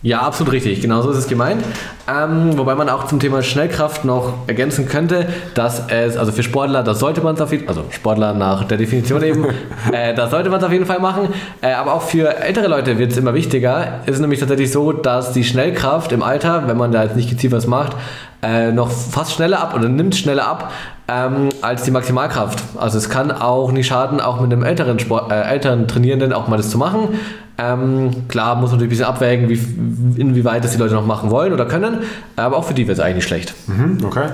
Ja, 0.02 0.22
absolut 0.22 0.54
richtig. 0.54 0.80
Genau 0.80 1.02
so 1.02 1.10
ist 1.10 1.18
es 1.18 1.28
gemeint. 1.28 1.62
Ähm, 2.08 2.56
wobei 2.56 2.74
man 2.74 2.88
auch 2.88 3.04
zum 3.04 3.20
Thema 3.20 3.42
Schnellkraft 3.42 4.04
noch 4.06 4.32
ergänzen 4.46 4.88
könnte, 4.88 5.26
dass 5.54 5.88
es, 5.88 6.16
also 6.16 6.32
für 6.32 6.42
Sportler, 6.42 6.82
das 6.82 7.00
sollte 7.00 7.20
man 7.20 7.34
es 7.34 7.40
auf 7.42 7.52
jeden 7.52 7.66
Fall, 7.66 7.76
also 7.76 7.90
Sportler 7.90 8.32
nach 8.32 8.64
der 8.64 8.78
Definition 8.78 9.22
eben, 9.22 9.44
äh, 9.92 10.14
das 10.14 10.30
sollte 10.30 10.48
man 10.48 10.58
es 10.58 10.64
auf 10.64 10.72
jeden 10.72 10.86
Fall 10.86 11.00
machen. 11.00 11.28
Äh, 11.60 11.72
aber 11.72 11.92
auch 11.92 12.02
für 12.02 12.34
ältere 12.34 12.68
Leute 12.68 12.98
wird 12.98 13.12
es 13.12 13.18
immer 13.18 13.34
wichtiger. 13.34 14.00
Es 14.06 14.14
ist 14.14 14.20
nämlich 14.20 14.40
tatsächlich 14.40 14.72
so, 14.72 14.92
dass 14.92 15.32
die 15.32 15.44
Schnellkraft 15.44 16.12
im 16.12 16.22
Alter, 16.22 16.66
wenn 16.66 16.78
man 16.78 16.92
da 16.92 17.02
jetzt 17.02 17.16
nicht 17.16 17.28
gezielt 17.28 17.52
was 17.52 17.66
macht, 17.66 17.94
äh, 18.42 18.72
noch 18.72 18.90
fast 18.90 19.32
schneller 19.32 19.60
ab 19.60 19.74
oder 19.74 19.90
nimmt 19.90 20.16
schneller 20.16 20.48
ab 20.48 20.72
ähm, 21.08 21.50
als 21.60 21.82
die 21.82 21.90
Maximalkraft. 21.90 22.62
Also 22.78 22.98
es 22.98 23.10
kann 23.10 23.30
auch 23.30 23.72
nicht 23.72 23.88
schaden, 23.88 24.20
auch 24.20 24.40
mit 24.40 24.52
einem 24.52 24.62
älteren, 24.62 24.98
Sport, 24.98 25.30
äh, 25.30 25.42
älteren 25.42 25.88
Trainierenden 25.88 26.32
auch 26.32 26.48
mal 26.48 26.56
das 26.56 26.70
zu 26.70 26.78
machen. 26.78 27.20
Ähm, 27.60 28.28
klar 28.28 28.56
muss 28.56 28.70
man 28.70 28.78
natürlich 28.78 28.86
ein 28.86 28.88
bisschen 28.90 29.04
abwägen, 29.04 29.48
wie, 29.48 30.20
inwieweit 30.20 30.64
das 30.64 30.72
die 30.72 30.78
Leute 30.78 30.94
noch 30.94 31.06
machen 31.06 31.30
wollen 31.30 31.52
oder 31.52 31.66
können, 31.66 31.98
aber 32.36 32.56
auch 32.56 32.64
für 32.64 32.74
die 32.74 32.86
wäre 32.86 32.92
es 32.92 33.00
eigentlich 33.00 33.16
nicht 33.16 33.28
schlecht. 33.28 33.54
Mhm, 33.66 33.98
okay. 34.04 34.28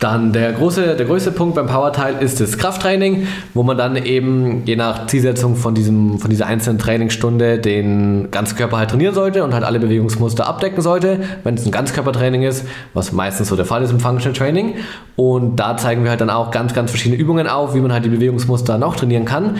Dann 0.00 0.32
der, 0.32 0.52
große, 0.52 0.96
der 0.96 1.04
größte 1.04 1.30
Punkt 1.30 1.54
beim 1.54 1.66
Powerteil 1.66 2.16
ist 2.20 2.40
das 2.40 2.56
Krafttraining, 2.56 3.26
wo 3.52 3.62
man 3.62 3.76
dann 3.76 3.96
eben 3.96 4.62
je 4.64 4.74
nach 4.74 5.06
Zielsetzung 5.06 5.56
von, 5.56 5.74
diesem, 5.74 6.18
von 6.18 6.30
dieser 6.30 6.46
einzelnen 6.46 6.78
Trainingsstunde 6.78 7.58
den 7.58 8.30
ganzen 8.30 8.56
Körper 8.56 8.78
halt 8.78 8.90
trainieren 8.90 9.14
sollte 9.14 9.44
und 9.44 9.52
halt 9.52 9.62
alle 9.62 9.78
Bewegungsmuster 9.78 10.46
abdecken 10.46 10.80
sollte, 10.80 11.20
wenn 11.44 11.54
es 11.54 11.66
ein 11.66 11.70
Ganzkörpertraining 11.70 12.44
ist, 12.44 12.64
was 12.94 13.12
meistens 13.12 13.48
so 13.48 13.56
der 13.56 13.66
Fall 13.66 13.82
ist 13.82 13.90
im 13.90 14.00
Functional 14.00 14.32
Training. 14.32 14.76
Und 15.16 15.56
da 15.56 15.76
zeigen 15.76 16.02
wir 16.02 16.10
halt 16.10 16.22
dann 16.22 16.30
auch 16.30 16.50
ganz, 16.50 16.72
ganz 16.72 16.90
verschiedene 16.90 17.20
Übungen 17.20 17.46
auf, 17.46 17.74
wie 17.74 17.80
man 17.80 17.92
halt 17.92 18.06
die 18.06 18.08
Bewegungsmuster 18.08 18.78
noch 18.78 18.96
trainieren 18.96 19.26
kann. 19.26 19.56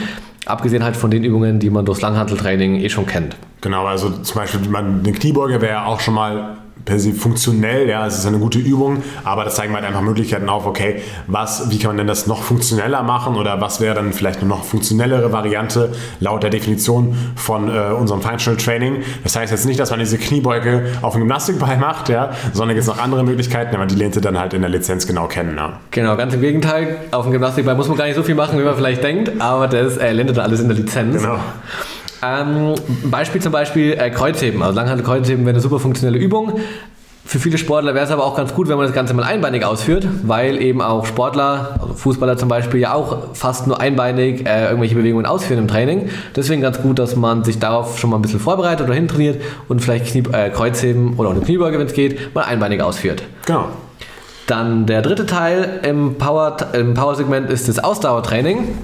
Abgesehen 0.46 0.82
halt 0.82 0.96
von 0.96 1.10
den 1.10 1.24
Übungen, 1.24 1.58
die 1.58 1.70
man 1.70 1.84
durchs 1.84 2.00
Langhanteltraining 2.00 2.76
eh 2.76 2.88
schon 2.88 3.06
kennt. 3.06 3.36
Genau, 3.60 3.86
also 3.86 4.10
zum 4.10 4.34
Beispiel 4.34 4.68
man, 4.68 5.02
den 5.02 5.14
Kniebeuger 5.14 5.60
wäre 5.60 5.72
ja 5.72 5.84
auch 5.84 6.00
schon 6.00 6.14
mal 6.14 6.56
per 6.84 6.98
se 6.98 7.12
funktionell, 7.12 7.88
ja, 7.88 8.06
es 8.06 8.18
ist 8.18 8.26
eine 8.26 8.38
gute 8.38 8.58
Übung, 8.58 9.02
aber 9.24 9.44
das 9.44 9.54
zeigen 9.54 9.74
halt 9.74 9.84
einfach 9.84 10.00
Möglichkeiten 10.00 10.48
auf, 10.48 10.66
okay, 10.66 11.02
was, 11.26 11.70
wie 11.70 11.78
kann 11.78 11.90
man 11.90 11.98
denn 11.98 12.06
das 12.06 12.26
noch 12.26 12.42
funktioneller 12.42 13.02
machen 13.02 13.36
oder 13.36 13.60
was 13.60 13.80
wäre 13.80 13.94
dann 13.94 14.12
vielleicht 14.12 14.40
eine 14.40 14.48
noch 14.48 14.64
funktionellere 14.64 15.32
Variante 15.32 15.92
laut 16.20 16.42
der 16.42 16.50
Definition 16.50 17.16
von 17.36 17.68
äh, 17.68 17.92
unserem 17.92 18.22
Functional 18.22 18.56
Training. 18.56 19.02
Das 19.22 19.36
heißt 19.36 19.52
jetzt 19.52 19.66
nicht, 19.66 19.78
dass 19.78 19.90
man 19.90 20.00
diese 20.00 20.18
Kniebeuge 20.18 20.86
auf 21.02 21.12
dem 21.12 21.20
Gymnastikball 21.20 21.76
macht, 21.76 22.08
ja, 22.08 22.30
sondern 22.52 22.76
gibt 22.76 22.82
es 22.82 22.88
noch 22.88 23.02
andere 23.02 23.24
Möglichkeiten, 23.24 23.74
aber 23.74 23.86
die 23.86 23.94
lernt 23.94 24.16
ihr 24.16 24.22
dann 24.22 24.38
halt 24.38 24.54
in 24.54 24.62
der 24.62 24.70
Lizenz 24.70 25.06
genau 25.06 25.26
kennen. 25.26 25.56
Ja. 25.56 25.80
Genau, 25.90 26.16
ganz 26.16 26.34
im 26.34 26.40
Gegenteil, 26.40 26.98
auf 27.10 27.24
dem 27.24 27.32
Gymnastikball 27.32 27.74
muss 27.74 27.88
man 27.88 27.96
gar 27.96 28.06
nicht 28.06 28.16
so 28.16 28.22
viel 28.22 28.34
machen, 28.34 28.58
wie 28.58 28.64
man 28.64 28.74
vielleicht 28.74 29.02
denkt, 29.04 29.40
aber 29.40 29.68
das 29.68 29.96
äh, 29.96 30.12
lernt 30.12 30.30
ihr 30.30 30.42
alles 30.42 30.60
in 30.60 30.68
der 30.68 30.76
Lizenz. 30.76 31.22
Genau. 31.22 31.38
Ähm, 32.22 32.74
Beispiel 33.04 33.40
zum 33.40 33.52
Beispiel 33.52 33.92
äh, 33.92 34.10
Kreuzheben. 34.10 34.62
Also 34.62 34.74
Langhantel-Kreuzheben 34.76 35.44
wäre 35.44 35.54
eine 35.54 35.60
super 35.60 35.78
funktionelle 35.78 36.18
Übung. 36.18 36.60
Für 37.24 37.38
viele 37.38 37.58
Sportler 37.58 37.94
wäre 37.94 38.04
es 38.04 38.10
aber 38.10 38.24
auch 38.24 38.34
ganz 38.34 38.54
gut, 38.54 38.68
wenn 38.68 38.76
man 38.76 38.86
das 38.86 38.94
Ganze 38.94 39.14
mal 39.14 39.22
einbeinig 39.22 39.64
ausführt, 39.64 40.04
weil 40.24 40.60
eben 40.60 40.82
auch 40.82 41.06
Sportler, 41.06 41.78
also 41.80 41.94
Fußballer 41.94 42.36
zum 42.36 42.48
Beispiel, 42.48 42.80
ja 42.80 42.92
auch 42.92 43.34
fast 43.34 43.68
nur 43.68 43.80
einbeinig 43.80 44.46
äh, 44.48 44.64
irgendwelche 44.64 44.96
Bewegungen 44.96 45.26
ausführen 45.26 45.60
im 45.60 45.68
Training. 45.68 46.08
Deswegen 46.34 46.60
ganz 46.60 46.82
gut, 46.82 46.98
dass 46.98 47.14
man 47.14 47.44
sich 47.44 47.60
darauf 47.60 48.00
schon 48.00 48.10
mal 48.10 48.16
ein 48.16 48.22
bisschen 48.22 48.40
vorbereitet 48.40 48.86
oder 48.86 48.94
hintrainiert 48.94 49.40
und 49.68 49.80
vielleicht 49.80 50.06
Knie, 50.06 50.24
äh, 50.32 50.50
Kreuzheben 50.50 51.14
oder 51.18 51.28
auch 51.28 51.34
eine 51.34 51.44
Kniebeuge, 51.44 51.78
wenn 51.78 51.86
es 51.86 51.92
geht, 51.92 52.34
mal 52.34 52.42
einbeinig 52.42 52.82
ausführt. 52.82 53.22
Genau. 53.46 53.66
Dann 54.48 54.86
der 54.86 55.00
dritte 55.00 55.26
Teil 55.26 55.80
im 55.84 56.16
Power-Segment 56.18 56.74
im 56.74 56.94
Power 56.94 57.48
ist 57.48 57.68
das 57.68 57.78
Ausdauertraining. 57.78 58.76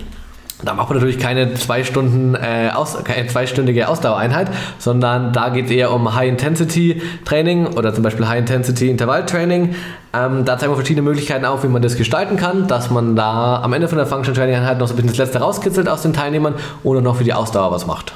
Da 0.66 0.74
macht 0.74 0.88
man 0.88 0.98
natürlich 0.98 1.18
keine, 1.18 1.55
zwei 1.55 1.85
Stunden, 1.85 2.35
äh, 2.35 2.70
aus, 2.74 3.02
keine 3.05 3.26
zweistündige 3.29 3.88
Ausdauereinheit, 3.88 4.50
sondern 4.79 5.33
da 5.33 5.48
geht 5.50 5.66
es 5.66 5.70
eher 5.70 5.92
um 5.92 6.14
High-Intensity-Training 6.14 7.68
oder 7.68 7.94
zum 7.94 8.02
Beispiel 8.02 8.26
High-Intensity-Intervall-Training. 8.26 9.74
Ähm, 10.12 10.44
da 10.44 10.59
zeigen 10.59 10.72
wir 10.72 10.76
verschiedene 10.76 11.02
Möglichkeiten 11.02 11.44
auf, 11.44 11.62
wie 11.62 11.68
man 11.68 11.83
das 11.83 11.96
gestalten 11.96 12.37
kann, 12.37 12.66
dass 12.66 12.90
man 12.90 13.16
da 13.16 13.62
am 13.62 13.72
Ende 13.72 13.88
von 13.88 13.98
der 13.98 14.07
Function-Training-Einheit 14.07 14.79
noch 14.79 14.88
so 14.88 14.94
ein 14.94 14.96
bisschen 14.96 15.11
das 15.11 15.18
Letzte 15.18 15.38
rauskitzelt 15.38 15.88
aus 15.88 16.02
den 16.02 16.12
Teilnehmern 16.12 16.55
oder 16.83 17.00
noch 17.00 17.16
für 17.16 17.24
die 17.24 17.33
Ausdauer 17.33 17.70
was 17.70 17.87
macht. 17.87 18.12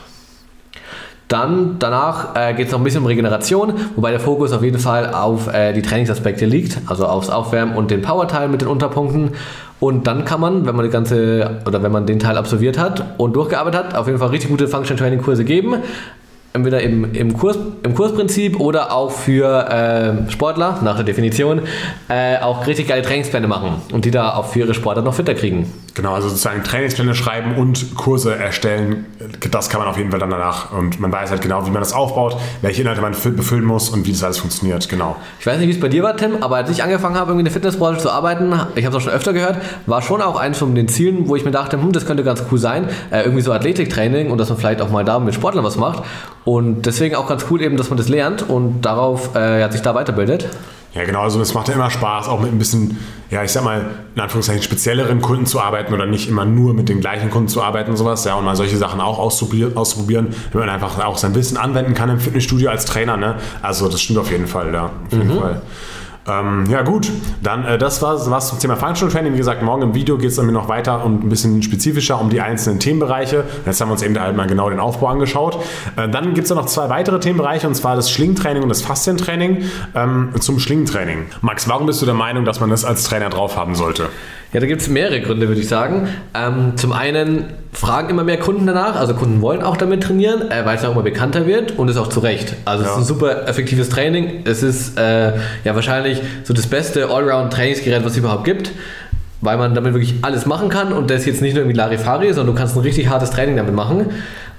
Dann 1.31 1.77
danach 1.79 2.35
äh, 2.35 2.55
geht 2.55 2.67
es 2.67 2.73
noch 2.73 2.81
ein 2.81 2.85
bisschen 2.85 3.03
um 3.03 3.07
Regeneration, 3.07 3.75
wobei 3.95 4.11
der 4.11 4.19
Fokus 4.19 4.53
auf 4.53 4.65
jeden 4.65 4.81
Fall 4.81 5.15
auf 5.15 5.47
äh, 5.47 5.73
die 5.73 5.81
Trainingsaspekte 5.81 6.45
liegt, 6.45 6.79
also 6.87 7.07
aufs 7.07 7.31
Aufwärmen 7.31 7.77
und 7.77 7.93
den 7.93 8.03
Powerteil 8.03 8.49
mit 8.49 8.63
den 8.63 8.69
Unterpunkten. 8.69 9.31
Und 9.79 10.09
dann 10.09 10.25
kann 10.25 10.41
man, 10.41 10.67
wenn 10.67 10.75
man 10.75 10.85
die 10.85 10.91
ganze 10.91 11.61
oder 11.67 11.85
wenn 11.85 11.93
man 11.93 12.05
den 12.05 12.19
Teil 12.19 12.37
absolviert 12.37 12.81
hat 12.81 13.15
und 13.17 13.37
durchgearbeitet 13.37 13.79
hat, 13.81 13.97
auf 13.97 14.09
jeden 14.09 14.19
Fall 14.19 14.31
richtig 14.31 14.51
gute 14.51 14.67
Function 14.67 14.97
Training 14.97 15.23
Kurse 15.23 15.45
geben 15.45 15.77
entweder 16.53 16.81
im, 16.81 17.15
im, 17.15 17.37
Kurs, 17.37 17.59
im 17.85 17.95
Kursprinzip 17.95 18.59
oder 18.59 18.93
auch 18.93 19.13
für 19.13 19.69
äh, 20.27 20.31
Sportler, 20.31 20.81
nach 20.83 20.97
der 20.97 21.05
Definition, 21.05 21.63
äh, 22.09 22.39
auch 22.39 22.67
richtig 22.67 22.89
geile 22.89 23.03
Trainingspläne 23.03 23.47
machen 23.47 23.83
und 23.93 24.05
die 24.05 24.11
da 24.11 24.35
auch 24.35 24.47
für 24.47 24.61
ihre 24.61 24.75
Sportler 24.75 25.03
noch 25.03 25.15
fitter 25.15 25.35
kriegen. 25.35 25.73
Genau, 25.95 26.15
also 26.15 26.29
sozusagen 26.29 26.63
Trainingspläne 26.63 27.15
schreiben 27.15 27.57
und 27.57 27.97
Kurse 27.97 28.37
erstellen, 28.37 29.07
das 29.51 29.69
kann 29.69 29.81
man 29.81 29.89
auf 29.89 29.97
jeden 29.97 30.11
Fall 30.11 30.21
dann 30.21 30.31
danach 30.31 30.73
und 30.73 31.01
man 31.01 31.11
weiß 31.11 31.31
halt 31.31 31.43
genau, 31.43 31.67
wie 31.67 31.71
man 31.71 31.81
das 31.81 31.93
aufbaut, 31.93 32.37
welche 32.63 32.83
Inhalte 32.83 33.01
man 33.01 33.13
befüllen 33.13 33.65
muss 33.65 33.91
und 33.91 34.07
wie 34.07 34.13
das 34.13 34.23
alles 34.23 34.39
funktioniert, 34.39 34.89
genau. 34.89 35.17
Ich 35.41 35.47
weiß 35.47 35.59
nicht, 35.59 35.69
wie 35.69 35.73
es 35.73 35.81
bei 35.81 35.89
dir 35.89 36.03
war, 36.03 36.17
Tim, 36.17 36.43
aber 36.43 36.57
als 36.57 36.71
ich 36.71 36.83
angefangen 36.83 37.17
habe, 37.17 37.31
irgendwie 37.31 37.41
in 37.41 37.45
der 37.47 37.53
Fitnessbranche 37.53 38.01
zu 38.01 38.11
arbeiten, 38.11 38.53
ich 38.77 38.85
habe 38.85 38.97
es 38.97 39.03
auch 39.03 39.05
schon 39.05 39.13
öfter 39.13 39.33
gehört, 39.33 39.59
war 39.87 40.01
schon 40.01 40.23
auch 40.23 40.39
eins 40.39 40.59
von 40.59 40.75
den 40.75 40.87
Zielen, 40.87 41.29
wo 41.29 41.35
ich 41.35 41.45
mir 41.45 41.51
dachte, 41.51 41.81
hm, 41.81 41.93
das 41.93 42.07
könnte 42.07 42.23
ganz 42.23 42.45
cool 42.53 42.59
sein, 42.59 42.89
äh, 43.11 43.23
irgendwie 43.23 43.43
so 43.43 43.53
Athletiktraining 43.53 44.31
und 44.31 44.39
dass 44.39 44.49
man 44.49 44.59
vielleicht 44.59 44.81
auch 44.81 44.91
mal 44.91 45.05
da 45.05 45.19
mit 45.19 45.35
Sportlern 45.35 45.65
was 45.65 45.77
macht 45.77 46.05
und 46.45 46.87
deswegen 46.87 47.17
auch 47.17 47.29
ganz 47.29 47.47
cool 47.51 47.61
eben, 47.63 47.77
dass 47.77 47.91
man 47.91 47.97
das 47.97 48.09
lernt 48.09 48.49
und 48.49 48.83
darauf 48.83 49.35
äh, 49.35 49.69
sich 49.71 49.83
da 49.83 49.95
weiterbildet. 49.95 50.49
Ja, 50.95 51.05
genau, 51.05 51.21
also 51.21 51.41
es 51.41 51.55
macht 51.55 51.69
ja 51.69 51.75
immer 51.75 51.89
Spaß, 51.89 52.27
auch 52.27 52.41
mit 52.41 52.51
ein 52.51 52.59
bisschen, 52.59 52.99
ja, 53.31 53.45
ich 53.45 53.53
sag 53.53 53.63
mal, 53.63 53.91
in 54.17 54.21
Anführungszeichen 54.21 54.63
spezielleren 54.63 55.21
Kunden 55.21 55.47
zu 55.47 55.61
arbeiten 55.61 55.95
oder 55.95 56.05
nicht 56.05 56.29
immer 56.29 56.45
nur 56.45 56.75
mit 56.75 56.89
den 56.89 57.01
gleichen 57.01 57.31
Kunden 57.31 57.49
zu 57.49 57.63
arbeiten 57.63 57.93
und 57.93 57.97
sowas, 57.97 58.25
ja, 58.25 58.35
und 58.35 58.45
mal 58.45 58.57
solche 58.57 58.77
Sachen 58.77 59.01
auch 59.01 59.19
auszuprobieren, 59.19 59.77
auszuprobieren 59.77 60.35
wenn 60.51 60.61
man 60.61 60.69
einfach 60.69 60.99
auch 61.05 61.17
sein 61.17 61.35
Wissen 61.37 61.57
anwenden 61.57 61.95
kann 61.95 62.11
im 62.11 62.19
Fitnessstudio 62.19 62.71
als 62.71 62.87
Trainer, 62.87 63.17
ne? 63.17 63.37
Also 63.63 63.89
das 63.89 64.03
stimmt 64.03 64.19
auf 64.19 64.33
jeden 64.33 64.49
Fall, 64.49 64.75
ja, 64.75 64.87
auf 64.87 65.13
jeden 65.13 65.33
mhm. 65.33 65.39
Fall. 65.39 65.63
Ähm, 66.31 66.67
ja 66.71 66.83
gut, 66.83 67.11
dann 67.43 67.65
äh, 67.65 67.79
das 67.79 68.03
war 68.03 68.31
was 68.31 68.49
zum 68.49 68.59
Thema 68.59 68.77
Functional 68.77 69.13
Training. 69.13 69.35
Wie 69.35 69.39
gesagt, 69.39 69.63
morgen 69.63 69.83
im 69.83 69.95
Video 69.95 70.17
geht 70.19 70.31
es 70.31 70.37
dann 70.37 70.47
noch 70.53 70.69
weiter 70.69 71.05
und 71.05 71.25
ein 71.25 71.29
bisschen 71.29 71.63
spezifischer 71.63 72.21
um 72.21 72.31
die 72.31 72.41
einzelnen 72.41 72.79
Themenbereiche. 72.79 73.45
Jetzt 73.67 73.81
haben 73.81 73.89
wir 73.89 73.93
uns 73.93 74.03
eben 74.03 74.19
halt 74.19 74.37
mal 74.37 74.47
genau 74.47 74.71
den 74.71 74.81
Aufbau 74.81 75.09
angeschaut. 75.09 75.59
Äh, 75.97 76.09
dann 76.09 76.35
gibt 76.35 76.47
es 76.47 76.55
noch 76.55 76.67
zwei 76.67 76.89
weitere 76.89 77.19
Themenbereiche 77.21 77.67
und 77.67 77.75
zwar 77.75 77.97
das 77.97 78.11
Schlingentraining 78.11 78.63
und 78.63 78.69
das 78.69 78.83
Faszientraining. 78.83 79.65
Ähm, 79.95 80.31
zum 80.39 80.61
Schlingentraining. 80.61 81.27
Max, 81.41 81.69
warum 81.69 81.87
bist 81.87 82.01
du 82.03 82.07
der 82.07 82.15
Meinung, 82.15 82.45
dass 82.45 82.61
man 82.61 82.71
das 82.71 82.85
als 82.85 83.05
Trainer 83.05 83.31
drauf 83.31 83.57
haben 83.57 83.75
sollte? 83.75 84.09
Ja, 84.53 84.61
da 84.61 84.67
gibt 84.67 84.83
es 84.83 84.89
mehrere 84.89 85.21
Gründe, 85.21 85.49
würde 85.49 85.61
ich 85.61 85.69
sagen. 85.69 86.09
Ähm, 86.35 86.73
zum 86.77 86.93
einen 86.93 87.45
fragen 87.73 88.11
immer 88.11 88.25
mehr 88.25 88.39
Kunden 88.39 88.67
danach, 88.67 88.97
also 88.97 89.15
Kunden 89.15 89.41
wollen 89.41 89.63
auch 89.63 89.77
damit 89.77 90.03
trainieren, 90.03 90.51
äh, 90.51 90.65
weil 90.65 90.77
es 90.77 90.85
auch 90.85 90.93
immer 90.93 91.03
bekannter 91.03 91.47
wird 91.47 91.79
und 91.79 91.89
ist 91.89 91.97
auch 91.97 92.09
zu 92.09 92.21
Recht. 92.21 92.55
Also 92.65 92.85
ja. 92.85 92.91
es 92.91 92.97
ist 92.97 93.03
ein 93.03 93.07
super 93.07 93.49
effektives 93.49 93.89
Training. 93.89 94.43
Es 94.45 94.63
ist 94.63 94.99
äh, 94.99 95.33
ja 95.65 95.75
wahrscheinlich 95.75 96.21
so 96.45 96.53
das 96.53 96.67
beste 96.67 97.09
Allround-Trainingsgerät, 97.09 98.05
was 98.05 98.13
es 98.13 98.19
überhaupt 98.19 98.45
gibt 98.45 98.73
weil 99.41 99.57
man 99.57 99.75
damit 99.75 99.95
wirklich 99.95 100.17
alles 100.23 100.47
machen 100.47 100.69
kann 100.69 100.93
und 100.93 101.11
das 101.11 101.25
jetzt 101.25 101.41
nicht 101.41 101.55
nur 101.55 101.63
irgendwie 101.63 101.77
Larifari, 101.77 102.29
sondern 102.33 102.55
du 102.55 102.59
kannst 102.59 102.77
ein 102.77 102.81
richtig 102.81 103.09
hartes 103.09 103.31
Training 103.31 103.57
damit 103.57 103.75
machen. 103.75 104.07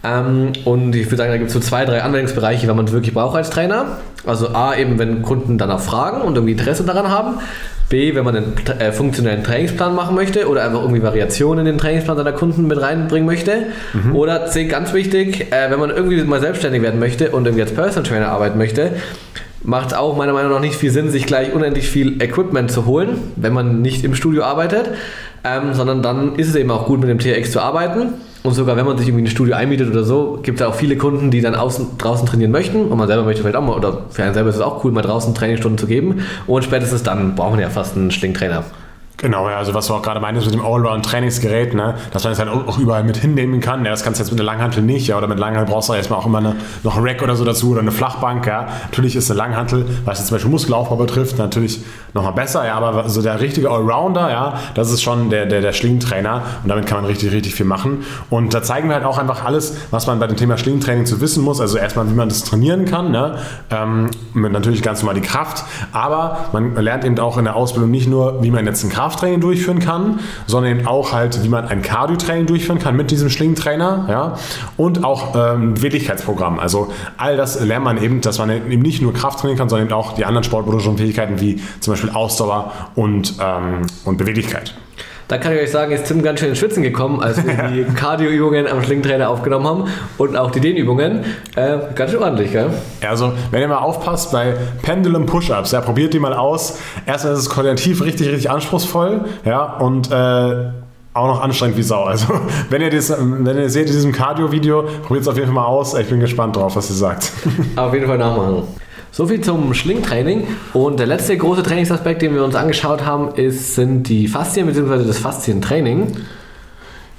Ähm, 0.03 0.53
und 0.65 0.95
ich 0.95 1.05
würde 1.05 1.17
sagen, 1.17 1.31
da 1.31 1.37
gibt 1.37 1.49
es 1.49 1.53
so 1.53 1.59
zwei, 1.59 1.85
drei 1.85 2.01
Anwendungsbereiche, 2.01 2.67
wenn 2.67 2.75
man 2.75 2.85
es 2.85 2.91
wirklich 2.91 3.13
braucht 3.13 3.35
als 3.35 3.51
Trainer. 3.51 3.97
Also 4.25 4.49
A, 4.49 4.75
eben 4.75 4.97
wenn 4.97 5.21
Kunden 5.21 5.57
danach 5.57 5.79
fragen 5.79 6.21
und 6.21 6.35
irgendwie 6.35 6.53
Interesse 6.53 6.83
daran 6.83 7.09
haben. 7.09 7.35
B, 7.91 8.15
wenn 8.15 8.25
man 8.25 8.35
einen 8.35 8.53
äh, 8.79 8.91
funktionellen 8.91 9.43
Trainingsplan 9.43 9.93
machen 9.93 10.15
möchte 10.15 10.47
oder 10.47 10.63
einfach 10.63 10.81
irgendwie 10.81 11.03
Variationen 11.03 11.67
in 11.67 11.73
den 11.73 11.77
Trainingsplan 11.77 12.17
seiner 12.17 12.31
Kunden 12.31 12.65
mit 12.65 12.81
reinbringen 12.81 13.27
möchte. 13.27 13.67
Mhm. 13.93 14.15
Oder 14.15 14.47
C, 14.47 14.65
ganz 14.65 14.93
wichtig, 14.93 15.51
äh, 15.51 15.69
wenn 15.69 15.79
man 15.79 15.91
irgendwie 15.91 16.23
mal 16.23 16.39
selbstständig 16.39 16.81
werden 16.81 16.99
möchte 16.99 17.29
und 17.29 17.45
irgendwie 17.45 17.61
als 17.61 17.73
Personal 17.73 18.09
Trainer 18.09 18.29
arbeiten 18.29 18.57
möchte, 18.57 18.93
macht 19.63 19.89
es 19.89 19.93
auch 19.93 20.17
meiner 20.17 20.33
Meinung 20.33 20.51
nach 20.51 20.59
nicht 20.59 20.75
viel 20.75 20.89
Sinn, 20.89 21.11
sich 21.11 21.27
gleich 21.27 21.53
unendlich 21.53 21.87
viel 21.87 22.21
Equipment 22.23 22.71
zu 22.71 22.87
holen, 22.87 23.19
wenn 23.35 23.53
man 23.53 23.81
nicht 23.81 24.03
im 24.03 24.15
Studio 24.15 24.43
arbeitet, 24.43 24.89
ähm, 25.43 25.73
sondern 25.73 26.01
dann 26.01 26.35
ist 26.35 26.47
es 26.47 26.55
eben 26.55 26.71
auch 26.71 26.87
gut, 26.87 26.99
mit 26.99 27.09
dem 27.09 27.19
TRX 27.19 27.51
zu 27.51 27.59
arbeiten 27.59 28.13
und 28.43 28.53
sogar 28.53 28.75
wenn 28.75 28.85
man 28.85 28.97
sich 28.97 29.07
irgendwie 29.07 29.25
ein 29.25 29.27
Studio 29.27 29.55
einmietet 29.55 29.89
oder 29.89 30.03
so, 30.03 30.39
gibt 30.41 30.59
es 30.59 30.65
auch 30.65 30.73
viele 30.73 30.97
Kunden, 30.97 31.29
die 31.29 31.41
dann 31.41 31.53
außen, 31.53 31.97
draußen 31.97 32.25
trainieren 32.25 32.51
möchten. 32.51 32.85
Und 32.85 32.97
man 32.97 33.07
selber 33.07 33.23
möchte 33.23 33.41
vielleicht 33.41 33.55
auch 33.55 33.61
mal, 33.61 33.75
oder 33.75 34.05
für 34.09 34.23
einen 34.23 34.33
selber 34.33 34.49
ist 34.49 34.55
es 34.55 34.61
auch 34.61 34.83
cool, 34.83 34.91
mal 34.91 35.03
draußen 35.03 35.35
Trainingsstunden 35.35 35.77
zu 35.77 35.85
geben. 35.85 36.25
Und 36.47 36.63
spätestens 36.63 37.03
dann 37.03 37.35
braucht 37.35 37.51
man 37.51 37.59
ja 37.59 37.69
fast 37.69 37.95
einen 37.95 38.09
Schlingtrainer. 38.09 38.63
Genau, 39.21 39.47
ja, 39.51 39.57
also 39.57 39.75
was 39.75 39.85
du 39.85 39.93
auch 39.93 40.01
gerade 40.01 40.19
meintest 40.19 40.47
mit 40.47 40.55
dem 40.55 40.65
Allround-Trainingsgerät, 40.65 41.75
ne, 41.75 41.93
dass 42.09 42.23
man 42.23 42.33
es 42.33 42.39
halt 42.39 42.49
auch 42.49 42.79
überall 42.79 43.03
mit 43.03 43.17
hinnehmen 43.17 43.59
kann. 43.59 43.85
Ja, 43.85 43.91
das 43.91 44.03
kannst 44.03 44.19
du 44.19 44.23
jetzt 44.23 44.31
mit 44.31 44.39
der 44.39 44.47
Langhantel 44.47 44.81
nicht, 44.81 45.07
ja, 45.07 45.15
oder 45.15 45.27
mit 45.27 45.37
Langhantel 45.37 45.71
brauchst 45.71 45.89
du 45.89 45.93
erstmal 45.93 46.17
auch 46.17 46.25
immer 46.25 46.39
eine, 46.39 46.55
noch 46.81 46.97
ein 46.97 47.03
Rack 47.03 47.21
oder 47.21 47.35
so 47.35 47.45
dazu 47.45 47.69
oder 47.69 47.81
eine 47.81 47.91
Flachbank, 47.91 48.47
ja. 48.47 48.69
Natürlich 48.89 49.15
ist 49.15 49.29
eine 49.29 49.37
Langhantel, 49.37 49.85
was 50.05 50.17
jetzt 50.17 50.29
zum 50.29 50.35
Beispiel 50.35 50.49
Muskelaufbau 50.49 50.95
betrifft, 50.95 51.37
natürlich 51.37 51.83
nochmal 52.15 52.33
besser, 52.33 52.65
ja, 52.65 52.73
aber 52.73 53.09
so 53.09 53.21
der 53.21 53.39
richtige 53.39 53.69
Allrounder, 53.69 54.31
ja, 54.31 54.59
das 54.73 54.91
ist 54.91 55.03
schon 55.03 55.29
der, 55.29 55.45
der, 55.45 55.61
der 55.61 55.73
Schlingentrainer 55.73 56.41
und 56.63 56.69
damit 56.69 56.87
kann 56.87 56.97
man 56.97 57.05
richtig, 57.05 57.31
richtig 57.31 57.53
viel 57.53 57.67
machen. 57.67 58.03
Und 58.31 58.55
da 58.55 58.63
zeigen 58.63 58.89
wir 58.89 58.95
halt 58.95 59.05
auch 59.05 59.19
einfach 59.19 59.45
alles, 59.45 59.77
was 59.91 60.07
man 60.07 60.17
bei 60.17 60.25
dem 60.25 60.35
Thema 60.35 60.57
Schlingentraining 60.57 61.05
zu 61.05 61.21
wissen 61.21 61.43
muss. 61.43 61.61
Also 61.61 61.77
erstmal, 61.77 62.09
wie 62.09 62.15
man 62.15 62.29
das 62.29 62.43
trainieren 62.43 62.85
kann, 62.85 63.11
ne? 63.11 63.37
Ähm, 63.69 64.09
natürlich 64.33 64.81
ganz 64.81 65.03
normal 65.03 65.13
die 65.13 65.27
Kraft, 65.27 65.63
aber 65.91 66.45
man 66.53 66.73
lernt 66.73 67.05
eben 67.05 67.19
auch 67.19 67.37
in 67.37 67.45
der 67.45 67.55
Ausbildung 67.55 67.91
nicht 67.91 68.07
nur, 68.07 68.41
wie 68.41 68.49
man 68.49 68.65
jetzt 68.65 68.83
ein 68.83 68.89
Kraft 68.89 69.10
Krafttraining 69.11 69.41
durchführen 69.41 69.79
kann, 69.79 70.19
sondern 70.47 70.77
eben 70.77 70.87
auch 70.87 71.11
halt, 71.11 71.43
wie 71.43 71.49
man 71.49 71.65
ein 71.65 71.81
Cardio-Training 71.81 72.45
durchführen 72.45 72.79
kann 72.79 72.95
mit 72.95 73.11
diesem 73.11 73.29
Schlingentrainer, 73.29 74.05
ja, 74.09 74.37
und 74.77 75.03
auch 75.03 75.35
ähm, 75.35 75.73
Beweglichkeitsprogramm. 75.73 76.59
Also 76.59 76.91
all 77.17 77.35
das 77.37 77.59
lernt 77.59 77.83
man 77.83 78.01
eben, 78.01 78.21
dass 78.21 78.39
man 78.39 78.49
eben 78.49 78.81
nicht 78.81 79.01
nur 79.01 79.13
Kraft 79.13 79.39
trainieren 79.39 79.57
kann, 79.57 79.69
sondern 79.69 79.87
eben 79.87 79.95
auch 79.95 80.13
die 80.13 80.25
anderen 80.25 80.43
sportproduktionen 80.43 80.97
Fähigkeiten 80.97 81.41
wie 81.41 81.61
zum 81.81 81.93
Beispiel 81.93 82.11
Ausdauer 82.11 82.71
und, 82.95 83.35
ähm, 83.41 83.81
und 84.05 84.17
Beweglichkeit. 84.17 84.75
Da 85.31 85.37
kann 85.37 85.53
ich 85.53 85.61
euch 85.61 85.71
sagen, 85.71 85.93
ist 85.93 86.07
Tim 86.07 86.21
ganz 86.23 86.41
schön 86.41 86.49
ins 86.49 86.57
Schwitzen 86.57 86.83
gekommen, 86.83 87.21
als 87.21 87.37
wir 87.37 87.53
die 87.73 87.85
Cardio-Übungen 87.85 88.67
am 88.67 88.83
Schlingentrainer 88.83 89.29
aufgenommen 89.29 89.65
haben 89.65 89.83
und 90.17 90.35
auch 90.35 90.51
die 90.51 90.59
Dehnübungen. 90.59 91.23
Äh, 91.55 91.77
ganz 91.95 92.11
schön 92.11 92.21
ordentlich, 92.21 92.51
gell? 92.51 92.69
Ja, 93.01 93.11
also 93.11 93.31
wenn 93.49 93.61
ihr 93.61 93.69
mal 93.69 93.77
aufpasst 93.77 94.33
bei 94.33 94.55
Pendulum 94.81 95.25
Push-Ups, 95.25 95.71
ja, 95.71 95.79
probiert 95.79 96.13
die 96.13 96.19
mal 96.19 96.33
aus. 96.33 96.79
Erstmal 97.05 97.31
ist 97.31 97.39
es 97.39 97.49
koordinativ 97.49 98.01
richtig, 98.03 98.27
richtig 98.27 98.51
anspruchsvoll, 98.51 99.21
ja, 99.45 99.77
und 99.77 100.11
äh, 100.11 100.13
auch 101.13 101.27
noch 101.27 101.41
anstrengend 101.41 101.77
wie 101.77 101.83
Sau. 101.83 102.03
Also, 102.03 102.27
wenn 102.69 102.81
ihr, 102.81 102.89
das, 102.89 103.15
wenn 103.17 103.57
ihr 103.57 103.69
seht 103.69 103.87
in 103.87 103.93
diesem 103.93 104.11
Cardio-Video, 104.11 104.83
probiert 105.03 105.21
es 105.21 105.29
auf 105.29 105.35
jeden 105.35 105.47
Fall 105.47 105.55
mal 105.55 105.65
aus. 105.65 105.93
Ich 105.93 106.07
bin 106.07 106.19
gespannt 106.19 106.57
drauf, 106.57 106.75
was 106.75 106.89
ihr 106.89 106.97
sagt. 106.97 107.31
Auf 107.77 107.93
jeden 107.93 108.05
Fall 108.05 108.17
nachmachen. 108.17 108.63
So 109.11 109.27
viel 109.27 109.41
zum 109.41 109.73
Schlingtraining. 109.73 110.47
Und 110.73 110.99
der 110.99 111.07
letzte 111.07 111.37
große 111.37 111.63
Trainingsaspekt, 111.63 112.21
den 112.21 112.33
wir 112.33 112.45
uns 112.45 112.55
angeschaut 112.55 113.05
haben, 113.05 113.35
ist, 113.35 113.75
sind 113.75 114.07
die 114.07 114.27
Faszien 114.27 114.67
bzw. 114.67 115.05
das 115.05 115.19
Faszientraining. 115.19 116.15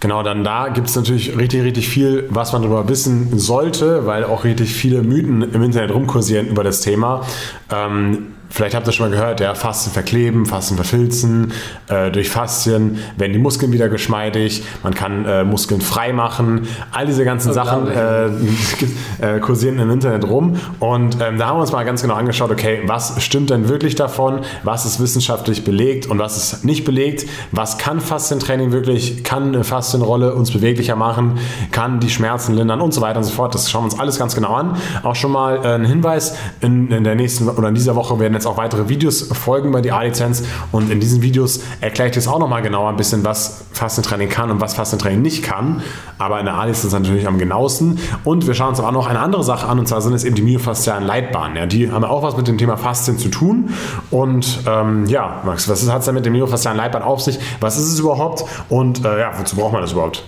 Genau, 0.00 0.22
dann 0.24 0.42
da 0.42 0.68
gibt 0.68 0.88
es 0.88 0.96
natürlich 0.96 1.36
richtig, 1.38 1.62
richtig 1.62 1.88
viel, 1.88 2.26
was 2.30 2.52
man 2.52 2.62
darüber 2.62 2.88
wissen 2.88 3.38
sollte, 3.38 4.04
weil 4.04 4.24
auch 4.24 4.42
richtig 4.42 4.74
viele 4.74 5.02
Mythen 5.02 5.42
im 5.42 5.62
Internet 5.62 5.94
rumkursieren 5.94 6.48
über 6.48 6.64
das 6.64 6.80
Thema. 6.80 7.24
Ähm, 7.70 8.34
Vielleicht 8.52 8.74
habt 8.74 8.86
ihr 8.86 8.92
schon 8.92 9.08
mal 9.08 9.16
gehört, 9.16 9.40
ja, 9.40 9.54
Faszien 9.54 9.94
verkleben, 9.94 10.44
Faszien 10.44 10.76
verfilzen, 10.76 11.52
äh, 11.88 12.10
durch 12.10 12.28
Faszien 12.28 12.98
werden 13.16 13.32
die 13.32 13.38
Muskeln 13.38 13.72
wieder 13.72 13.88
geschmeidig, 13.88 14.62
man 14.82 14.92
kann 14.92 15.24
äh, 15.24 15.42
Muskeln 15.42 15.80
frei 15.80 16.12
machen, 16.12 16.68
all 16.90 17.06
diese 17.06 17.24
ganzen 17.24 17.54
Sachen 17.54 17.88
äh, 17.88 18.26
äh, 19.36 19.40
kursieren 19.40 19.78
im 19.78 19.90
Internet 19.90 20.28
rum. 20.28 20.60
Und 20.80 21.16
ähm, 21.22 21.38
da 21.38 21.46
haben 21.46 21.56
wir 21.56 21.62
uns 21.62 21.72
mal 21.72 21.84
ganz 21.84 22.02
genau 22.02 22.12
angeschaut, 22.12 22.50
okay, 22.50 22.82
was 22.84 23.22
stimmt 23.22 23.48
denn 23.48 23.70
wirklich 23.70 23.94
davon, 23.94 24.40
was 24.64 24.84
ist 24.84 25.00
wissenschaftlich 25.00 25.64
belegt 25.64 26.06
und 26.06 26.18
was 26.18 26.36
ist 26.36 26.62
nicht 26.62 26.84
belegt, 26.84 27.26
was 27.52 27.78
kann 27.78 28.00
Faszientraining 28.00 28.70
wirklich, 28.70 29.24
kann 29.24 29.48
eine 29.48 29.64
Faszienrolle 29.64 30.34
uns 30.34 30.50
beweglicher 30.50 30.94
machen, 30.94 31.38
kann 31.70 32.00
die 32.00 32.10
Schmerzen 32.10 32.54
lindern 32.54 32.82
und 32.82 32.92
so 32.92 33.00
weiter 33.00 33.16
und 33.16 33.24
so 33.24 33.32
fort, 33.32 33.54
das 33.54 33.70
schauen 33.70 33.84
wir 33.84 33.92
uns 33.92 33.98
alles 33.98 34.18
ganz 34.18 34.34
genau 34.34 34.52
an. 34.52 34.76
Auch 35.02 35.14
schon 35.14 35.32
mal 35.32 35.64
äh, 35.64 35.74
ein 35.74 35.86
Hinweis, 35.86 36.36
in, 36.60 36.90
in 36.90 37.04
der 37.04 37.14
nächsten 37.14 37.48
oder 37.48 37.68
in 37.68 37.74
dieser 37.74 37.96
Woche 37.96 38.20
werden 38.20 38.41
jetzt 38.42 38.46
auch 38.46 38.56
weitere 38.56 38.88
Videos 38.88 39.28
folgen 39.32 39.68
über 39.68 39.80
die 39.80 39.92
A-Lizenz 39.92 40.42
und 40.72 40.90
in 40.90 41.00
diesen 41.00 41.22
Videos 41.22 41.60
erkläre 41.80 42.10
ich 42.10 42.16
jetzt 42.16 42.26
auch 42.26 42.38
nochmal 42.38 42.62
genauer 42.62 42.90
ein 42.90 42.96
bisschen, 42.96 43.24
was 43.24 43.64
Fastentraining 43.72 44.28
kann 44.28 44.50
und 44.50 44.60
was 44.60 44.74
Fastentraining 44.74 45.22
nicht 45.22 45.42
kann. 45.42 45.82
Aber 46.18 46.38
in 46.40 46.46
der 46.46 46.54
A-Lizenz 46.54 46.92
natürlich 46.92 47.26
am 47.26 47.38
genauesten. 47.38 47.98
Und 48.24 48.46
wir 48.46 48.54
schauen 48.54 48.70
uns 48.70 48.80
auch 48.80 48.92
noch 48.92 49.06
eine 49.06 49.20
andere 49.20 49.44
Sache 49.44 49.66
an 49.66 49.78
und 49.78 49.86
zwar 49.86 50.00
sind 50.00 50.12
es 50.14 50.24
eben 50.24 50.34
die 50.34 50.42
myofaszialen 50.42 51.04
Leitbahnen. 51.04 51.56
Ja, 51.56 51.66
die 51.66 51.90
haben 51.90 52.04
auch 52.04 52.22
was 52.22 52.36
mit 52.36 52.48
dem 52.48 52.58
Thema 52.58 52.76
Faszien 52.76 53.18
zu 53.18 53.28
tun. 53.28 53.70
Und 54.10 54.60
ähm, 54.66 55.06
ja, 55.06 55.42
Max, 55.44 55.68
was 55.68 55.88
hat 55.88 56.00
es 56.00 56.04
denn 56.06 56.14
mit 56.14 56.26
dem 56.26 56.32
myofaszialen 56.32 56.76
Leitbahn 56.76 57.02
auf 57.02 57.20
sich? 57.20 57.38
Was 57.60 57.78
ist 57.78 57.92
es 57.92 57.98
überhaupt? 58.00 58.44
Und 58.68 59.04
äh, 59.04 59.20
ja, 59.20 59.32
wozu 59.38 59.56
braucht 59.56 59.72
man 59.72 59.82
das 59.82 59.92
überhaupt? 59.92 60.24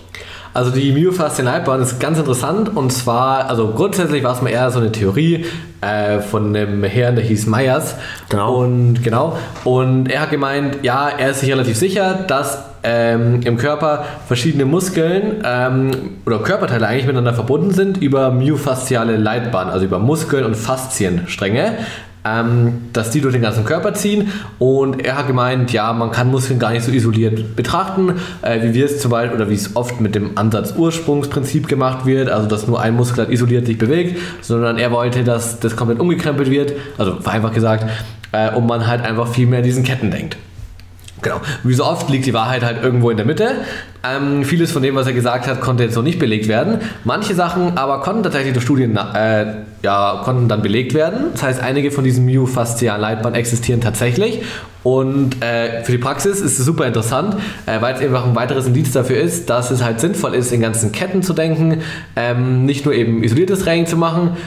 Also 0.55 0.71
die 0.71 0.93
Myofaszienleitbahn 0.93 1.81
ist 1.81 1.99
ganz 1.99 2.17
interessant 2.17 2.77
und 2.77 2.89
zwar, 2.89 3.49
also 3.49 3.73
grundsätzlich 3.75 4.23
war 4.23 4.33
es 4.33 4.41
mal 4.41 4.51
eher 4.51 4.71
so 4.71 4.79
eine 4.79 4.89
Theorie 4.89 5.43
äh, 5.81 6.21
von 6.21 6.55
einem 6.55 6.81
Herrn, 6.85 7.17
der 7.17 7.25
hieß 7.25 7.45
Meyers. 7.47 7.95
Genau. 8.29 8.63
Und 8.63 9.03
genau. 9.03 9.37
Und 9.65 10.09
er 10.09 10.21
hat 10.21 10.31
gemeint, 10.31 10.77
ja, 10.81 11.09
er 11.09 11.31
ist 11.31 11.41
sich 11.41 11.51
relativ 11.51 11.75
sicher, 11.75 12.23
dass 12.25 12.63
ähm, 12.83 13.41
im 13.43 13.57
Körper 13.57 14.05
verschiedene 14.27 14.63
Muskeln 14.63 15.43
ähm, 15.43 15.91
oder 16.25 16.39
Körperteile 16.39 16.87
eigentlich 16.87 17.05
miteinander 17.05 17.33
verbunden 17.33 17.71
sind 17.71 17.97
über 17.97 18.31
myofasziale 18.31 19.17
Leitbahn, 19.17 19.67
also 19.67 19.83
über 19.83 19.99
Muskeln 19.99 20.45
und 20.45 20.55
Faszienstränge 20.55 21.79
ähm, 22.25 22.81
dass 22.91 23.11
die 23.11 23.21
durch 23.21 23.33
den 23.33 23.41
ganzen 23.41 23.63
Körper 23.65 23.93
ziehen. 23.93 24.31
Und 24.59 25.05
er 25.05 25.17
hat 25.17 25.27
gemeint, 25.27 25.71
ja, 25.71 25.93
man 25.93 26.11
kann 26.11 26.31
Muskeln 26.31 26.59
gar 26.59 26.71
nicht 26.71 26.83
so 26.83 26.91
isoliert 26.91 27.55
betrachten, 27.55 28.13
äh, 28.41 28.61
wie 28.63 28.73
wir 28.73 28.85
es 28.85 28.99
zum 28.99 29.11
Beispiel 29.11 29.35
oder 29.35 29.49
wie 29.49 29.55
es 29.55 29.75
oft 29.75 30.01
mit 30.01 30.15
dem 30.15 30.37
Ansatz-Ursprungsprinzip 30.37 31.67
gemacht 31.67 32.05
wird, 32.05 32.29
also 32.29 32.47
dass 32.47 32.67
nur 32.67 32.81
ein 32.81 32.95
Muskel 32.95 33.31
isoliert 33.31 33.65
sich 33.67 33.77
bewegt, 33.77 34.19
sondern 34.41 34.77
er 34.77 34.91
wollte, 34.91 35.23
dass 35.23 35.59
das 35.59 35.75
komplett 35.75 35.99
umgekrempelt 35.99 36.49
wird, 36.49 36.73
also 36.97 37.19
vereinfacht 37.21 37.53
gesagt, 37.53 37.85
äh, 38.31 38.53
und 38.53 38.65
man 38.65 38.87
halt 38.87 39.01
einfach 39.01 39.27
viel 39.27 39.47
mehr 39.47 39.61
diesen 39.61 39.83
Ketten 39.83 40.11
denkt. 40.11 40.37
Genau. 41.25 41.41
Wie 41.63 41.73
so 41.73 41.83
oft 41.83 42.07
liegt 42.11 42.27
die 42.27 42.35
Wahrheit 42.35 42.63
halt 42.63 42.83
irgendwo 42.83 43.09
in 43.09 43.17
der 43.17 43.25
Mitte. 43.25 43.55
Ähm, 44.03 44.43
vieles 44.43 44.71
von 44.71 44.83
dem, 44.83 44.93
was 44.93 45.07
er 45.07 45.13
gesagt 45.13 45.47
hat, 45.47 45.59
konnte 45.59 45.81
jetzt 45.81 45.95
noch 45.95 46.03
nicht 46.03 46.19
belegt 46.19 46.47
werden. 46.47 46.81
Manche 47.03 47.33
Sachen 47.33 47.79
aber 47.79 48.01
konnten 48.01 48.21
tatsächlich 48.21 48.53
durch 48.53 48.63
Studien 48.63 48.95
äh, 48.95 49.55
ja, 49.81 50.21
konnten 50.23 50.47
dann 50.47 50.61
belegt 50.61 50.93
werden. 50.93 51.31
Das 51.31 51.41
heißt, 51.41 51.63
einige 51.63 51.89
von 51.89 52.03
diesen 52.03 52.25
myofaszialen 52.25 53.01
Leitbahnen 53.01 53.33
existieren 53.39 53.81
tatsächlich. 53.81 54.43
Und 54.83 55.41
äh, 55.41 55.83
für 55.83 55.93
die 55.93 55.97
Praxis 55.97 56.41
ist 56.41 56.59
es 56.59 56.63
super 56.63 56.85
interessant, 56.85 57.37
äh, 57.65 57.81
weil 57.81 57.95
es 57.95 58.01
einfach 58.01 58.23
ein 58.23 58.35
weiteres 58.35 58.67
Indiz 58.67 58.91
dafür 58.91 59.17
ist, 59.17 59.49
dass 59.49 59.71
es 59.71 59.83
halt 59.83 59.99
sinnvoll 59.99 60.35
ist, 60.35 60.51
in 60.51 60.61
ganzen 60.61 60.91
Ketten 60.91 61.23
zu 61.23 61.33
denken, 61.33 61.81
ähm, 62.15 62.67
nicht 62.67 62.85
nur 62.85 62.93
eben 62.93 63.23
isoliertes 63.23 63.61
Training 63.61 63.87
zu 63.87 63.97
machen, 63.97 64.37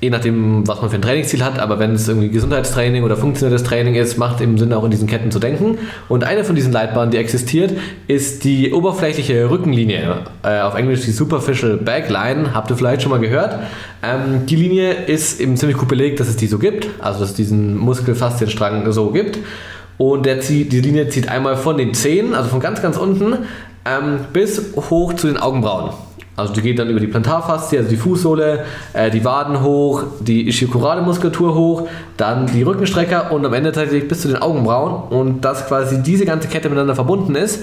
je 0.00 0.10
nachdem, 0.10 0.66
was 0.66 0.80
man 0.80 0.90
für 0.90 0.96
ein 0.96 1.02
Trainingsziel 1.02 1.42
hat, 1.42 1.58
aber 1.58 1.78
wenn 1.78 1.94
es 1.94 2.06
irgendwie 2.08 2.28
Gesundheitstraining 2.28 3.04
oder 3.04 3.16
funktionelles 3.16 3.62
Training 3.62 3.94
ist, 3.94 4.18
macht 4.18 4.40
eben 4.40 4.58
Sinn, 4.58 4.72
auch 4.72 4.84
in 4.84 4.90
diesen 4.90 5.06
Ketten 5.06 5.30
zu 5.30 5.38
denken. 5.38 5.78
Und 6.08 6.24
eine 6.24 6.44
von 6.44 6.54
diesen 6.54 6.72
Leitbahnen, 6.72 7.10
die 7.10 7.16
existiert, 7.16 7.72
ist 8.06 8.44
die 8.44 8.72
oberflächliche 8.72 9.48
Rückenlinie. 9.48 10.18
Äh, 10.42 10.60
auf 10.60 10.74
Englisch 10.74 11.02
die 11.02 11.10
Superficial 11.10 11.78
Backline, 11.78 12.54
habt 12.54 12.70
ihr 12.70 12.76
vielleicht 12.76 13.02
schon 13.02 13.10
mal 13.10 13.20
gehört. 13.20 13.58
Ähm, 14.02 14.44
die 14.46 14.56
Linie 14.56 14.92
ist 14.92 15.40
eben 15.40 15.56
ziemlich 15.56 15.78
gut 15.78 15.88
belegt, 15.88 16.20
dass 16.20 16.28
es 16.28 16.36
die 16.36 16.48
so 16.48 16.58
gibt, 16.58 16.88
also 17.00 17.20
dass 17.20 17.30
es 17.30 17.34
diesen 17.34 17.76
Muskelfaszienstrang 17.76 18.90
so 18.92 19.10
gibt. 19.10 19.38
Und 19.96 20.26
der 20.26 20.40
zieht, 20.40 20.72
die 20.72 20.80
Linie 20.80 21.08
zieht 21.08 21.28
einmal 21.28 21.56
von 21.56 21.78
den 21.78 21.94
Zehen, 21.94 22.34
also 22.34 22.50
von 22.50 22.60
ganz, 22.60 22.82
ganz 22.82 22.96
unten, 22.96 23.38
ähm, 23.86 24.20
bis 24.32 24.74
hoch 24.76 25.14
zu 25.14 25.28
den 25.28 25.36
Augenbrauen. 25.36 25.92
Also 26.36 26.52
die 26.52 26.62
geht 26.62 26.78
dann 26.78 26.88
über 26.90 27.00
die 27.00 27.06
Plantarfaszie, 27.06 27.78
also 27.78 27.90
die 27.90 27.96
Fußsohle, 27.96 28.64
äh, 28.92 29.10
die 29.10 29.24
Waden 29.24 29.62
hoch, 29.62 30.02
die 30.20 30.48
Ischiokurale-Muskulatur 30.48 31.54
hoch, 31.54 31.88
dann 32.16 32.46
die 32.46 32.62
Rückenstrecker 32.62 33.30
und 33.30 33.46
am 33.46 33.52
Ende 33.52 33.70
tatsächlich 33.70 34.08
bis 34.08 34.22
zu 34.22 34.28
den 34.28 34.38
Augenbrauen 34.38 35.10
und 35.10 35.42
dass 35.44 35.66
quasi 35.66 36.02
diese 36.02 36.26
ganze 36.26 36.48
Kette 36.48 36.68
miteinander 36.68 36.96
verbunden 36.96 37.36
ist. 37.36 37.62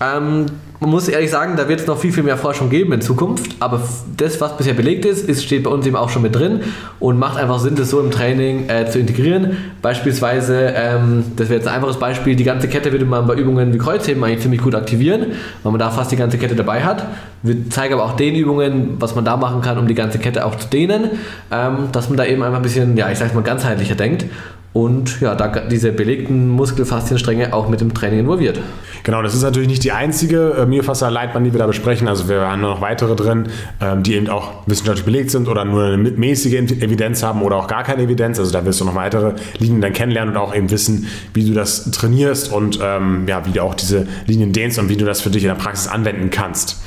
Ähm, 0.00 0.46
man 0.80 0.90
muss 0.90 1.08
ehrlich 1.08 1.30
sagen, 1.30 1.56
da 1.56 1.68
wird 1.68 1.80
es 1.80 1.86
noch 1.86 1.96
viel, 1.96 2.12
viel 2.12 2.24
mehr 2.24 2.36
Forschung 2.36 2.68
geben 2.68 2.92
in 2.92 3.00
Zukunft, 3.00 3.56
aber 3.60 3.80
das, 4.16 4.40
was 4.40 4.56
bisher 4.56 4.74
belegt 4.74 5.04
ist, 5.04 5.26
ist 5.26 5.44
steht 5.44 5.62
bei 5.62 5.70
uns 5.70 5.86
eben 5.86 5.96
auch 5.96 6.10
schon 6.10 6.20
mit 6.20 6.34
drin 6.34 6.60
und 7.00 7.18
macht 7.18 7.38
einfach 7.38 7.58
Sinn, 7.60 7.74
das 7.76 7.90
so 7.90 8.00
im 8.00 8.10
Training 8.10 8.68
äh, 8.68 8.90
zu 8.90 8.98
integrieren. 8.98 9.56
Beispielsweise, 9.80 10.74
ähm, 10.76 11.24
das 11.36 11.48
wäre 11.48 11.60
jetzt 11.60 11.68
ein 11.68 11.76
einfaches 11.76 11.98
Beispiel, 11.98 12.36
die 12.36 12.44
ganze 12.44 12.68
Kette 12.68 12.92
würde 12.92 13.06
man 13.06 13.26
bei 13.26 13.34
Übungen 13.34 13.72
wie 13.72 13.78
Kreuzheben 13.78 14.22
eigentlich 14.24 14.40
ziemlich 14.40 14.60
gut 14.60 14.74
aktivieren, 14.74 15.32
weil 15.62 15.72
man 15.72 15.78
da 15.78 15.90
fast 15.90 16.10
die 16.12 16.16
ganze 16.16 16.38
Kette 16.38 16.56
dabei 16.56 16.82
hat. 16.82 17.06
Wir 17.42 17.70
zeigen 17.70 17.94
aber 17.94 18.04
auch 18.04 18.16
den 18.16 18.34
Übungen, 18.34 18.96
was 18.98 19.14
man 19.14 19.24
da 19.24 19.36
machen 19.36 19.62
kann, 19.62 19.78
um 19.78 19.86
die 19.86 19.94
ganze 19.94 20.18
Kette 20.18 20.44
auch 20.44 20.56
zu 20.56 20.68
dehnen, 20.68 21.12
ähm, 21.50 21.88
dass 21.92 22.08
man 22.08 22.18
da 22.18 22.26
eben 22.26 22.42
einfach 22.42 22.58
ein 22.58 22.62
bisschen, 22.62 22.96
ja, 22.96 23.10
ich 23.10 23.18
sag's 23.18 23.32
mal, 23.32 23.42
ganzheitlicher 23.42 23.94
denkt 23.94 24.26
und 24.74 25.20
ja, 25.20 25.36
da 25.36 25.48
diese 25.60 25.92
belegten 25.92 26.48
Muskelfaszienstränge 26.48 27.54
auch 27.54 27.68
mit 27.68 27.80
dem 27.80 27.94
Training 27.94 28.18
involviert. 28.18 28.60
Genau, 29.04 29.22
das 29.22 29.32
ist 29.32 29.42
natürlich 29.42 29.68
nicht 29.68 29.84
die 29.84 29.92
einzige 29.92 30.50
äh, 30.58 30.66
Myofaszial-Leitbahn, 30.66 31.44
die 31.44 31.52
wir 31.52 31.60
da 31.60 31.68
besprechen. 31.68 32.08
Also 32.08 32.28
wir 32.28 32.40
haben 32.40 32.60
noch 32.60 32.80
weitere 32.80 33.14
drin, 33.14 33.48
ähm, 33.80 34.02
die 34.02 34.14
eben 34.14 34.28
auch 34.28 34.66
wissenschaftlich 34.66 35.04
belegt 35.04 35.30
sind 35.30 35.46
oder 35.46 35.64
nur 35.64 35.84
eine 35.84 35.96
mäßige 35.96 36.54
Evidenz 36.54 37.22
haben 37.22 37.42
oder 37.42 37.56
auch 37.56 37.68
gar 37.68 37.84
keine 37.84 38.02
Evidenz. 38.02 38.40
Also 38.40 38.50
da 38.50 38.64
wirst 38.64 38.80
du 38.80 38.84
noch 38.84 38.96
weitere 38.96 39.34
Linien 39.58 39.80
dann 39.80 39.92
kennenlernen 39.92 40.34
und 40.34 40.40
auch 40.40 40.52
eben 40.52 40.68
wissen, 40.70 41.06
wie 41.34 41.44
du 41.44 41.54
das 41.54 41.92
trainierst 41.92 42.52
und 42.52 42.80
ähm, 42.82 43.28
ja, 43.28 43.46
wie 43.46 43.52
du 43.52 43.62
auch 43.62 43.76
diese 43.76 44.08
Linien 44.26 44.52
dehnst 44.52 44.80
und 44.80 44.88
wie 44.88 44.96
du 44.96 45.04
das 45.04 45.20
für 45.20 45.30
dich 45.30 45.44
in 45.44 45.50
der 45.50 45.54
Praxis 45.54 45.86
anwenden 45.86 46.30
kannst. 46.30 46.82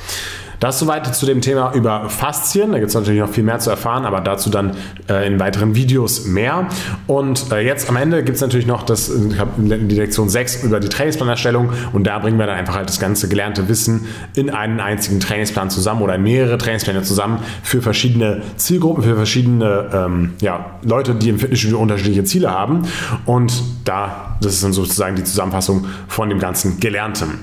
Das 0.60 0.78
soweit 0.78 1.14
zu 1.14 1.26
dem 1.26 1.40
Thema 1.40 1.72
über 1.74 2.08
Faszien. 2.08 2.72
Da 2.72 2.78
gibt 2.78 2.88
es 2.88 2.94
natürlich 2.94 3.20
noch 3.20 3.30
viel 3.30 3.44
mehr 3.44 3.58
zu 3.58 3.70
erfahren, 3.70 4.04
aber 4.04 4.20
dazu 4.20 4.50
dann 4.50 4.76
äh, 5.08 5.26
in 5.26 5.38
weiteren 5.38 5.74
Videos 5.74 6.26
mehr. 6.26 6.66
Und 7.06 7.52
äh, 7.52 7.60
jetzt 7.60 7.88
am 7.88 7.96
Ende 7.96 8.24
gibt 8.24 8.36
es 8.36 8.42
natürlich 8.42 8.66
noch 8.66 8.82
das, 8.82 9.10
die 9.14 9.94
Lektion 9.94 10.28
6 10.28 10.64
über 10.64 10.80
die 10.80 10.88
Trainingsplanerstellung 10.88 11.70
und 11.92 12.04
da 12.06 12.18
bringen 12.18 12.38
wir 12.38 12.46
dann 12.46 12.56
einfach 12.56 12.74
halt 12.74 12.88
das 12.88 12.98
ganze 12.98 13.28
gelernte 13.28 13.68
Wissen 13.68 14.06
in 14.34 14.50
einen 14.50 14.80
einzigen 14.80 15.20
Trainingsplan 15.20 15.70
zusammen 15.70 16.02
oder 16.02 16.16
in 16.16 16.22
mehrere 16.22 16.58
Trainingspläne 16.58 17.02
zusammen 17.02 17.38
für 17.62 17.80
verschiedene 17.80 18.42
Zielgruppen, 18.56 19.04
für 19.04 19.16
verschiedene 19.16 19.90
ähm, 19.92 20.32
ja, 20.40 20.66
Leute, 20.82 21.14
die 21.14 21.28
im 21.28 21.38
Fitnessstudio 21.38 21.78
unterschiedliche 21.78 22.24
Ziele 22.24 22.50
haben. 22.50 22.82
Und 23.26 23.62
da, 23.84 24.36
das 24.40 24.54
ist 24.54 24.64
dann 24.64 24.72
sozusagen 24.72 25.16
die 25.16 25.24
Zusammenfassung 25.24 25.86
von 26.08 26.28
dem 26.28 26.40
ganzen 26.40 26.80
Gelernten. 26.80 27.40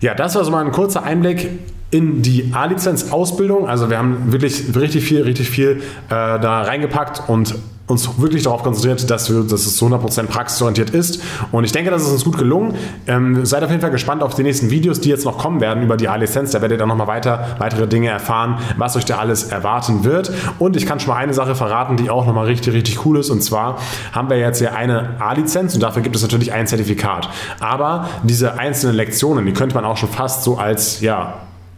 Ja, 0.00 0.14
das 0.14 0.34
war 0.34 0.44
so 0.44 0.50
mal 0.50 0.64
ein 0.64 0.72
kurzer 0.72 1.02
Einblick 1.02 1.48
in 1.90 2.22
die 2.22 2.50
A-Lizenz-Ausbildung. 2.52 3.68
Also 3.68 3.90
wir 3.90 3.98
haben 3.98 4.32
wirklich 4.32 4.74
richtig 4.76 5.04
viel, 5.04 5.22
richtig 5.22 5.50
viel 5.50 5.82
äh, 6.08 6.10
da 6.10 6.62
reingepackt 6.62 7.28
und 7.28 7.54
uns 7.86 8.18
wirklich 8.18 8.42
darauf 8.42 8.62
konzentriert, 8.62 9.10
dass, 9.10 9.30
wir, 9.30 9.42
dass 9.42 9.66
es 9.66 9.76
zu 9.76 9.86
100% 9.86 10.24
praxisorientiert 10.24 10.90
ist. 10.90 11.22
Und 11.52 11.64
ich 11.64 11.72
denke, 11.72 11.90
das 11.90 12.02
ist 12.02 12.08
uns 12.08 12.24
gut 12.24 12.38
gelungen. 12.38 12.74
Ähm, 13.06 13.44
seid 13.44 13.62
auf 13.62 13.70
jeden 13.70 13.82
Fall 13.82 13.90
gespannt 13.90 14.22
auf 14.22 14.34
die 14.34 14.42
nächsten 14.42 14.70
Videos, 14.70 15.00
die 15.00 15.10
jetzt 15.10 15.24
noch 15.24 15.36
kommen 15.36 15.60
werden 15.60 15.82
über 15.82 15.96
die 15.96 16.08
A-Lizenz. 16.08 16.52
Da 16.52 16.62
werdet 16.62 16.76
ihr 16.76 16.78
dann 16.78 16.88
nochmal 16.88 17.08
weiter, 17.08 17.56
weitere 17.58 17.86
Dinge 17.86 18.08
erfahren, 18.08 18.58
was 18.78 18.96
euch 18.96 19.04
da 19.04 19.18
alles 19.18 19.44
erwarten 19.44 20.04
wird. 20.04 20.32
Und 20.58 20.76
ich 20.76 20.86
kann 20.86 20.98
schon 20.98 21.12
mal 21.12 21.18
eine 21.20 21.34
Sache 21.34 21.54
verraten, 21.54 21.96
die 21.96 22.08
auch 22.08 22.26
nochmal 22.26 22.46
richtig, 22.46 22.72
richtig 22.72 23.04
cool 23.04 23.18
ist. 23.18 23.28
Und 23.28 23.42
zwar 23.42 23.78
haben 24.12 24.30
wir 24.30 24.38
jetzt 24.38 24.58
hier 24.58 24.74
eine 24.74 25.20
A-Lizenz 25.20 25.74
und 25.74 25.82
dafür 25.82 26.02
gibt 26.02 26.16
es 26.16 26.22
natürlich 26.22 26.52
ein 26.52 26.66
Zertifikat. 26.66 27.28
Aber 27.60 28.08
diese 28.22 28.58
einzelnen 28.58 28.96
Lektionen, 28.96 29.44
die 29.44 29.52
könnte 29.52 29.74
man 29.74 29.84
auch 29.84 29.98
schon 29.98 30.08
fast 30.08 30.42
so 30.42 30.56
als, 30.56 31.00
ja, 31.02 31.34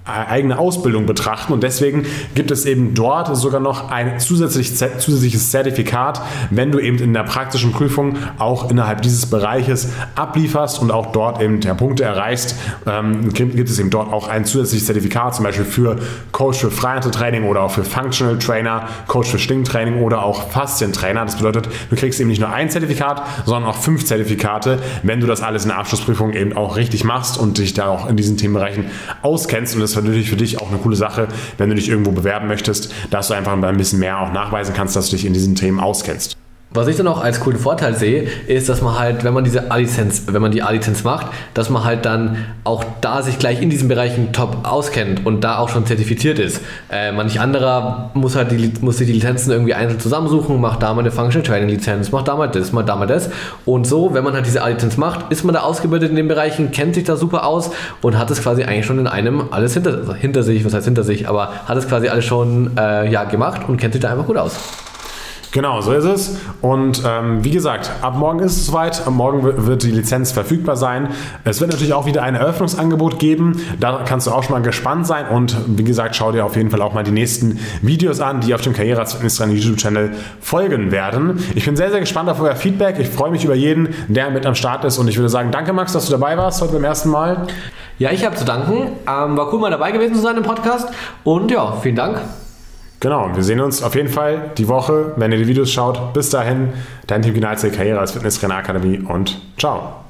eigene 0.06 0.58
Ausbildung 0.58 1.06
betrachten 1.06 1.52
und 1.52 1.62
deswegen 1.62 2.06
gibt 2.34 2.50
es 2.50 2.64
eben 2.64 2.94
dort 2.94 3.36
sogar 3.36 3.60
noch 3.60 3.90
ein 3.90 4.20
zusätzliches 4.20 5.50
Zertifikat, 5.50 6.22
wenn 6.50 6.70
du 6.70 6.78
eben 6.78 6.98
in 6.98 7.12
der 7.12 7.24
praktischen 7.24 7.72
Prüfung 7.72 8.16
auch 8.38 8.70
innerhalb 8.70 9.02
dieses 9.02 9.26
Bereiches 9.26 9.88
ablieferst 10.14 10.80
und 10.80 10.90
auch 10.90 11.12
dort 11.12 11.42
eben 11.42 11.60
der 11.60 11.74
Punkte 11.74 12.04
erreichst, 12.04 12.54
ähm, 12.86 13.32
gibt 13.32 13.68
es 13.68 13.78
eben 13.78 13.90
dort 13.90 14.12
auch 14.12 14.28
ein 14.28 14.44
zusätzliches 14.44 14.86
Zertifikat, 14.86 15.34
zum 15.34 15.44
Beispiel 15.44 15.64
für 15.64 15.96
Coach 16.32 16.58
für 16.58 16.70
Freihandeltraining 16.70 17.44
oder 17.44 17.62
auch 17.62 17.70
für 17.70 17.84
Functional 17.84 18.38
Trainer, 18.38 18.88
Coach 19.08 19.30
für 19.30 19.38
Stimmtraining 19.38 20.02
oder 20.02 20.22
auch 20.22 20.50
Faszientrainer. 20.50 21.24
Das 21.24 21.36
bedeutet, 21.36 21.68
du 21.90 21.96
kriegst 21.96 22.20
eben 22.20 22.28
nicht 22.28 22.40
nur 22.40 22.50
ein 22.50 22.70
Zertifikat, 22.70 23.22
sondern 23.44 23.70
auch 23.70 23.76
fünf 23.76 24.04
Zertifikate, 24.04 24.78
wenn 25.02 25.20
du 25.20 25.26
das 25.26 25.42
alles 25.42 25.64
in 25.64 25.70
der 25.70 25.78
Abschlussprüfung 25.78 26.32
eben 26.32 26.56
auch 26.56 26.76
richtig 26.76 27.04
machst 27.04 27.38
und 27.38 27.58
dich 27.58 27.74
da 27.74 27.88
auch 27.88 28.08
in 28.08 28.16
diesen 28.16 28.36
Themenbereichen 28.36 28.86
auskennst 29.22 29.74
und 29.74 29.80
das 29.80 29.95
natürlich 30.04 30.30
für 30.30 30.36
dich 30.36 30.60
auch 30.60 30.68
eine 30.68 30.78
coole 30.78 30.96
Sache, 30.96 31.28
wenn 31.58 31.68
du 31.68 31.74
dich 31.74 31.88
irgendwo 31.88 32.12
bewerben 32.12 32.48
möchtest, 32.48 32.92
dass 33.10 33.28
du 33.28 33.34
einfach 33.34 33.52
ein 33.52 33.76
bisschen 33.76 33.98
mehr 33.98 34.20
auch 34.20 34.32
nachweisen 34.32 34.74
kannst, 34.74 34.96
dass 34.96 35.10
du 35.10 35.16
dich 35.16 35.26
in 35.26 35.32
diesen 35.32 35.54
Themen 35.54 35.80
auskennst. 35.80 36.36
Was 36.70 36.88
ich 36.88 36.96
dann 36.96 37.06
auch 37.06 37.22
als 37.22 37.40
coolen 37.40 37.58
Vorteil 37.58 37.94
sehe, 37.94 38.26
ist, 38.48 38.68
dass 38.68 38.82
man 38.82 38.98
halt, 38.98 39.22
wenn 39.22 39.32
man 39.32 39.44
diese 39.44 39.70
A-Lizenz, 39.70 40.24
wenn 40.26 40.42
man 40.42 40.50
die 40.50 40.62
A-Lizenz 40.62 41.04
macht, 41.04 41.28
dass 41.54 41.70
man 41.70 41.84
halt 41.84 42.04
dann 42.04 42.44
auch 42.64 42.84
da 43.00 43.22
sich 43.22 43.38
gleich 43.38 43.62
in 43.62 43.70
diesen 43.70 43.88
Bereichen 43.88 44.32
top 44.32 44.58
auskennt 44.64 45.24
und 45.24 45.42
da 45.42 45.58
auch 45.58 45.68
schon 45.68 45.86
zertifiziert 45.86 46.40
ist. 46.40 46.60
Äh, 46.90 47.12
manch 47.12 47.38
anderer 47.40 48.10
muss 48.14 48.34
halt 48.34 48.50
die, 48.50 48.72
muss 48.80 48.98
sich 48.98 49.06
die 49.06 49.12
Lizenzen 49.12 49.52
irgendwie 49.52 49.74
einzeln 49.74 50.00
zusammensuchen, 50.00 50.60
macht 50.60 50.82
da 50.82 50.92
mal 50.92 51.00
eine 51.00 51.12
Functional 51.12 51.46
Training 51.46 51.68
Lizenz, 51.68 52.10
macht 52.10 52.26
da 52.26 52.34
mal 52.34 52.48
das, 52.48 52.72
macht 52.72 52.88
da 52.88 52.96
mal 52.96 53.06
das. 53.06 53.30
Und 53.64 53.86
so, 53.86 54.12
wenn 54.12 54.24
man 54.24 54.34
halt 54.34 54.44
diese 54.44 54.62
A-Lizenz 54.62 54.96
macht, 54.96 55.30
ist 55.30 55.44
man 55.44 55.54
da 55.54 55.60
ausgebildet 55.60 56.10
in 56.10 56.16
den 56.16 56.28
Bereichen, 56.28 56.72
kennt 56.72 56.96
sich 56.96 57.04
da 57.04 57.16
super 57.16 57.46
aus 57.46 57.70
und 58.02 58.18
hat 58.18 58.30
es 58.32 58.42
quasi 58.42 58.64
eigentlich 58.64 58.86
schon 58.86 58.98
in 58.98 59.06
einem 59.06 59.44
alles 59.52 59.72
hinter, 59.74 60.14
hinter 60.14 60.42
sich, 60.42 60.64
was 60.64 60.74
heißt 60.74 60.84
hinter 60.84 61.04
sich, 61.04 61.28
aber 61.28 61.52
hat 61.64 61.78
es 61.78 61.88
quasi 61.88 62.08
alles 62.08 62.24
schon 62.24 62.76
äh, 62.76 63.08
ja, 63.08 63.22
gemacht 63.22 63.62
und 63.68 63.78
kennt 63.78 63.94
sich 63.94 64.02
da 64.02 64.10
einfach 64.10 64.26
gut 64.26 64.36
aus. 64.36 64.56
Genau, 65.52 65.80
so 65.80 65.92
ist 65.92 66.04
es. 66.04 66.36
Und 66.60 67.02
ähm, 67.06 67.44
wie 67.44 67.50
gesagt, 67.50 67.90
ab 68.02 68.16
morgen 68.16 68.40
ist 68.40 68.56
es 68.56 68.66
soweit. 68.66 69.08
Morgen 69.08 69.66
wird 69.66 69.82
die 69.82 69.90
Lizenz 69.90 70.32
verfügbar 70.32 70.76
sein. 70.76 71.08
Es 71.44 71.60
wird 71.60 71.70
natürlich 71.70 71.94
auch 71.94 72.06
wieder 72.06 72.22
ein 72.22 72.34
Eröffnungsangebot 72.34 73.18
geben. 73.18 73.60
Da 73.80 74.02
kannst 74.06 74.26
du 74.26 74.32
auch 74.32 74.42
schon 74.42 74.52
mal 74.52 74.62
gespannt 74.62 75.06
sein. 75.06 75.28
Und 75.28 75.56
wie 75.66 75.84
gesagt, 75.84 76.16
schau 76.16 76.32
dir 76.32 76.44
auf 76.44 76.56
jeden 76.56 76.70
Fall 76.70 76.82
auch 76.82 76.92
mal 76.92 77.04
die 77.04 77.10
nächsten 77.10 77.58
Videos 77.80 78.20
an, 78.20 78.40
die 78.40 78.54
auf 78.54 78.60
dem 78.60 78.72
Karriere 78.72 79.00
als 79.00 79.14
Fitnesstrainer 79.14 79.52
YouTube-Channel 79.52 80.12
folgen 80.40 80.90
werden. 80.90 81.42
Ich 81.54 81.64
bin 81.64 81.76
sehr, 81.76 81.90
sehr 81.90 82.00
gespannt 82.00 82.28
auf 82.28 82.40
euer 82.40 82.56
Feedback. 82.56 82.98
Ich 82.98 83.08
freue 83.08 83.30
mich 83.30 83.44
über 83.44 83.54
jeden, 83.54 83.94
der 84.08 84.30
mit 84.30 84.46
am 84.46 84.54
Start 84.54 84.84
ist. 84.84 84.98
Und 84.98 85.08
ich 85.08 85.16
würde 85.16 85.28
sagen, 85.28 85.50
danke 85.52 85.72
Max, 85.72 85.92
dass 85.92 86.06
du 86.06 86.12
dabei 86.12 86.36
warst 86.36 86.60
heute 86.60 86.74
beim 86.74 86.84
ersten 86.84 87.10
Mal. 87.10 87.46
Ja, 87.98 88.10
ich 88.10 88.24
habe 88.26 88.36
zu 88.36 88.44
danken. 88.44 88.92
Ähm, 89.08 89.36
war 89.36 89.52
cool, 89.52 89.60
mal 89.60 89.70
dabei 89.70 89.92
gewesen 89.92 90.14
zu 90.14 90.20
sein 90.20 90.36
im 90.36 90.42
Podcast. 90.42 90.88
Und 91.24 91.50
ja, 91.50 91.72
vielen 91.80 91.96
Dank. 91.96 92.20
Genau, 93.00 93.30
wir 93.34 93.42
sehen 93.42 93.60
uns 93.60 93.82
auf 93.82 93.94
jeden 93.94 94.08
Fall 94.08 94.52
die 94.56 94.68
Woche, 94.68 95.12
wenn 95.16 95.30
ihr 95.32 95.38
die 95.38 95.46
Videos 95.46 95.70
schaut. 95.70 96.14
Bis 96.14 96.30
dahin, 96.30 96.70
dein 97.06 97.22
Team 97.22 97.34
Gnalze 97.34 97.70
Karriere 97.70 98.00
als 98.00 98.12
Fitnesstrainer 98.12 98.56
Akademie 98.56 98.98
und 98.98 99.38
ciao. 99.58 100.05